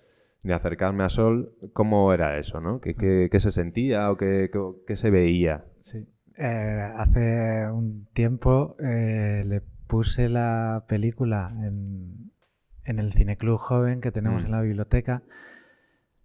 ni 0.42 0.52
acercarme 0.52 1.04
a 1.04 1.08
Sol, 1.08 1.52
¿cómo 1.72 2.12
era 2.12 2.38
eso, 2.38 2.60
no? 2.60 2.80
¿Qué, 2.80 2.94
qué- 2.94 3.28
qué 3.30 3.40
se 3.40 3.52
sentía 3.52 4.10
o 4.10 4.16
qué, 4.16 4.50
qué- 4.52 4.72
qué 4.86 4.96
se 4.96 5.10
veía? 5.10 5.64
Sí. 5.80 6.06
Eh, 6.36 6.92
hace 6.96 7.70
un 7.70 8.06
tiempo 8.14 8.76
eh, 8.82 9.42
le 9.46 9.60
puse 9.86 10.28
la 10.30 10.84
película 10.88 11.52
en, 11.54 12.30
en 12.84 12.98
el 12.98 13.12
cineclub 13.12 13.58
joven 13.58 14.00
que 14.00 14.10
tenemos 14.12 14.42
Mm. 14.42 14.46
en 14.46 14.52
la 14.52 14.60
biblioteca. 14.62 15.22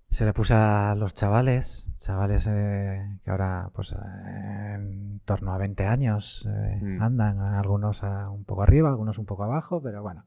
Se 0.09 0.23
la 0.25 0.31
puse 0.31 0.53
a 0.53 0.95
los 0.97 1.13
chavales, 1.13 1.91
chavales 1.97 2.47
eh, 2.49 3.01
que 3.25 3.31
ahora 3.31 3.69
pues 3.75 3.93
en 3.93 5.19
torno 5.25 5.51
a 5.53 5.57
20 5.57 5.85
años 5.85 6.47
Mm. 6.81 7.01
andan, 7.01 7.39
algunos 7.39 8.01
a- 8.03 8.29
un 8.29 8.45
poco 8.45 8.61
arriba, 8.63 8.87
algunos 8.87 9.17
un 9.17 9.25
poco 9.25 9.43
abajo, 9.43 9.81
pero 9.83 10.01
bueno, 10.01 10.23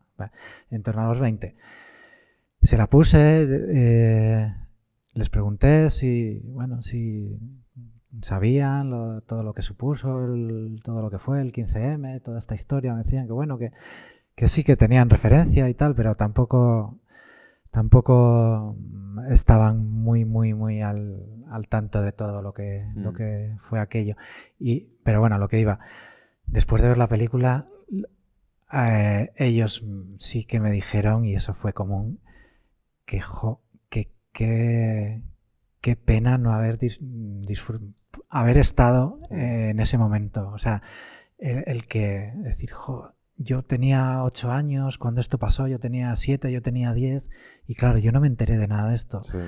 en 0.70 0.82
torno 0.82 1.02
a 1.02 1.08
los 1.08 1.20
20. 1.20 1.56
Se 2.68 2.76
la 2.76 2.86
puse, 2.86 3.46
eh, 3.48 4.52
les 5.14 5.30
pregunté 5.30 5.88
si, 5.88 6.38
bueno, 6.52 6.82
si 6.82 7.38
sabían 8.20 8.90
lo- 8.90 9.22
todo 9.22 9.42
lo 9.42 9.54
que 9.54 9.62
supuso, 9.62 10.22
el- 10.26 10.82
todo 10.84 11.00
lo 11.00 11.08
que 11.08 11.18
fue 11.18 11.40
el 11.40 11.50
15M, 11.50 12.20
toda 12.20 12.38
esta 12.38 12.54
historia. 12.54 12.92
Me 12.92 13.04
decían 13.04 13.26
que 13.26 13.32
bueno, 13.32 13.56
que, 13.56 13.72
que 14.36 14.48
sí 14.48 14.64
que 14.64 14.76
tenían 14.76 15.08
referencia 15.08 15.66
y 15.70 15.72
tal, 15.72 15.94
pero 15.94 16.14
tampoco, 16.14 16.98
tampoco 17.70 18.76
estaban 19.30 19.88
muy, 19.90 20.26
muy, 20.26 20.52
muy 20.52 20.82
al, 20.82 21.22
al 21.50 21.68
tanto 21.68 22.02
de 22.02 22.12
todo 22.12 22.42
lo 22.42 22.52
que, 22.52 22.84
lo 22.96 23.12
Mm. 23.12 23.14
que 23.14 23.56
fue 23.70 23.80
aquello. 23.80 24.14
Y, 24.60 24.88
pero 25.04 25.20
bueno, 25.20 25.38
lo 25.38 25.48
que 25.48 25.58
iba. 25.58 25.78
Después 26.46 26.82
de 26.82 26.88
ver 26.88 26.98
la 26.98 27.08
película, 27.08 27.66
eh, 28.74 29.30
ellos 29.36 29.82
sí 30.18 30.44
que 30.44 30.60
me 30.60 30.70
dijeron, 30.70 31.24
y 31.24 31.34
eso 31.34 31.54
fue 31.54 31.72
común, 31.72 32.18
que, 33.08 33.20
jo, 33.22 33.62
que, 33.88 34.12
que- 34.32 35.22
qué 35.80 35.96
pena 35.96 36.36
no 36.36 36.52
haber, 36.52 36.78
dis- 36.78 36.98
haber 38.28 38.58
estado 38.58 39.20
eh, 39.30 39.70
en 39.70 39.80
ese 39.80 39.96
momento. 39.96 40.50
O 40.52 40.58
sea, 40.58 40.82
el, 41.38 41.64
el 41.66 41.86
que 41.86 42.32
decir, 42.36 42.70
jo, 42.72 43.12
yo 43.36 43.62
tenía 43.62 44.22
ocho 44.24 44.50
años 44.50 44.98
cuando 44.98 45.20
esto 45.22 45.38
pasó, 45.38 45.66
yo 45.68 45.78
tenía 45.80 46.14
siete, 46.16 46.52
yo 46.52 46.60
tenía 46.60 46.92
diez, 46.92 47.30
y 47.66 47.74
claro, 47.76 47.96
yo 47.98 48.12
no 48.12 48.20
me 48.20 48.26
enteré 48.26 48.58
de 48.58 48.68
nada 48.68 48.90
de 48.90 48.96
esto. 48.96 49.22
Sí. 49.24 49.38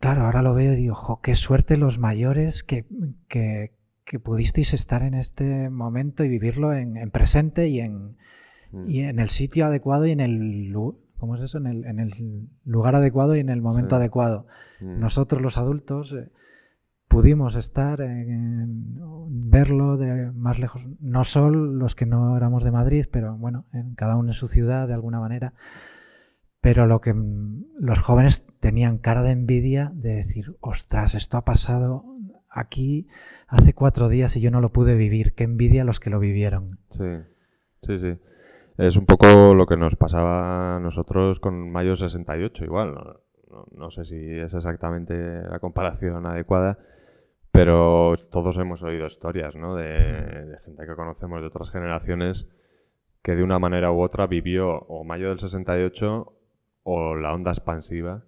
Claro, 0.00 0.24
ahora 0.24 0.42
lo 0.42 0.52
veo 0.54 0.72
y 0.72 0.76
digo, 0.76 0.94
jo, 0.94 1.20
qué 1.20 1.36
suerte 1.36 1.76
los 1.76 1.98
mayores 1.98 2.64
que, 2.64 2.84
que, 3.28 3.72
que 4.04 4.18
pudisteis 4.18 4.74
estar 4.74 5.02
en 5.02 5.14
este 5.14 5.70
momento 5.70 6.24
y 6.24 6.28
vivirlo 6.28 6.72
en, 6.74 6.96
en 6.96 7.10
presente 7.10 7.68
y 7.68 7.80
en, 7.80 8.16
Mm. 8.72 8.90
y 8.90 9.00
en 9.04 9.20
el 9.20 9.28
sitio 9.30 9.66
adecuado 9.66 10.06
y 10.06 10.10
en 10.10 10.18
el, 10.18 10.72
¿cómo 11.18 11.34
es 11.36 11.40
eso? 11.42 11.58
En 11.58 11.66
el, 11.66 11.84
en 11.84 11.98
el 12.00 12.48
lugar 12.64 12.96
adecuado 12.96 13.36
y 13.36 13.40
en 13.40 13.48
el 13.48 13.62
momento 13.62 13.96
Sí. 13.96 14.00
adecuado. 14.00 14.46
Mm. 14.80 15.00
Nosotros 15.00 15.42
los 15.42 15.58
adultos 15.58 16.12
eh, 16.12 16.30
pudimos 17.08 17.54
estar 17.56 18.00
en, 18.00 18.98
verlo 19.28 19.96
de 19.96 20.32
más 20.32 20.58
lejos, 20.58 20.84
no 21.00 21.24
solo 21.24 21.64
los 21.66 21.94
que 21.94 22.06
no 22.06 22.36
éramos 22.36 22.64
de 22.64 22.70
Madrid, 22.70 23.06
pero 23.10 23.36
bueno, 23.36 23.66
en 23.72 23.94
cada 23.94 24.16
uno 24.16 24.28
en 24.30 24.34
su 24.34 24.46
ciudad 24.48 24.88
de 24.88 24.94
alguna 24.94 25.20
manera. 25.20 25.54
Pero 26.60 26.86
lo 26.86 27.00
que 27.00 27.14
los 27.78 27.98
jóvenes 28.00 28.44
tenían 28.60 28.98
cara 28.98 29.22
de 29.22 29.30
envidia 29.30 29.92
de 29.94 30.16
decir, 30.16 30.56
ostras, 30.60 31.14
esto 31.14 31.36
ha 31.36 31.44
pasado 31.44 32.04
aquí 32.50 33.06
hace 33.46 33.72
cuatro 33.72 34.08
días 34.08 34.36
y 34.36 34.40
yo 34.40 34.50
no 34.50 34.60
lo 34.60 34.72
pude 34.72 34.96
vivir. 34.96 35.34
Qué 35.34 35.44
envidia 35.44 35.84
los 35.84 36.00
que 36.00 36.10
lo 36.10 36.18
vivieron. 36.18 36.80
Sí, 36.90 37.04
sí, 37.82 37.98
sí. 37.98 38.18
Es 38.78 38.96
un 38.96 39.06
poco 39.06 39.54
lo 39.54 39.66
que 39.66 39.76
nos 39.76 39.96
pasaba 39.96 40.76
a 40.76 40.80
nosotros 40.80 41.40
con 41.40 41.70
Mayo 41.70 41.96
68, 41.96 42.64
igual. 42.64 42.94
No, 42.94 43.02
no- 43.50 43.66
no 43.74 43.90
sé 43.90 44.04
si 44.04 44.16
es 44.38 44.52
exactamente 44.52 45.14
la 45.42 45.58
comparación 45.60 46.26
adecuada, 46.26 46.78
pero 47.52 48.14
todos 48.30 48.58
hemos 48.58 48.82
oído 48.82 49.06
historias, 49.06 49.56
¿no? 49.56 49.74
De, 49.76 49.84
de 50.44 50.58
gente 50.58 50.86
que 50.86 50.94
conocemos 50.94 51.40
de 51.40 51.46
otras 51.46 51.70
generaciones 51.70 52.46
que 53.22 53.34
de 53.34 53.42
una 53.42 53.58
manera 53.58 53.90
u 53.92 54.02
otra 54.02 54.26
vivió 54.26 54.68
o 54.70 55.04
Mayo 55.04 55.30
del 55.30 55.38
68 55.40 56.32
o 56.82 57.14
la 57.16 57.32
onda 57.32 57.50
expansiva 57.50 58.22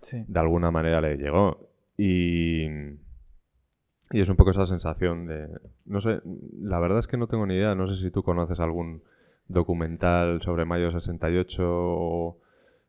Sí. 0.00 0.22
de 0.28 0.38
alguna 0.38 0.70
manera 0.70 1.00
le 1.00 1.16
llegó. 1.16 1.70
Y, 1.96 2.64
y 2.66 4.20
es 4.20 4.28
un 4.28 4.36
poco 4.36 4.50
esa 4.50 4.66
sensación 4.66 5.26
de... 5.26 5.48
No 5.86 6.00
sé, 6.02 6.20
la 6.60 6.78
verdad 6.78 6.98
es 6.98 7.06
que 7.06 7.16
no 7.16 7.26
tengo 7.26 7.46
ni 7.46 7.54
idea, 7.54 7.74
no 7.74 7.86
sé 7.86 7.96
si 7.96 8.10
tú 8.10 8.22
conoces 8.22 8.60
algún 8.60 9.02
documental 9.48 10.40
sobre 10.42 10.64
Mayo 10.64 10.90
68 10.90 11.62
o 11.66 12.38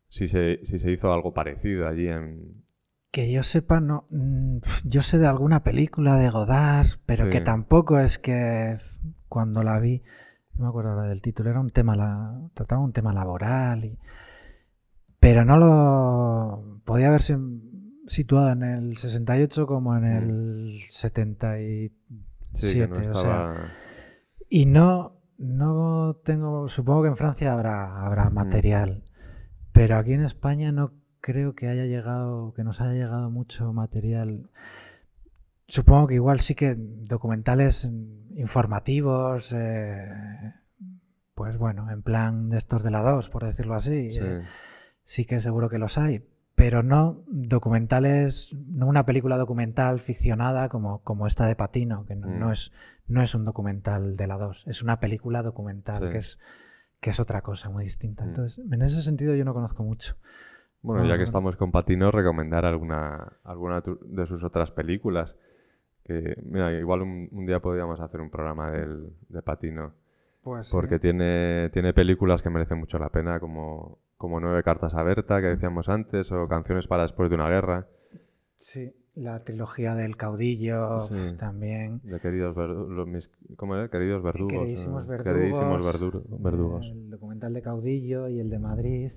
si 0.08 0.28
se, 0.28 0.60
si 0.64 0.80
se 0.80 0.92
hizo 0.92 1.12
algo 1.12 1.34
parecido 1.34 1.88
allí 1.88 2.08
en... 2.08 2.64
Que 3.12 3.32
yo 3.32 3.44
sepa, 3.44 3.80
no. 3.80 4.08
mm, 4.10 4.58
Yo 4.84 5.02
sé 5.02 5.18
de 5.18 5.28
alguna 5.28 5.64
película 5.64 6.18
de 6.18 6.30
Godard, 6.30 6.88
pero 7.06 7.30
que 7.30 7.42
tampoco 7.42 8.00
es 8.00 8.18
que 8.20 8.78
cuando 9.30 9.64
la 9.64 9.80
vi, 9.80 10.04
no 10.56 10.64
me 10.64 10.70
acuerdo 10.70 10.92
ahora 10.92 11.08
del 11.08 11.22
título, 11.22 11.50
era 11.50 11.60
un 11.60 11.70
tema, 11.70 11.96
la, 11.96 12.50
trataba 12.54 12.82
un 12.82 12.94
tema 12.94 13.14
laboral, 13.14 13.86
y, 13.86 13.98
pero 15.20 15.46
no 15.46 15.58
lo 15.58 16.82
podía 16.84 17.08
haberse 17.08 17.38
situado 18.08 18.52
en 18.52 18.64
el 18.64 18.98
68 18.98 19.66
como 19.66 19.96
en 19.96 20.06
el 20.06 20.82
77. 20.88 21.96
Mm. 22.10 22.26
Sí, 22.54 22.80
no 22.80 23.12
o 23.12 23.16
sea, 23.16 23.54
y 24.50 24.66
no, 24.66 25.15
no 25.38 26.16
tengo, 26.24 26.70
supongo 26.70 27.04
que 27.04 27.08
en 27.10 27.18
Francia 27.18 27.54
habrá, 27.54 28.06
habrá 28.06 28.30
Mm. 28.30 28.34
material, 28.34 29.04
pero 29.72 29.98
aquí 29.98 30.14
en 30.14 30.24
España 30.24 30.72
no 30.72 30.94
creo 31.22 31.56
que 31.56 31.68
haya 31.68 31.86
llegado, 31.86 32.54
que 32.54 32.64
nos 32.64 32.82
haya 32.82 32.94
llegado 32.94 33.30
mucho 33.32 33.74
material. 33.74 34.50
Supongo 35.68 36.08
que 36.08 36.16
igual 36.16 36.40
sí 36.40 36.54
que 36.56 36.76
documentales 36.78 37.90
informativos, 38.36 39.52
eh, 39.56 40.54
pues 41.34 41.58
bueno, 41.58 41.90
en 41.92 42.02
plan 42.04 42.50
de 42.50 42.58
estos 42.58 42.84
de 42.84 42.92
la 42.92 43.02
2, 43.02 43.30
por 43.30 43.44
decirlo 43.46 43.74
así, 43.76 44.12
Sí, 44.12 44.20
eh, 44.22 44.44
sí 45.04 45.26
que 45.26 45.40
seguro 45.42 45.70
que 45.70 45.80
los 45.80 45.98
hay, 45.98 46.24
pero 46.66 46.82
no 46.82 47.22
documentales, 47.28 48.56
no 48.68 48.88
una 48.88 49.06
película 49.06 49.38
documental 49.38 50.00
ficcionada 50.00 50.68
como, 50.68 51.04
como 51.04 51.28
esta 51.28 51.46
de 51.46 51.56
Patino, 51.56 52.06
que 52.08 52.16
no, 52.16 52.28
Mm. 52.28 52.40
no 52.40 52.52
es, 52.52 52.72
no 53.08 53.22
es 53.22 53.36
un 53.36 53.46
documental 53.46 54.16
de 54.18 54.26
la 54.26 54.36
2, 54.40 54.66
es 54.68 54.82
una 54.82 55.00
película 55.00 55.44
documental 55.44 55.98
Sí. 56.02 56.10
que, 56.10 56.18
es, 56.18 56.40
que 57.00 57.12
es 57.12 57.20
otra 57.20 57.42
cosa 57.44 57.70
muy 57.70 57.84
distinta. 57.84 58.26
Mm. 58.26 58.28
Entonces, 58.30 58.66
en 58.72 58.82
ese 58.82 59.04
sentido 59.04 59.36
yo 59.36 59.46
no 59.46 59.54
conozco 59.54 59.84
mucho. 59.84 60.16
Bueno, 60.82 61.04
No, 61.04 61.08
ya 61.10 61.14
que 61.14 61.20
no. 61.20 61.26
estamos 61.26 61.56
con 61.56 61.72
Patino, 61.72 62.10
recomendar 62.10 62.66
alguna, 62.66 63.34
alguna 63.44 63.84
de 64.08 64.26
sus 64.26 64.44
otras 64.44 64.72
películas. 64.72 65.38
Que, 66.04 66.36
mira, 66.44 66.72
igual 66.74 67.04
un, 67.04 67.30
un 67.32 67.46
día 67.46 67.60
podríamos 67.60 68.00
hacer 68.00 68.22
un 68.22 68.32
programa 68.32 68.72
del, 68.72 69.14
de 69.30 69.42
Patino. 69.44 69.94
Pues 70.42 70.68
Porque 70.70 70.98
tiene, 70.98 71.70
tiene 71.74 71.94
películas 71.94 72.42
que 72.42 72.50
merecen 72.50 72.80
mucho 72.80 72.98
la 72.98 73.10
pena, 73.10 73.40
como 73.40 74.00
como 74.18 74.40
Nueve 74.40 74.64
cartas 74.64 74.94
a 74.96 75.04
Berta, 75.04 75.42
que 75.42 75.48
decíamos 75.48 75.90
antes, 75.90 76.32
o 76.32 76.48
Canciones 76.48 76.88
para 76.88 77.04
después 77.04 77.30
de 77.30 77.36
una 77.36 77.50
guerra. 77.50 77.88
Sí, 78.58 78.94
la 79.16 79.44
trilogía 79.44 79.96
del 79.96 80.16
caudillo 80.18 81.00
Sí. 81.02 81.36
también. 81.38 82.00
De 82.04 82.20
queridos, 82.20 82.56
los 82.56 83.08
mis- 83.08 83.30
¿cómo 83.58 83.76
era? 83.76 83.90
Queridos 83.90 84.24
verdugos. 84.24 84.54
Queridísimos 84.54 85.04
¿no? 85.04 85.08
verdugos. 85.10 85.34
Queridísimos 85.36 86.42
verdugos. 86.42 86.86
El 86.88 87.10
documental 87.10 87.54
de 87.54 87.62
Caudillo 87.62 88.28
y 88.30 88.40
el 88.40 88.50
de 88.50 88.60
Madrid. 88.60 89.12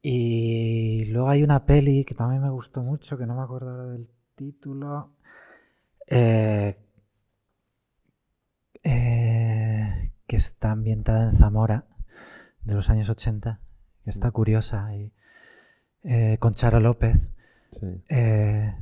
Y 0.00 1.06
luego 1.06 1.28
hay 1.28 1.42
una 1.42 1.66
peli 1.66 2.04
que 2.04 2.14
también 2.14 2.40
me 2.42 2.50
gustó 2.50 2.82
mucho, 2.82 3.18
que 3.18 3.26
no 3.26 3.34
me 3.34 3.42
acuerdo 3.42 3.70
ahora 3.70 3.86
del 3.92 4.08
título. 4.36 5.12
eh, 6.10 6.76
eh, 8.82 10.12
que 10.26 10.36
está 10.36 10.70
ambientada 10.70 11.24
en 11.24 11.32
Zamora, 11.32 11.84
de 12.68 12.74
los 12.74 12.90
años 12.90 13.08
80, 13.08 13.60
que 14.04 14.10
está 14.10 14.28
Mm. 14.28 14.32
curiosa, 14.32 14.94
y, 14.94 15.12
eh, 16.04 16.36
con 16.38 16.52
Charo 16.52 16.80
López. 16.80 17.30
Sí, 17.72 18.02
Eh, 18.08 18.74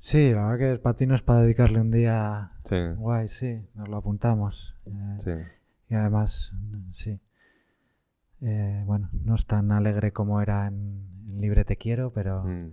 sí, 0.00 0.32
la 0.32 0.42
verdad 0.44 0.58
que 0.58 0.70
el 0.72 0.80
patino 0.80 1.14
es 1.14 1.22
para 1.22 1.40
dedicarle 1.42 1.80
un 1.80 1.90
día 1.90 2.52
sí, 2.64 2.76
guay, 2.96 3.28
sí, 3.28 3.60
nos 3.74 3.88
lo 3.88 3.98
apuntamos. 3.98 4.76
Eh, 4.86 5.16
sí. 5.24 5.30
Y 5.90 5.94
además, 5.94 6.52
sí. 6.92 7.20
Bueno, 8.40 9.08
no 9.24 9.34
es 9.34 9.46
tan 9.46 9.70
alegre 9.72 10.12
como 10.12 10.40
era 10.40 10.66
en, 10.66 11.06
Libre 11.40 11.64
Te 11.64 11.76
Quiero, 11.76 12.12
pero, 12.12 12.42
Mm, 12.44 12.72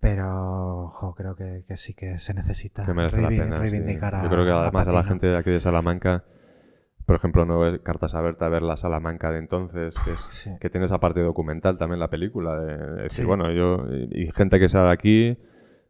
pero 0.00 0.88
jo, 0.94 1.14
creo 1.14 1.34
que, 1.36 1.64
que 1.66 1.76
sí 1.76 1.94
que 1.94 2.18
se 2.18 2.34
necesita 2.34 2.84
que 2.84 2.92
merece 2.94 3.20
la 3.20 3.28
pena. 3.28 3.56
sí. 3.56 3.62
reivindicar 3.62 4.14
a 4.16 4.22
Yo 4.24 4.30
creo 4.30 4.44
que 4.44 4.50
además 4.50 4.88
a 4.88 4.92
la 4.92 5.04
gente 5.04 5.26
de 5.28 5.36
aquí 5.36 5.50
de 5.50 5.60
Salamanca, 5.60 6.24
por 7.06 7.16
ejemplo, 7.16 7.44
no 7.44 7.58
ver 7.58 7.82
Cartas 7.82 8.14
Abiertas, 8.14 8.50
ver 8.50 8.62
la 8.62 8.76
Salamanca 8.76 9.30
de 9.30 9.38
entonces, 9.38 9.94
que, 10.04 10.12
es, 10.12 10.20
Sí. 10.30 10.50
que 10.60 10.70
tiene 10.70 10.86
esa 10.86 10.98
parte 10.98 11.20
documental 11.20 11.78
también 11.78 11.98
la 12.00 12.08
película. 12.10 12.58
De, 12.60 12.76
de 12.78 13.02
decir, 13.04 13.22
Sí. 13.22 13.24
bueno, 13.24 13.50
yo 13.52 13.86
y, 13.92 14.22
y 14.24 14.32
gente 14.32 14.58
que 14.60 14.68
sea 14.68 14.82
de 14.84 14.92
aquí, 14.92 15.38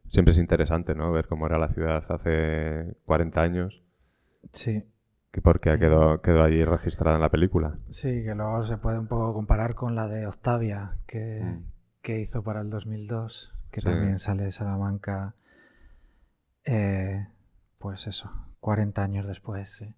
siempre 0.09 0.31
es 0.31 0.37
interesante, 0.37 0.95
¿no? 0.95 1.11
Ver 1.11 1.27
cómo 1.27 1.45
era 1.47 1.57
la 1.57 1.69
ciudad 1.69 2.03
hace 2.09 2.95
40 3.05 3.41
años, 3.41 3.81
Sí, 4.51 4.83
que 5.31 5.41
porque 5.41 5.77
quedó, 5.79 6.21
quedó 6.21 6.43
allí 6.43 6.63
registrada 6.65 7.15
en 7.15 7.21
la 7.21 7.29
película. 7.29 7.77
sí, 7.89 8.23
que 8.23 8.35
luego 8.35 8.65
se 8.65 8.77
puede 8.77 8.99
un 8.99 9.07
poco 9.07 9.33
comparar 9.33 9.73
con 9.75 9.95
la 9.95 10.07
de 10.07 10.27
Octavia 10.27 10.97
que, 11.07 11.41
Mm. 11.43 11.63
que 12.01 12.19
hizo 12.19 12.43
para 12.43 12.61
el 12.61 12.69
2002, 12.69 13.53
que 13.71 13.81
Sí. 13.81 13.87
también 13.87 14.19
sale 14.19 14.43
de 14.43 14.51
Salamanca, 14.51 15.33
eh, 16.65 17.27
pues 17.79 18.07
eso, 18.07 18.29
40 18.59 19.03
años 19.03 19.25
después. 19.27 19.69
sí. 19.69 19.93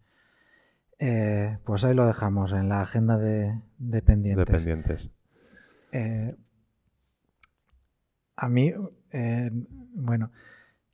Eh, 1.00 1.58
pues 1.66 1.84
ahí 1.84 1.94
lo 1.94 2.06
dejamos 2.06 2.54
en 2.54 2.70
la 2.70 2.82
agenda 2.82 3.18
de, 3.18 3.60
de 3.78 4.02
pendientes. 4.02 4.46
Dependientes. 4.46 5.10
Eh, 5.92 6.36
a 8.36 8.50
mí, 8.50 8.74
eh, 9.12 9.50
bueno, 9.94 10.32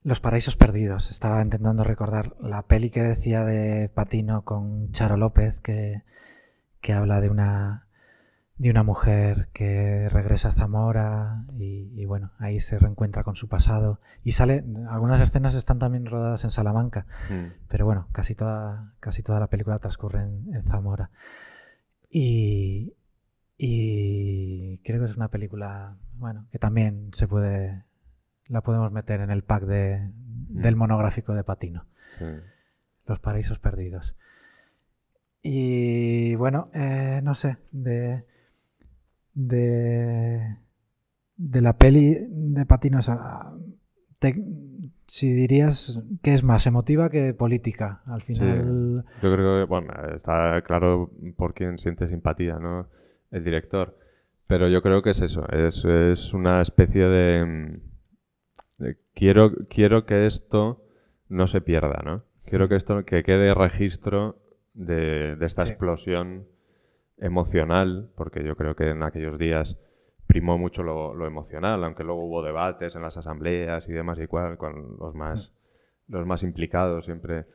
Los 0.04 0.20
Paraísos 0.20 0.56
Perdidos. 0.56 1.10
Estaba 1.10 1.42
intentando 1.42 1.84
recordar 1.84 2.36
la 2.40 2.64
peli 2.64 2.90
que 2.90 3.02
decía 3.02 3.44
de 3.44 3.90
Patino 3.90 4.44
con 4.44 4.92
Charo 4.92 5.18
López, 5.18 5.60
que, 5.60 6.04
que 6.82 6.94
habla 6.94 7.22
de 7.22 7.30
una, 7.30 7.88
de 8.62 8.70
una 8.70 8.84
mujer 8.84 9.48
que 9.54 10.08
regresa 10.10 10.50
a 10.50 10.52
Zamora 10.52 11.46
y, 11.54 11.92
y, 12.00 12.06
bueno, 12.06 12.32
ahí 12.38 12.60
se 12.60 12.78
reencuentra 12.78 13.24
con 13.24 13.36
su 13.36 13.48
pasado. 13.48 14.00
Y 14.24 14.34
sale, 14.34 14.64
algunas 14.88 15.20
escenas 15.20 15.56
están 15.56 15.80
también 15.80 16.06
rodadas 16.06 16.44
en 16.44 16.52
Salamanca, 16.52 17.08
Mm. 17.30 17.54
pero 17.68 17.86
bueno, 17.86 18.08
casi 18.12 18.36
toda, 18.36 18.94
casi 19.00 19.24
toda 19.24 19.40
la 19.40 19.48
película 19.48 19.80
transcurre 19.80 20.22
en, 20.22 20.54
en 20.54 20.64
Zamora. 20.64 21.10
Y, 22.10 22.94
y 23.58 24.78
creo 24.84 25.00
que 25.00 25.06
es 25.06 25.18
una 25.18 25.30
película, 25.30 25.96
bueno, 26.20 26.46
que 26.52 26.60
también 26.60 27.10
se 27.14 27.28
puede, 27.28 27.84
la 28.48 28.62
podemos 28.62 28.92
meter 28.92 29.22
en 29.22 29.32
el 29.32 29.44
pack 29.44 29.64
de, 29.64 30.12
del 30.50 30.76
Mm. 30.76 30.80
monográfico 30.80 31.34
de 31.34 31.44
Patino, 31.44 31.86
Sí. 32.20 32.26
Los 33.08 33.20
Paraísos 33.20 33.58
Perdidos. 33.58 34.16
Y 35.42 36.36
bueno, 36.36 36.70
eh, 36.76 37.22
no 37.24 37.34
sé, 37.34 37.58
de, 37.72 38.26
de, 39.48 40.58
de 41.38 41.62
la 41.62 41.78
peli 41.78 42.18
de 42.30 42.66
Patino, 42.66 43.00
o 43.00 43.02
sea, 43.02 43.52
te- 44.20 44.44
si 45.08 45.32
dirías 45.34 46.00
que 46.22 46.34
es 46.34 46.44
más 46.44 46.66
emotiva 46.68 47.10
que 47.10 47.34
política, 47.34 48.02
al 48.06 48.22
final... 48.22 49.04
Yo 49.22 49.34
creo 49.34 49.60
que, 49.60 49.66
bueno, 49.70 49.92
está 50.16 50.62
claro 50.62 51.12
por 51.36 51.54
quién 51.54 51.78
siente 51.78 52.08
simpatía, 52.08 52.58
¿no? 52.60 52.88
El 53.32 53.44
director. 53.44 53.98
Pero 54.48 54.68
yo 54.70 54.82
creo 54.82 55.02
que 55.02 55.12
es 55.12 55.22
eso, 55.22 55.48
es, 55.50 55.84
es 55.86 56.34
una 56.34 56.62
especie 56.62 57.06
de, 57.06 57.80
de 58.78 58.98
quiero, 59.14 59.52
quiero 59.70 60.06
que 60.06 60.26
esto 60.26 60.84
no 61.30 61.48
se 61.48 61.62
pierda, 61.62 62.02
¿no? 62.06 62.24
Quiero 62.46 62.68
que 62.68 62.76
esto, 62.76 63.04
que 63.06 63.24
quede 63.24 63.54
registro 63.54 64.38
de, 64.74 65.36
de 65.36 65.46
esta 65.46 65.64
Sí. 65.66 65.70
explosión 65.72 66.48
emocional, 67.22 68.10
porque 68.16 68.44
yo 68.44 68.56
creo 68.58 68.76
que 68.76 68.90
en 68.90 69.04
aquellos 69.04 69.38
días 69.40 69.78
primó 70.28 70.58
mucho 70.58 70.84
lo, 70.84 71.14
lo 71.14 71.26
emocional, 71.28 71.84
aunque 71.84 72.04
luego 72.04 72.26
hubo 72.26 72.42
debates 72.44 72.96
en 72.96 73.02
las 73.04 73.16
asambleas 73.18 73.88
y 73.88 73.94
demás 73.94 74.20
y 74.20 74.28
cual, 74.28 74.58
con 74.58 74.98
los 75.00 75.14
más, 75.16 75.54
los 76.08 76.26
más 76.26 76.44
implicados 76.44 77.06
siempre. 77.06 77.46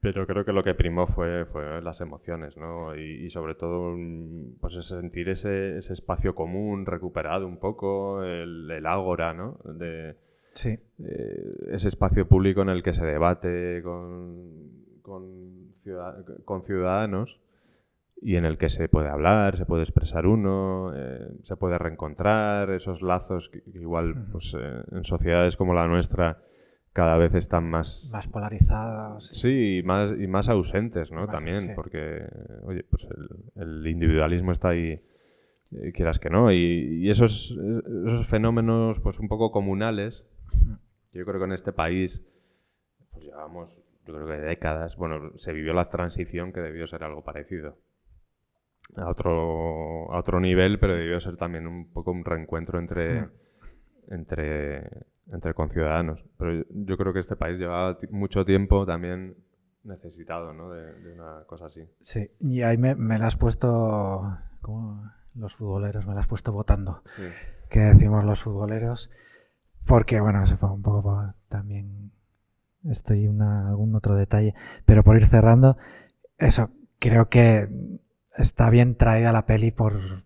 Pero 0.00 0.26
creo 0.26 0.44
que 0.44 0.52
lo 0.52 0.64
que 0.64 0.74
primó 0.74 1.06
fue, 1.06 1.44
fue 1.46 1.80
las 1.80 2.00
emociones, 2.00 2.56
¿no? 2.56 2.96
Y, 2.96 3.24
y 3.24 3.30
sobre 3.30 3.54
todo, 3.54 3.96
pues 4.60 4.74
es 4.74 4.86
sentir 4.86 5.28
ese, 5.28 5.78
ese 5.78 5.92
espacio 5.92 6.34
común 6.34 6.86
recuperado 6.86 7.46
un 7.46 7.58
poco, 7.58 8.24
el, 8.24 8.68
el 8.70 8.86
ágora, 8.86 9.32
¿no? 9.32 9.58
De, 9.64 10.16
Sí, 10.54 10.70
eh, 10.98 11.50
ese 11.70 11.88
espacio 11.88 12.26
público 12.28 12.60
en 12.62 12.68
el 12.68 12.82
que 12.82 12.92
se 12.92 13.04
debate 13.06 13.80
con, 13.82 14.98
con, 15.00 15.72
ciudad- 15.82 16.24
con 16.44 16.62
ciudadanos 16.64 17.40
y 18.22 18.36
en 18.36 18.44
el 18.44 18.56
que 18.56 18.68
se 18.68 18.88
puede 18.88 19.08
hablar, 19.08 19.56
se 19.56 19.66
puede 19.66 19.82
expresar 19.82 20.26
uno, 20.26 20.92
eh, 20.94 21.28
se 21.42 21.56
puede 21.56 21.76
reencontrar, 21.76 22.70
esos 22.70 23.02
lazos 23.02 23.48
que 23.48 23.62
que 23.62 23.80
igual 23.80 24.26
pues, 24.30 24.54
eh, 24.58 24.82
en 24.92 25.04
sociedades 25.04 25.56
como 25.56 25.74
la 25.74 25.88
nuestra 25.88 26.38
cada 26.92 27.16
vez 27.16 27.34
están 27.34 27.68
más, 27.68 28.10
más 28.12 28.28
polarizados. 28.28 29.28
Sí, 29.28 29.78
y 29.78 29.82
más, 29.82 30.10
y 30.18 30.26
más 30.26 30.48
ausentes, 30.48 31.10
¿no? 31.10 31.26
Más, 31.26 31.36
También, 31.36 31.62
sí. 31.62 31.72
porque, 31.74 32.26
oye, 32.64 32.84
pues 32.84 33.04
el, 33.04 33.62
el 33.62 33.86
individualismo 33.86 34.52
está 34.52 34.68
ahí, 34.68 35.00
eh, 35.72 35.92
quieras 35.94 36.18
que 36.18 36.28
no, 36.28 36.52
y, 36.52 37.02
y 37.02 37.10
esos, 37.10 37.56
esos 38.06 38.26
fenómenos, 38.26 39.00
pues 39.00 39.18
un 39.20 39.28
poco 39.28 39.50
comunales, 39.50 40.26
yo 41.12 41.24
creo 41.24 41.38
que 41.38 41.46
en 41.46 41.52
este 41.52 41.72
país, 41.72 42.22
pues 43.10 43.24
llevamos, 43.24 43.74
yo 44.06 44.14
creo 44.14 44.26
que 44.26 44.38
décadas, 44.46 44.96
bueno, 44.96 45.32
se 45.36 45.52
vivió 45.52 45.72
la 45.72 45.88
transición 45.88 46.52
que 46.52 46.60
debió 46.60 46.86
ser 46.86 47.04
algo 47.04 47.24
parecido. 47.24 47.78
A 48.96 49.08
otro, 49.08 50.12
a 50.12 50.18
otro 50.18 50.38
nivel, 50.38 50.78
pero 50.78 50.92
debió 50.94 51.18
ser 51.18 51.36
también 51.36 51.66
un 51.66 51.90
poco 51.92 52.10
un 52.10 52.24
reencuentro 52.24 52.78
entre, 52.78 53.28
entre, 54.08 55.06
entre 55.30 55.54
conciudadanos. 55.54 56.22
Pero 56.36 56.64
yo, 56.70 56.96
creo 56.98 57.12
que 57.12 57.20
este 57.20 57.36
país 57.36 57.58
llevaba 57.58 57.98
mucho 58.10 58.44
tiempo 58.44 58.84
también 58.84 59.36
necesitado 59.84 60.52
¿no? 60.52 60.70
de, 60.70 60.92
de 61.00 61.12
una 61.14 61.44
cosa 61.46 61.66
así. 61.66 61.80
Sí, 62.00 62.30
y 62.38 62.62
ahí 62.62 62.76
me, 62.76 62.94
me 62.94 63.18
la 63.18 63.28
has 63.28 63.36
puesto, 63.36 64.38
como 64.60 65.10
los 65.34 65.54
futboleros, 65.54 66.06
me 66.06 66.14
la 66.14 66.20
has 66.20 66.26
puesto 66.26 66.52
votando, 66.52 67.00
Sí. 67.06 67.22
que 67.70 67.80
decimos 67.80 68.24
los 68.24 68.42
futboleros, 68.42 69.10
porque 69.86 70.20
bueno, 70.20 70.44
se 70.46 70.56
fue 70.56 70.70
un 70.70 70.82
poco 70.82 71.34
también, 71.48 72.12
estoy 72.84 73.26
una, 73.26 73.68
algún 73.68 73.94
otro 73.94 74.14
detalle, 74.14 74.54
pero 74.84 75.02
por 75.02 75.16
ir 75.16 75.26
cerrando, 75.26 75.78
eso, 76.38 76.70
creo 76.98 77.28
que 77.28 77.68
está 78.36 78.70
bien 78.70 78.96
traída 78.96 79.32
la 79.32 79.46
peli 79.46 79.70
por, 79.70 80.24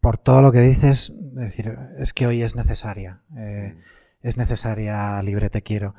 por 0.00 0.18
todo 0.18 0.42
lo 0.42 0.52
que 0.52 0.60
dices, 0.60 1.10
es 1.10 1.34
decir, 1.34 1.76
es 1.98 2.12
que 2.12 2.26
hoy 2.26 2.42
es 2.42 2.56
necesaria, 2.56 3.22
eh, 3.36 3.76
es 4.20 4.36
necesaria 4.36 5.20
Libre 5.22 5.50
Te 5.50 5.62
Quiero. 5.62 5.94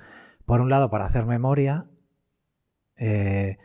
Por 0.45 0.61
un 0.61 0.69
lado, 0.69 0.89
para 0.89 1.05
hacer 1.05 1.25
memoria, 1.25 1.85
eh, 2.97 3.57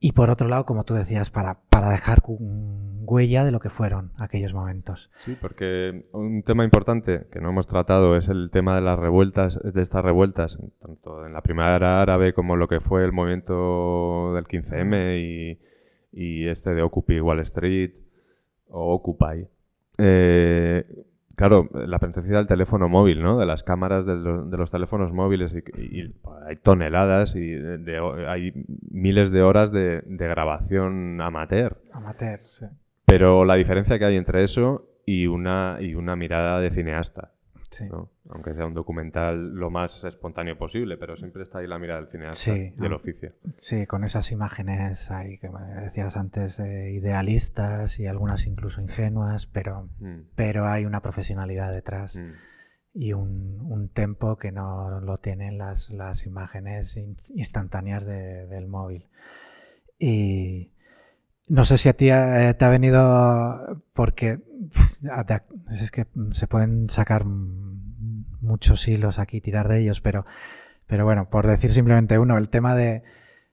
y 0.00 0.12
por 0.12 0.30
otro 0.30 0.48
lado, 0.48 0.64
como 0.64 0.84
tú 0.84 0.94
decías, 0.94 1.30
para, 1.30 1.60
para 1.70 1.90
dejar 1.90 2.22
huella 2.28 3.44
de 3.44 3.50
lo 3.50 3.58
que 3.58 3.68
fueron 3.68 4.12
aquellos 4.18 4.54
momentos. 4.54 5.10
Sí, 5.18 5.36
porque 5.40 6.04
un 6.12 6.42
tema 6.44 6.64
importante 6.64 7.26
que 7.32 7.40
no 7.40 7.48
hemos 7.48 7.66
tratado 7.66 8.16
es 8.16 8.28
el 8.28 8.50
tema 8.52 8.76
de 8.76 8.82
las 8.82 8.98
revueltas, 8.98 9.58
de 9.62 9.82
estas 9.82 10.04
revueltas, 10.04 10.58
tanto 10.80 11.26
en 11.26 11.32
la 11.32 11.42
primavera 11.42 12.00
árabe 12.00 12.32
como 12.32 12.54
lo 12.54 12.68
que 12.68 12.80
fue 12.80 13.04
el 13.04 13.12
movimiento 13.12 14.34
del 14.34 14.44
15M 14.44 15.18
y, 15.20 15.58
y 16.12 16.46
este 16.48 16.74
de 16.74 16.82
Occupy 16.82 17.20
Wall 17.20 17.40
Street 17.40 17.92
o 18.68 18.94
Occupy. 18.94 19.46
Eh, 19.98 20.84
claro, 21.34 21.68
la 21.74 21.98
presencia 21.98 22.36
del 22.36 22.46
teléfono 22.46 22.88
móvil, 22.88 23.22
¿no? 23.22 23.38
De 23.38 23.46
las 23.46 23.62
cámaras 23.62 24.06
de 24.06 24.14
los, 24.16 24.50
de 24.50 24.56
los 24.56 24.70
teléfonos 24.70 25.12
móviles 25.12 25.54
y, 25.54 25.82
y 25.82 26.14
hay 26.46 26.56
toneladas 26.56 27.34
y 27.34 27.50
de- 27.50 27.78
de- 27.78 28.26
hay 28.28 28.52
miles 28.90 29.30
de 29.32 29.42
horas 29.42 29.72
de, 29.72 30.02
de 30.06 30.28
grabación 30.28 31.20
amateur. 31.20 31.78
Amateur, 31.92 32.40
sí. 32.40 32.66
Pero 33.06 33.44
la 33.44 33.54
diferencia 33.54 33.98
que 33.98 34.04
hay 34.04 34.16
entre 34.16 34.44
eso 34.44 34.86
y 35.06 35.26
una, 35.26 35.78
y 35.80 35.94
una 35.94 36.14
mirada 36.16 36.60
de 36.60 36.70
cineasta, 36.70 37.32
Sí. 37.70 37.84
¿no? 37.86 38.10
Aunque 38.30 38.54
sea 38.54 38.64
un 38.66 38.72
documental 38.74 39.54
lo 39.54 39.70
más 39.70 40.02
espontáneo 40.04 40.56
posible, 40.56 40.96
pero 40.96 41.16
siempre 41.16 41.42
está 41.42 41.58
ahí 41.58 41.66
la 41.66 41.78
mirada 41.78 42.00
del 42.00 42.10
cineasta 42.10 42.34
Sí, 42.54 42.72
y 42.78 42.84
el 42.84 42.92
oficio. 42.94 43.34
Sí, 43.58 43.86
con 43.86 44.04
esas 44.04 44.32
imágenes 44.32 45.10
ahí 45.10 45.36
que 45.38 45.50
me 45.50 45.60
decías 45.82 46.16
antes 46.16 46.56
de 46.56 46.92
idealistas 46.92 48.00
y 48.00 48.06
algunas 48.06 48.46
incluso 48.46 48.80
ingenuas, 48.80 49.46
pero, 49.46 49.90
Mm, 49.98 50.20
pero 50.34 50.66
hay 50.66 50.86
una 50.86 51.00
profesionalidad 51.02 51.70
detrás 51.72 52.16
mm. 52.16 52.32
y 52.94 53.12
un, 53.12 53.60
un 53.60 53.88
tempo 53.90 54.36
que 54.36 54.50
no 54.50 55.00
lo 55.00 55.18
tienen 55.18 55.58
las, 55.58 55.90
las 55.90 56.24
imágenes 56.26 56.96
in- 56.96 57.16
instantáneas 57.34 58.06
de- 58.06 58.46
del 58.46 58.66
móvil. 58.66 59.08
Y 59.98 60.72
no 61.48 61.64
sé 61.64 61.78
si 61.78 61.88
a 61.88 61.94
ti 61.94 62.10
eh, 62.10 62.54
te 62.58 62.64
ha 62.64 62.68
venido 62.68 63.82
porque 63.92 64.40
es 65.70 65.90
que 65.90 66.06
se 66.32 66.46
pueden 66.46 66.90
sacar 66.90 67.24
muchos 67.24 68.86
hilos 68.88 69.18
aquí, 69.18 69.40
tirar 69.40 69.68
de 69.68 69.80
ellos, 69.80 70.00
pero, 70.00 70.26
pero 70.86 71.04
bueno, 71.04 71.28
por 71.30 71.46
decir 71.46 71.72
simplemente 71.72 72.18
uno, 72.18 72.38
el 72.38 72.48
tema 72.48 72.74
de, 72.74 73.02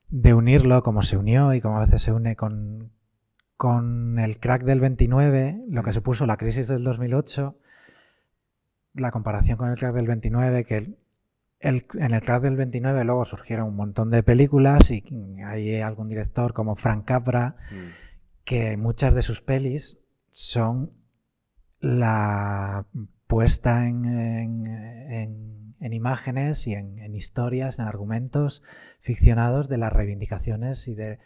de 0.10 0.34
unirlo, 0.34 0.84
como 0.84 1.02
se 1.04 1.18
unió 1.18 1.54
y 1.54 1.62
como 1.62 1.78
a 1.78 1.82
veces 1.82 2.02
se 2.02 2.12
une 2.12 2.36
con, 2.36 2.92
con 3.58 4.20
el 4.20 4.40
crack 4.40 4.64
del 4.64 4.80
29, 4.80 5.64
lo 5.70 5.84
que 5.84 5.90
Mm. 5.90 5.94
supuso 5.94 6.26
la 6.26 6.38
crisis 6.38 6.68
del 6.68 6.84
2008, 6.84 7.56
la 8.94 9.12
comparación 9.12 9.58
con 9.58 9.70
el 9.70 9.78
crack 9.78 9.94
del 9.94 10.08
29, 10.08 10.66
que 10.66 10.96
el- 11.60 11.86
en 11.98 12.14
el 12.14 12.22
crack 12.22 12.44
del 12.44 12.56
29 12.58 13.04
luego 13.06 13.26
surgieron 13.26 13.68
un 13.70 13.76
montón 13.76 14.10
de 14.12 14.24
películas 14.24 14.92
y 14.92 15.04
hay 15.46 15.82
algún 15.82 16.10
director 16.10 16.54
como 16.54 16.76
Frank 16.76 17.06
Capra 17.06 17.56
Mm. 17.72 17.76
que 18.44 18.78
muchas 18.78 19.14
de 19.16 19.22
sus 19.22 19.42
pelis 19.42 20.00
son 20.32 20.92
la 21.80 22.86
puesta 23.28 23.88
en, 23.88 24.06
en- 24.06 24.68
en- 24.68 25.76
en 25.80 25.94
imágenes 25.94 26.68
y 26.68 26.74
en, 26.74 27.14
historias, 27.16 27.80
en 27.80 27.86
argumentos 27.86 28.64
ficcionados 29.02 29.70
de 29.70 29.78
las 29.78 29.94
reivindicaciones 29.94 30.88
y 30.88 30.96
de, 30.96 31.20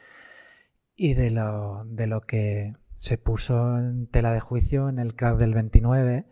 y 0.95 1.13
de, 1.13 1.30
lo, 1.32 1.84
de 1.86 2.07
lo 2.07 2.21
que 2.21 2.73
se 2.97 3.17
puso 3.17 3.77
en 3.77 4.07
tela 4.07 4.32
de 4.34 4.39
juicio 4.41 4.89
en 4.89 4.99
el 4.99 5.15
crack 5.15 5.38
del 5.38 5.53
29. 5.53 6.25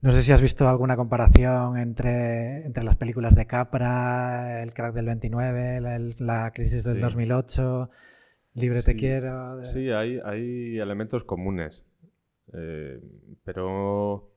No 0.00 0.12
sé 0.12 0.22
si 0.22 0.32
has 0.32 0.40
visto 0.40 0.68
alguna 0.68 0.96
comparación 0.96 1.76
entre, 1.76 2.64
entre 2.64 2.84
las 2.84 2.96
películas 2.96 3.34
de 3.34 3.46
Capra, 3.46 4.62
el 4.62 4.72
crack 4.72 4.94
del 4.94 5.06
29, 5.06 5.80
la, 6.20 6.52
crisis 6.52 6.84
del 6.84 6.96
Sí. 6.96 7.00
2008, 7.00 7.90
Libre 8.54 8.82
te 8.82 8.94
quiero. 8.96 9.56
de- 9.56 9.64
Sí, 9.66 9.90
hay, 9.90 10.20
hay 10.24 10.78
elementos 10.78 11.24
comunes. 11.24 11.84
eh, 12.54 13.00
pero 13.44 14.30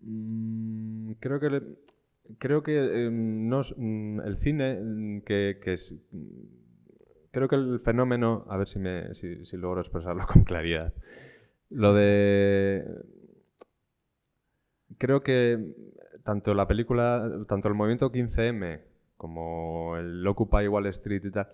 mm, 0.00 1.12
creo 1.20 1.38
que 1.40 1.62
creo 2.38 2.62
que 2.62 3.06
eh, 3.06 3.10
no 3.10 3.60
mm, 3.76 4.20
el 4.20 4.36
cine 4.38 4.80
mm, 4.82 5.20
que, 5.22 5.58
que 5.62 5.74
es 5.74 5.94
creo 7.30 7.48
que 7.48 7.54
el 7.56 7.80
fenómeno 7.80 8.44
a 8.48 8.56
ver 8.56 8.66
si 8.66 8.78
me 8.80 9.14
si, 9.14 9.44
si 9.44 9.56
logro 9.56 9.80
expresarlo 9.80 10.26
con 10.32 10.42
claridad 10.42 10.92
lo 11.70 11.94
de 11.94 12.84
creo 14.98 15.22
que 15.22 15.58
tanto 16.24 16.52
la 16.54 16.66
película 16.66 17.30
tanto 17.48 17.68
el 17.68 17.74
movimiento 17.74 18.12
15M 18.12 18.80
como 19.16 19.96
el 19.96 20.26
Occupy 20.26 20.68
Wall 20.68 20.86
Street 20.86 21.24
y 21.24 21.30
tal 21.30 21.48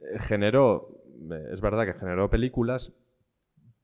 eh, 0.00 0.18
generó, 0.20 1.02
eh, 1.30 1.48
es 1.52 1.60
verdad 1.60 1.84
que 1.84 1.94
generó 1.94 2.30
películas, 2.30 2.92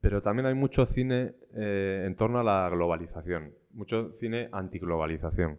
pero 0.01 0.22
también 0.22 0.47
hay 0.47 0.55
mucho 0.55 0.87
cine 0.87 1.34
eh, 1.55 2.05
en 2.07 2.16
torno 2.16 2.41
a 2.41 2.45
la 2.45 2.68
globalización, 2.70 3.53
mucho 3.72 4.12
cine 4.18 4.49
antiglobalización. 4.53 5.59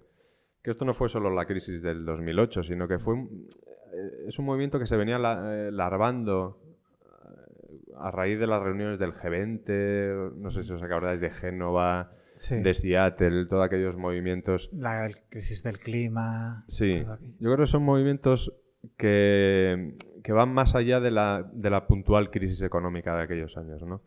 Que 0.63 0.71
esto 0.71 0.83
no 0.85 0.93
fue 0.93 1.07
solo 1.07 1.29
la 1.29 1.45
crisis 1.45 1.81
del 1.81 2.03
2008, 2.05 2.63
sino 2.63 2.87
que 2.87 2.99
fue 2.99 3.15
es 4.27 4.37
un 4.37 4.45
movimiento 4.45 4.79
que 4.79 4.85
se 4.87 4.97
venía 4.97 5.17
la- 5.17 5.71
larvando 5.71 6.59
a 7.99 8.11
raíz 8.11 8.39
de 8.39 8.47
las 8.47 8.61
reuniones 8.61 8.99
del 8.99 9.13
G20, 9.13 10.33
no 10.35 10.51
sé 10.51 10.63
si 10.63 10.71
os 10.71 10.83
acordáis 10.83 11.19
de 11.21 11.31
Génova, 11.31 12.11
Sí. 12.37 12.55
de 12.61 12.73
Seattle, 12.73 13.45
todos 13.47 13.65
aquellos 13.65 13.97
movimientos 13.97 14.69
La 14.73 15.09
crisis 15.29 15.63
del 15.63 15.79
clima. 15.79 16.61
Sí, 16.67 17.03
yo 17.39 17.53
creo 17.53 17.57
que 17.57 17.67
son 17.67 17.83
movimientos 17.83 18.53
que, 18.97 19.95
que 20.23 20.31
van 20.31 20.53
más 20.53 20.75
allá 20.75 20.99
de 20.99 21.11
la, 21.11 21.49
de 21.51 21.69
la 21.69 21.87
puntual 21.87 22.29
crisis 22.31 22.61
económica 22.61 23.15
de 23.17 23.23
aquellos 23.23 23.57
años, 23.57 23.81
¿no? 23.83 24.01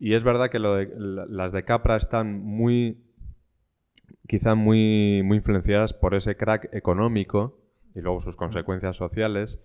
Y 0.00 0.14
es 0.14 0.22
verdad 0.24 0.50
que 0.50 0.58
lo 0.58 0.74
de- 0.76 0.92
la- 0.96 1.26
las 1.26 1.52
de 1.52 1.64
Capra 1.64 1.96
están 1.96 2.40
muy, 2.40 3.04
quizá 4.26 4.54
muy, 4.54 5.22
muy 5.24 5.36
influenciadas 5.38 5.92
por 5.92 6.14
ese 6.14 6.36
crack 6.36 6.68
económico 6.74 7.60
y 7.94 8.00
luego 8.00 8.20
sus 8.20 8.36
consecuencias 8.36 8.96
sociales. 8.96 9.60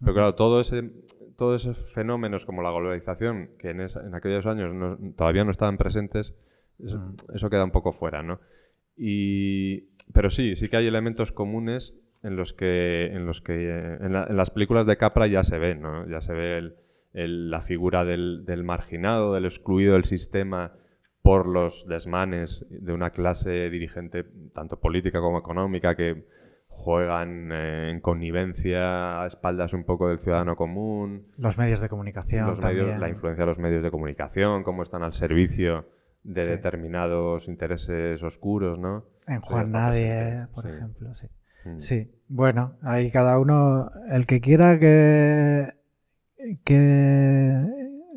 Pero 0.00 0.12
claro, 0.12 0.34
todo 0.34 0.60
ese, 0.60 0.90
todos 1.36 1.62
esos 1.62 1.78
fenómenos 1.92 2.44
como 2.44 2.62
la 2.62 2.70
globalización, 2.70 3.50
que 3.58 3.70
en, 3.70 3.80
esa- 3.80 4.06
en 4.06 4.14
aquellos 4.14 4.44
años 4.46 4.74
no- 4.74 4.98
todavía 5.16 5.44
no 5.44 5.50
estaban 5.50 5.78
presentes, 5.78 6.34
eso, 6.84 6.98
Mm. 6.98 7.16
eso 7.34 7.50
queda 7.50 7.64
un 7.64 7.70
poco 7.70 7.92
fuera, 7.92 8.22
¿no? 8.22 8.40
Y, 8.96 9.88
pero 10.12 10.30
sí, 10.30 10.56
sí 10.56 10.68
que 10.68 10.76
hay 10.78 10.86
elementos 10.86 11.32
comunes 11.32 11.94
en 12.22 12.36
los 12.36 12.52
que, 12.52 13.06
en 13.12 13.26
los 13.26 13.40
que 13.40 13.52
eh, 13.68 13.98
en, 14.00 14.12
la- 14.12 14.26
en 14.28 14.36
las 14.36 14.50
películas 14.50 14.86
de 14.86 14.96
Capra 14.96 15.26
ya 15.26 15.42
se 15.42 15.58
ven, 15.58 15.80
¿no? 15.82 16.08
Ya 16.08 16.20
se 16.20 16.32
ve 16.32 16.58
el- 16.58 16.74
el- 17.12 17.50
la 17.50 17.60
figura 17.62 18.04
del, 18.04 18.44
del 18.44 18.64
marginado, 18.64 19.34
del 19.34 19.44
excluido 19.44 19.94
del 19.94 20.04
sistema 20.04 20.72
por 21.22 21.46
los 21.46 21.86
desmanes 21.88 22.64
de 22.70 22.92
una 22.92 23.10
clase 23.10 23.68
dirigente 23.70 24.24
tanto 24.54 24.78
política 24.80 25.20
como 25.20 25.38
económica 25.38 25.94
que 25.96 26.24
juegan 26.68 27.50
eh, 27.52 27.90
en 27.90 28.00
connivencia 28.00 29.22
a 29.22 29.26
espaldas 29.26 29.72
un 29.72 29.84
poco 29.84 30.08
del 30.08 30.18
ciudadano 30.20 30.56
común, 30.56 31.26
Los 31.36 31.58
medios 31.58 31.80
de 31.80 31.88
comunicación 31.88 32.46
los 32.46 32.60
medios- 32.60 32.98
la 33.00 33.08
influencia 33.08 33.44
de 33.44 33.50
los 33.50 33.58
medios 33.58 33.82
de 33.82 33.90
comunicación, 33.90 34.62
cómo 34.62 34.82
están 34.82 35.02
al 35.02 35.12
servicio 35.14 35.86
de 36.26 36.42
Sí. 36.44 36.50
determinados 36.50 37.48
intereses 37.48 38.22
oscuros, 38.22 38.78
¿no? 38.78 39.04
En 39.26 39.40
Juan 39.40 39.70
Nadie, 39.72 40.46
por 40.54 40.64
sí. 40.64 40.70
ejemplo, 40.70 41.14
sí. 41.14 41.26
Mm. 41.64 41.78
Sí, 41.78 42.10
bueno, 42.28 42.74
ahí 42.82 43.10
cada 43.10 43.38
uno, 43.38 43.90
el 44.10 44.26
que 44.26 44.40
quiera 44.40 44.78
que, 44.78 45.72
que, 46.64 47.64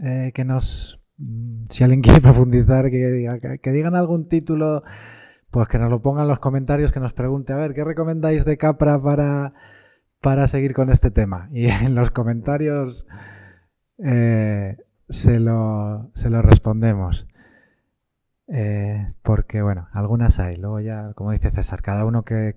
eh, 0.03 0.31
que 0.33 0.45
nos, 0.45 1.01
mm, 1.17 1.65
si 1.69 1.83
alguien 1.83 2.01
quiere 2.19 2.21
profundizar, 2.21 2.89
que, 2.89 2.97
diga- 3.11 3.39
que- 3.39 3.59
que 3.59 3.71
digan 3.71 3.95
algún 3.95 4.27
título, 4.27 4.83
pues 5.51 5.67
que 5.67 5.79
nos 5.79 5.89
lo 5.89 6.01
pongan 6.01 6.23
en 6.23 6.29
los 6.29 6.39
comentarios, 6.39 6.91
que 6.91 6.99
nos 6.99 7.13
pregunte, 7.13 7.53
a 7.53 7.57
ver, 7.57 7.73
¿qué 7.73 7.83
recomendáis 7.83 8.45
de 8.45 8.57
Capra 8.57 9.01
para, 9.01 9.53
para 10.21 10.47
seguir 10.47 10.73
con 10.73 10.89
este 10.91 11.09
tema? 11.11 11.49
Y 11.53 11.67
en 11.67 11.95
los 11.95 12.11
comentarios 12.11 13.07
eh, 14.03 14.77
se, 15.09 15.39
lo, 15.39 16.11
se 16.13 16.29
lo 16.29 16.41
respondemos. 16.41 17.27
Eh, 18.51 19.13
porque, 19.21 19.61
bueno, 19.61 19.87
algunas 19.93 20.39
hay. 20.39 20.55
Luego 20.55 20.79
ya, 20.79 21.13
como 21.13 21.31
dice 21.31 21.51
César, 21.51 21.81
cada 21.81 22.05
uno 22.05 22.23
que, 22.23 22.55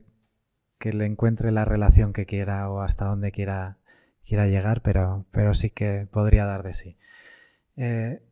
que 0.79 0.93
le 0.93 1.07
encuentre 1.07 1.53
la 1.53 1.65
relación 1.65 2.13
que 2.13 2.27
quiera 2.27 2.71
o 2.71 2.81
hasta 2.81 3.05
donde 3.07 3.31
quiera, 3.33 3.79
quiera 4.27 4.47
llegar, 4.47 4.81
pero, 4.83 5.27
pero 5.33 5.55
sí 5.55 5.71
que 5.71 6.09
podría 6.11 6.45
dar 6.47 6.63
de 6.63 6.73
sí. 6.73 6.97
Eh, 7.77 8.23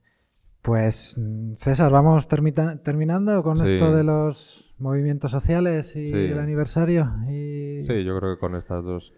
pues, 0.63 1.21
César, 1.57 1.91
vamos 1.93 2.29
termita- 2.29 2.83
terminando 2.83 3.43
con 3.43 3.57
Sí. 3.59 3.65
esto 3.75 3.95
de 3.95 4.05
los 4.05 4.75
movimientos 4.79 5.31
sociales 5.31 5.95
y 5.97 6.07
Sí. 6.07 6.13
el 6.15 6.39
aniversario. 6.39 7.13
Y... 7.29 7.83
Sí, 7.85 8.05
yo 8.05 8.19
creo 8.19 8.35
que 8.35 8.41
con 8.41 8.57
estas 8.57 8.83
dos. 8.85 9.13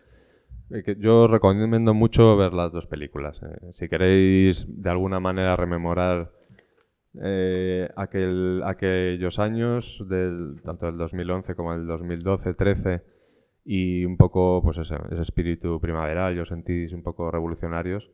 eh, 0.71 0.97
yo 0.99 1.27
recomiendo 1.29 1.93
mucho 1.95 2.37
ver 2.37 2.53
las 2.55 2.73
dos 2.73 2.87
películas. 2.87 3.41
eh. 3.43 3.71
Si 3.73 3.89
queréis 3.89 4.65
de 4.69 4.91
alguna 4.91 5.21
manera 5.21 5.55
rememorar 5.57 6.31
eh, 7.21 7.89
aquel, 7.97 8.63
aquellos 8.65 9.39
años, 9.39 10.05
del, 10.09 10.61
tanto 10.65 10.87
del 10.87 10.97
2011 10.97 11.55
como 11.55 11.73
del 11.73 11.87
2012-13, 11.87 13.03
y 13.65 14.05
un 14.05 14.17
poco, 14.17 14.61
pues 14.63 14.79
ese, 14.79 14.97
ese 15.11 15.23
espíritu 15.23 15.81
primaveral, 15.81 16.37
y 16.37 16.41
os 16.41 16.49
sentís 16.49 16.93
un 16.93 17.03
poco 17.03 17.31
revolucionarios, 17.31 18.11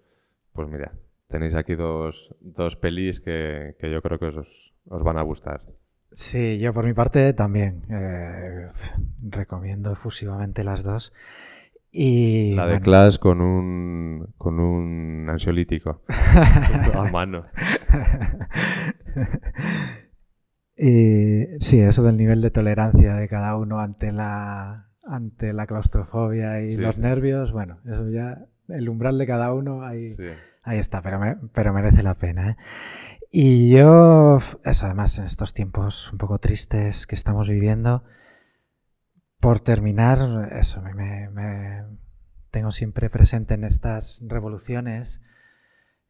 pues 0.53 0.69
mira, 0.69 0.93
tenéis 1.29 1.55
aquí 1.55 1.75
dos, 1.75 2.35
dos 2.41 2.77
pelis 2.77 3.21
que, 3.21 3.77
que 3.79 3.91
yo 3.91 4.03
creo 4.03 4.19
que 4.19 4.27
os, 4.27 4.73
os 4.89 5.03
van 5.03 5.19
a 5.19 5.23
gustar. 5.23 5.63
Sí, 6.13 6.59
yo 6.59 6.73
por 6.73 6.85
mi 6.85 6.95
parte 6.95 7.33
también 7.35 7.83
eh, 7.91 8.71
recomiendo 9.23 9.93
efusivamente 9.93 10.65
las 10.65 10.83
dos. 10.83 11.13
Y 11.91 12.55
La 12.55 12.67
de 12.67 12.73
bueno, 12.75 12.85
Clash 12.85 13.19
con 13.19 13.41
un, 13.41 14.35
con 14.37 14.61
un 14.61 15.27
ansiolítico 15.31 16.03
a 16.95 17.05
mano. 17.11 17.45
Y 20.77 21.47
sí, 21.61 21.81
eso 21.81 22.03
del 22.03 22.17
nivel 22.17 22.41
de 22.41 22.51
tolerancia 22.51 23.15
de 23.15 23.29
cada 23.29 23.57
uno 23.57 23.81
ante 23.81 24.13
la, 24.13 24.89
ante 25.05 25.53
la 25.53 25.67
claustrofobia 25.67 26.61
y 26.63 26.73
Sí, 26.73 26.79
los 26.79 26.97
sí. 26.97 27.01
nervios, 27.01 27.53
bueno, 27.53 27.79
eso 27.87 28.09
ya, 28.11 28.45
el 28.69 28.89
umbral 28.89 29.19
de 29.19 29.27
cada 29.27 29.53
uno 29.53 29.85
ahí, 29.85 30.11
Sí. 30.15 30.25
ahí 30.63 30.79
está, 30.79 31.03
pero, 31.03 31.19
me- 31.19 31.37
pero 31.53 31.73
merece 31.73 32.03
la 32.03 32.15
pena. 32.15 32.51
¿eh? 32.51 32.57
Y 33.31 33.71
yo, 33.71 34.39
eso 34.65 34.87
además 34.87 35.19
en 35.19 35.25
estos 35.25 35.53
tiempos 35.55 36.13
un 36.13 36.19
poco 36.19 36.39
tristes 36.39 37.07
que 37.07 37.15
estamos 37.15 37.49
viviendo, 37.49 38.05
por 39.41 39.61
terminar, 39.61 40.19
eso, 40.53 40.83
me, 40.83 41.85
tengo 42.51 42.71
siempre 42.71 43.11
presente 43.11 43.55
en 43.55 43.65
estas 43.65 44.21
revoluciones, 44.27 45.21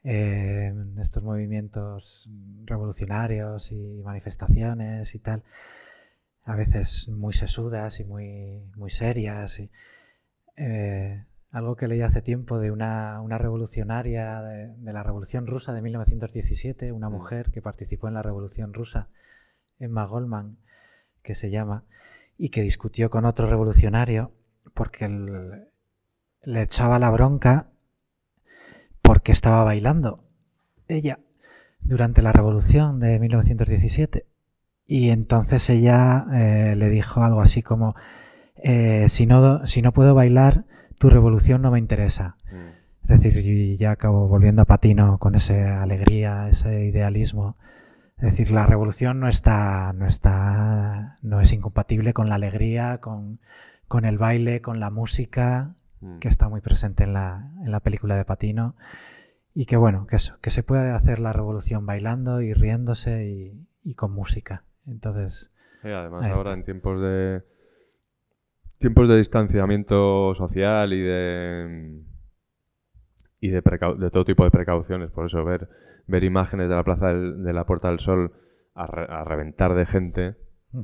eh, 0.05 0.68
en 0.68 0.99
estos 0.99 1.22
movimientos 1.22 2.29
revolucionarios 2.64 3.72
y 3.72 4.03
manifestaciones 4.03 5.14
y 5.14 5.18
tal, 5.18 5.43
a 6.45 6.57
veces 6.57 7.09
muy 7.09 7.35
sesudas 7.35 8.01
y 8.01 8.05
muy, 8.05 8.70
muy 8.76 8.91
serias. 8.91 9.61
y, 9.61 9.70
eh, 10.57 11.24
algo 11.51 11.76
que 11.76 11.89
leí 11.89 12.03
hace 12.03 12.20
tiempo 12.20 12.59
de 12.59 12.70
una, 12.70 13.20
una 13.22 13.39
revolucionaria 13.39 14.43
de, 14.43 14.74
de 14.76 14.93
la 14.93 15.03
Revolución 15.03 15.47
Rusa 15.47 15.72
de 15.72 15.81
1917, 15.81 16.93
una 16.93 17.09
Mm. 17.09 17.12
mujer 17.12 17.51
que 17.51 17.62
participó 17.62 18.09
en 18.09 18.14
la 18.14 18.22
Revolución 18.22 18.74
Rusa, 18.74 19.09
Emma 19.79 20.05
Goldman, 20.05 20.59
que 21.22 21.35
se 21.35 21.51
llama, 21.51 21.85
y 22.39 22.49
que 22.51 22.62
discutió 22.62 23.11
con 23.11 23.24
otro 23.26 23.49
revolucionario 23.49 24.32
porque 24.72 25.05
el- 25.05 25.68
le 26.45 26.62
echaba 26.62 26.99
la 26.99 27.11
bronca 27.11 27.66
porque 29.03 29.32
estaba 29.32 29.64
bailando 29.64 30.24
ella 30.86 31.18
durante 31.80 32.22
la 32.22 32.32
revolución 32.32 33.01
de 33.01 33.18
1917. 33.18 34.26
Y 34.86 35.11
entonces 35.11 35.68
ella 35.68 36.26
eh, 36.32 36.74
le 36.76 36.89
dijo 36.89 37.22
algo 37.22 37.41
así 37.41 37.62
como, 37.62 37.95
eh, 38.57 39.07
si, 39.09 39.26
no, 39.26 39.66
si 39.66 39.82
no 39.82 39.93
puedo 39.93 40.14
bailar, 40.14 40.64
tu 40.99 41.11
revolución 41.11 41.61
no 41.62 41.70
me 41.70 41.78
interesa. 41.78 42.36
Mm. 42.51 43.12
Es 43.12 43.20
decir, 43.20 43.39
y 43.45 43.76
ya 43.76 43.93
acabo 43.93 44.28
volviendo 44.28 44.62
a 44.62 44.66
patino 44.66 45.18
con 45.18 45.34
esa 45.34 45.82
alegría, 45.82 46.49
ese 46.49 46.84
idealismo. 46.86 47.57
Es 48.19 48.23
decir, 48.33 48.51
la 48.51 48.66
revolución 48.66 49.21
no 49.21 49.29
está, 49.29 49.93
no 49.93 50.07
está, 50.07 51.16
no 51.23 51.41
es 51.41 51.53
incompatible 51.53 52.12
con 52.12 52.29
la 52.29 52.35
alegría, 52.35 52.99
con, 52.99 53.39
con 53.87 54.05
el 54.05 54.19
baile, 54.19 54.61
con 54.61 54.81
la 54.81 54.91
música, 54.91 55.75
Mm. 56.01 56.19
que 56.21 56.29
está 56.29 56.49
muy 56.49 56.61
presente 56.61 57.03
en 57.03 57.12
la, 57.12 57.51
en 57.64 57.73
la 57.73 57.81
película 57.81 58.14
de 58.16 58.25
Patino. 58.25 58.77
Y 59.53 59.66
que 59.66 59.77
bueno, 59.77 60.07
que 60.07 60.14
eso, 60.14 60.37
que 60.41 60.51
se 60.51 60.62
puede 60.62 60.91
hacer 60.93 61.19
la 61.19 61.33
revolución 61.33 61.87
bailando 61.87 62.41
y 62.41 62.55
riéndose 62.55 63.27
y, 63.27 63.66
y 63.83 63.95
con 63.95 64.12
música. 64.12 64.62
Entonces, 64.87 65.51
Sí, 65.83 65.89
además 65.89 66.23
Ahí 66.23 66.31
ahora 66.31 66.51
está. 66.51 66.53
en 66.55 66.64
tiempos 66.64 67.01
de 67.03 67.43
tiempos 68.79 69.09
de 69.09 69.16
distanciamiento 69.16 70.35
social 70.37 70.93
y 70.93 71.01
de 71.03 72.01
y 73.41 73.49
de 73.51 74.11
todo 74.12 74.25
tipo 74.25 74.45
de 74.45 74.51
precauciones, 74.53 75.11
por 75.11 75.27
eso 75.27 75.45
ver 75.45 75.69
ver 76.09 76.25
imágenes 76.25 76.69
de 76.69 76.75
la 76.75 76.83
plaza 76.85 77.09
del- 77.09 77.43
de 77.45 77.53
la 77.53 77.65
Puerta 77.65 77.89
del 77.89 78.01
Sol 78.01 78.33
a, 78.75 78.87
re- 78.87 79.07
a 79.09 79.23
reventar 79.25 79.75
de 79.75 79.87
gente, 79.87 80.35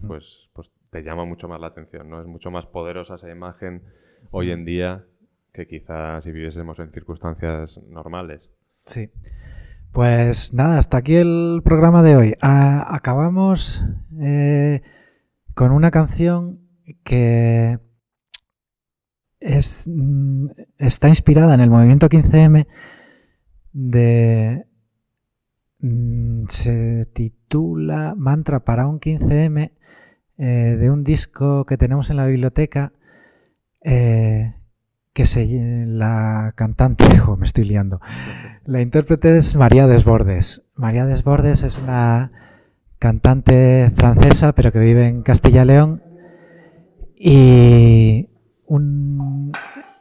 pues 0.06 0.48
pues 0.54 0.70
te 0.90 1.02
llama 1.02 1.24
mucho 1.24 1.48
más 1.48 1.60
la 1.60 1.66
atención, 1.68 2.08
¿no? 2.08 2.20
Es 2.20 2.26
mucho 2.26 2.50
más 2.50 2.66
poderosa 2.66 3.16
esa 3.16 3.30
imagen 3.30 3.82
hoy 4.30 4.50
en 4.52 4.64
día 4.64 5.04
que 5.52 5.66
quizás 5.66 6.22
si 6.24 6.30
viviésemos 6.32 6.78
en 6.78 6.90
circunstancias 6.92 7.80
normales. 7.88 8.50
sí. 8.84 9.10
Pues 9.92 10.52
nada, 10.52 10.78
hasta 10.78 10.96
aquí 10.96 11.14
el 11.14 11.60
programa 11.64 12.02
de 12.02 12.16
hoy. 12.16 12.34
Acabamos 12.40 13.84
eh, 14.20 14.82
con 15.54 15.70
una 15.70 15.92
canción 15.92 16.58
que 17.04 17.78
es, 19.38 19.88
mm, 19.88 20.48
está 20.78 21.06
inspirada 21.08 21.54
en 21.54 21.60
el 21.60 21.70
movimiento 21.70 22.08
15M 22.08 22.66
de... 23.72 24.64
mm, 25.86 26.46
se 26.48 27.06
titula 27.12 28.14
Mantra 28.16 28.60
para 28.60 28.86
un 28.86 29.00
15M 29.00 29.72
eh, 30.36 30.76
de 30.78 30.90
un 30.90 31.04
disco 31.04 31.64
que 31.64 31.76
tenemos 31.76 32.10
en 32.10 32.16
la 32.16 32.26
biblioteca 32.26 32.92
eh, 33.82 34.54
que 35.12 35.26
se 35.26 35.84
la 35.86 36.52
cantante, 36.56 37.04
me 37.38 37.46
estoy 37.46 37.64
liando. 37.64 38.00
La 38.64 38.80
intérprete 38.80 39.36
es 39.36 39.56
María 39.56 39.86
Desbordes. 39.86 40.64
María 40.74 41.06
Desbordes 41.06 41.62
es 41.62 41.78
una 41.78 42.32
cantante 42.98 43.92
francesa, 43.94 44.54
pero 44.54 44.72
que 44.72 44.78
vive 44.78 45.06
en 45.06 45.22
Castilla 45.22 45.62
y 45.62 45.66
León. 45.66 46.02
Y 47.16 48.28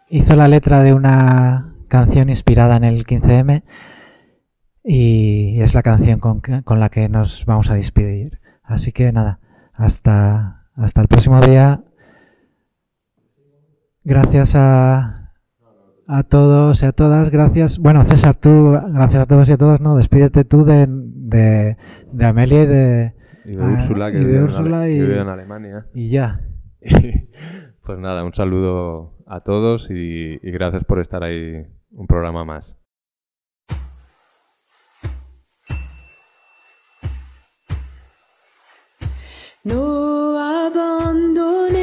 hizo 0.09 0.35
la 0.35 0.47
letra 0.47 0.81
de 0.81 0.93
una 0.93 1.75
canción 1.89 2.29
inspirada 2.29 2.77
en 2.77 2.85
el 2.85 3.05
15M. 3.05 3.63
Y 4.83 5.61
es 5.61 5.73
la 5.73 5.81
canción 5.83 6.19
con, 6.19 6.41
que- 6.41 6.61
con 6.63 6.79
la 6.79 6.89
que 6.89 7.07
nos 7.09 7.45
vamos 7.45 7.69
a 7.69 7.75
despedir. 7.75 8.39
Así 8.63 8.91
que 8.91 9.11
nada, 9.11 9.39
hasta, 9.73 10.65
hasta 10.75 11.01
el 11.01 11.07
próximo 11.07 11.39
día. 11.39 11.83
Gracias 14.03 14.55
a, 14.55 15.31
a 16.07 16.23
todos 16.23 16.83
y 16.83 16.85
a 16.85 16.91
todas. 16.91 17.29
Gracias. 17.29 17.79
Bueno, 17.79 18.03
César, 18.03 18.35
tú, 18.35 18.71
gracias 18.89 19.23
a 19.23 19.25
todos 19.25 19.47
y 19.49 19.53
a 19.53 19.57
todas. 19.57 19.79
No, 19.81 19.95
despídete 19.95 20.43
tú 20.43 20.65
de, 20.65 20.85
de, 20.89 21.77
de 22.11 22.25
Amelia 22.25 22.63
y 22.63 22.67
de. 22.67 23.13
Y 23.45 23.55
de 23.55 23.63
Ah, 23.63 23.71
Úrsula, 23.73 24.11
que 24.11 24.17
y 24.17 24.21
de 24.21 24.25
vive 24.25 24.37
en 24.37 24.43
Ale- 24.43 24.45
Úrsula 24.51 24.83
que 24.85 24.91
y- 24.93 24.99
en 24.99 25.27
Alemania. 25.27 25.85
Y 25.93 26.09
ya. 26.09 26.41
pues 27.85 27.99
nada, 27.99 28.23
un 28.25 28.33
saludo 28.33 29.17
a 29.27 29.41
todos 29.41 29.89
y, 29.89 30.39
y 30.41 30.51
gracias 30.51 30.83
por 30.83 30.99
estar 30.99 31.23
ahí 31.23 31.65
un 31.91 32.07
programa 32.07 32.43
más. 32.45 32.77
No 39.65 40.37
abandones, 40.37 41.79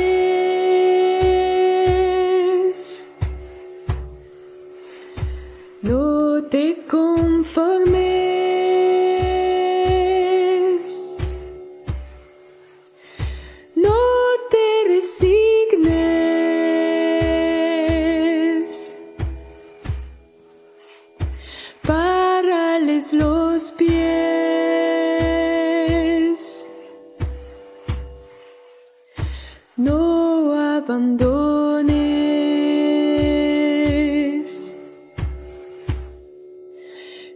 no 5.80 6.42
te 6.50 6.76
conformes, 6.90 8.09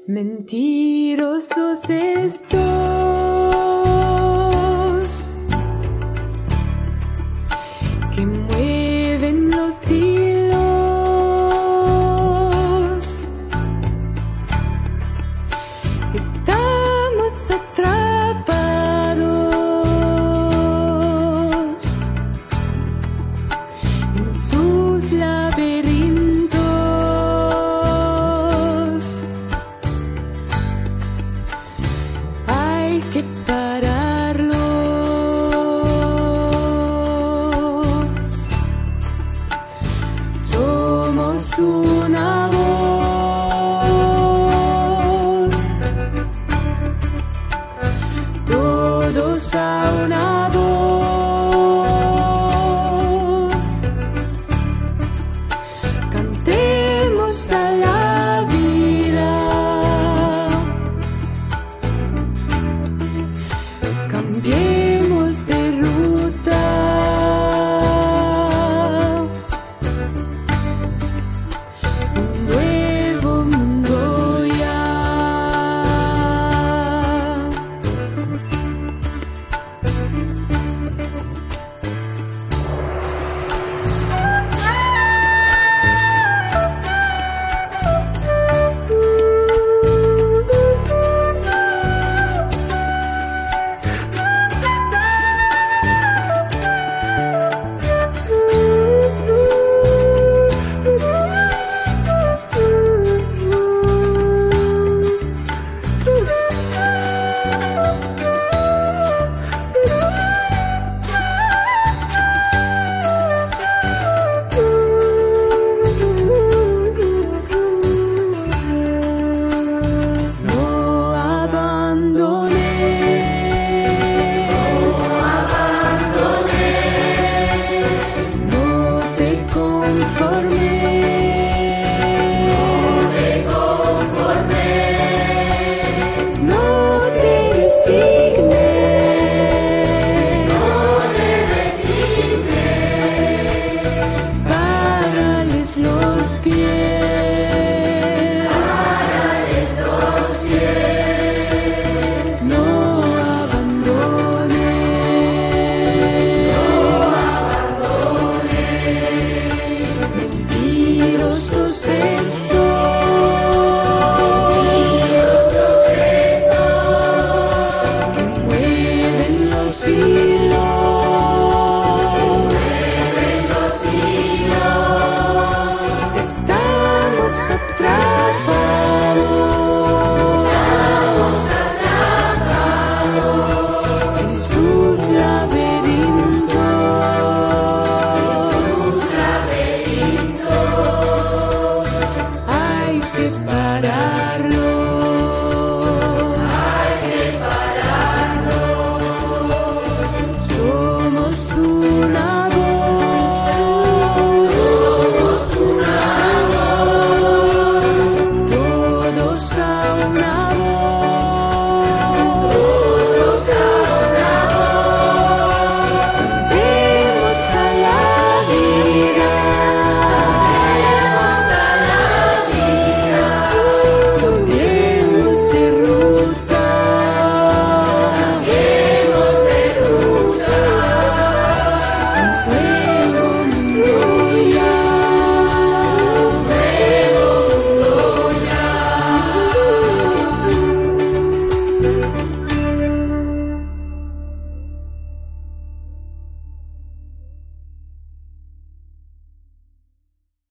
Mentirosos 0.07 1.89
estoy. 1.89 3.34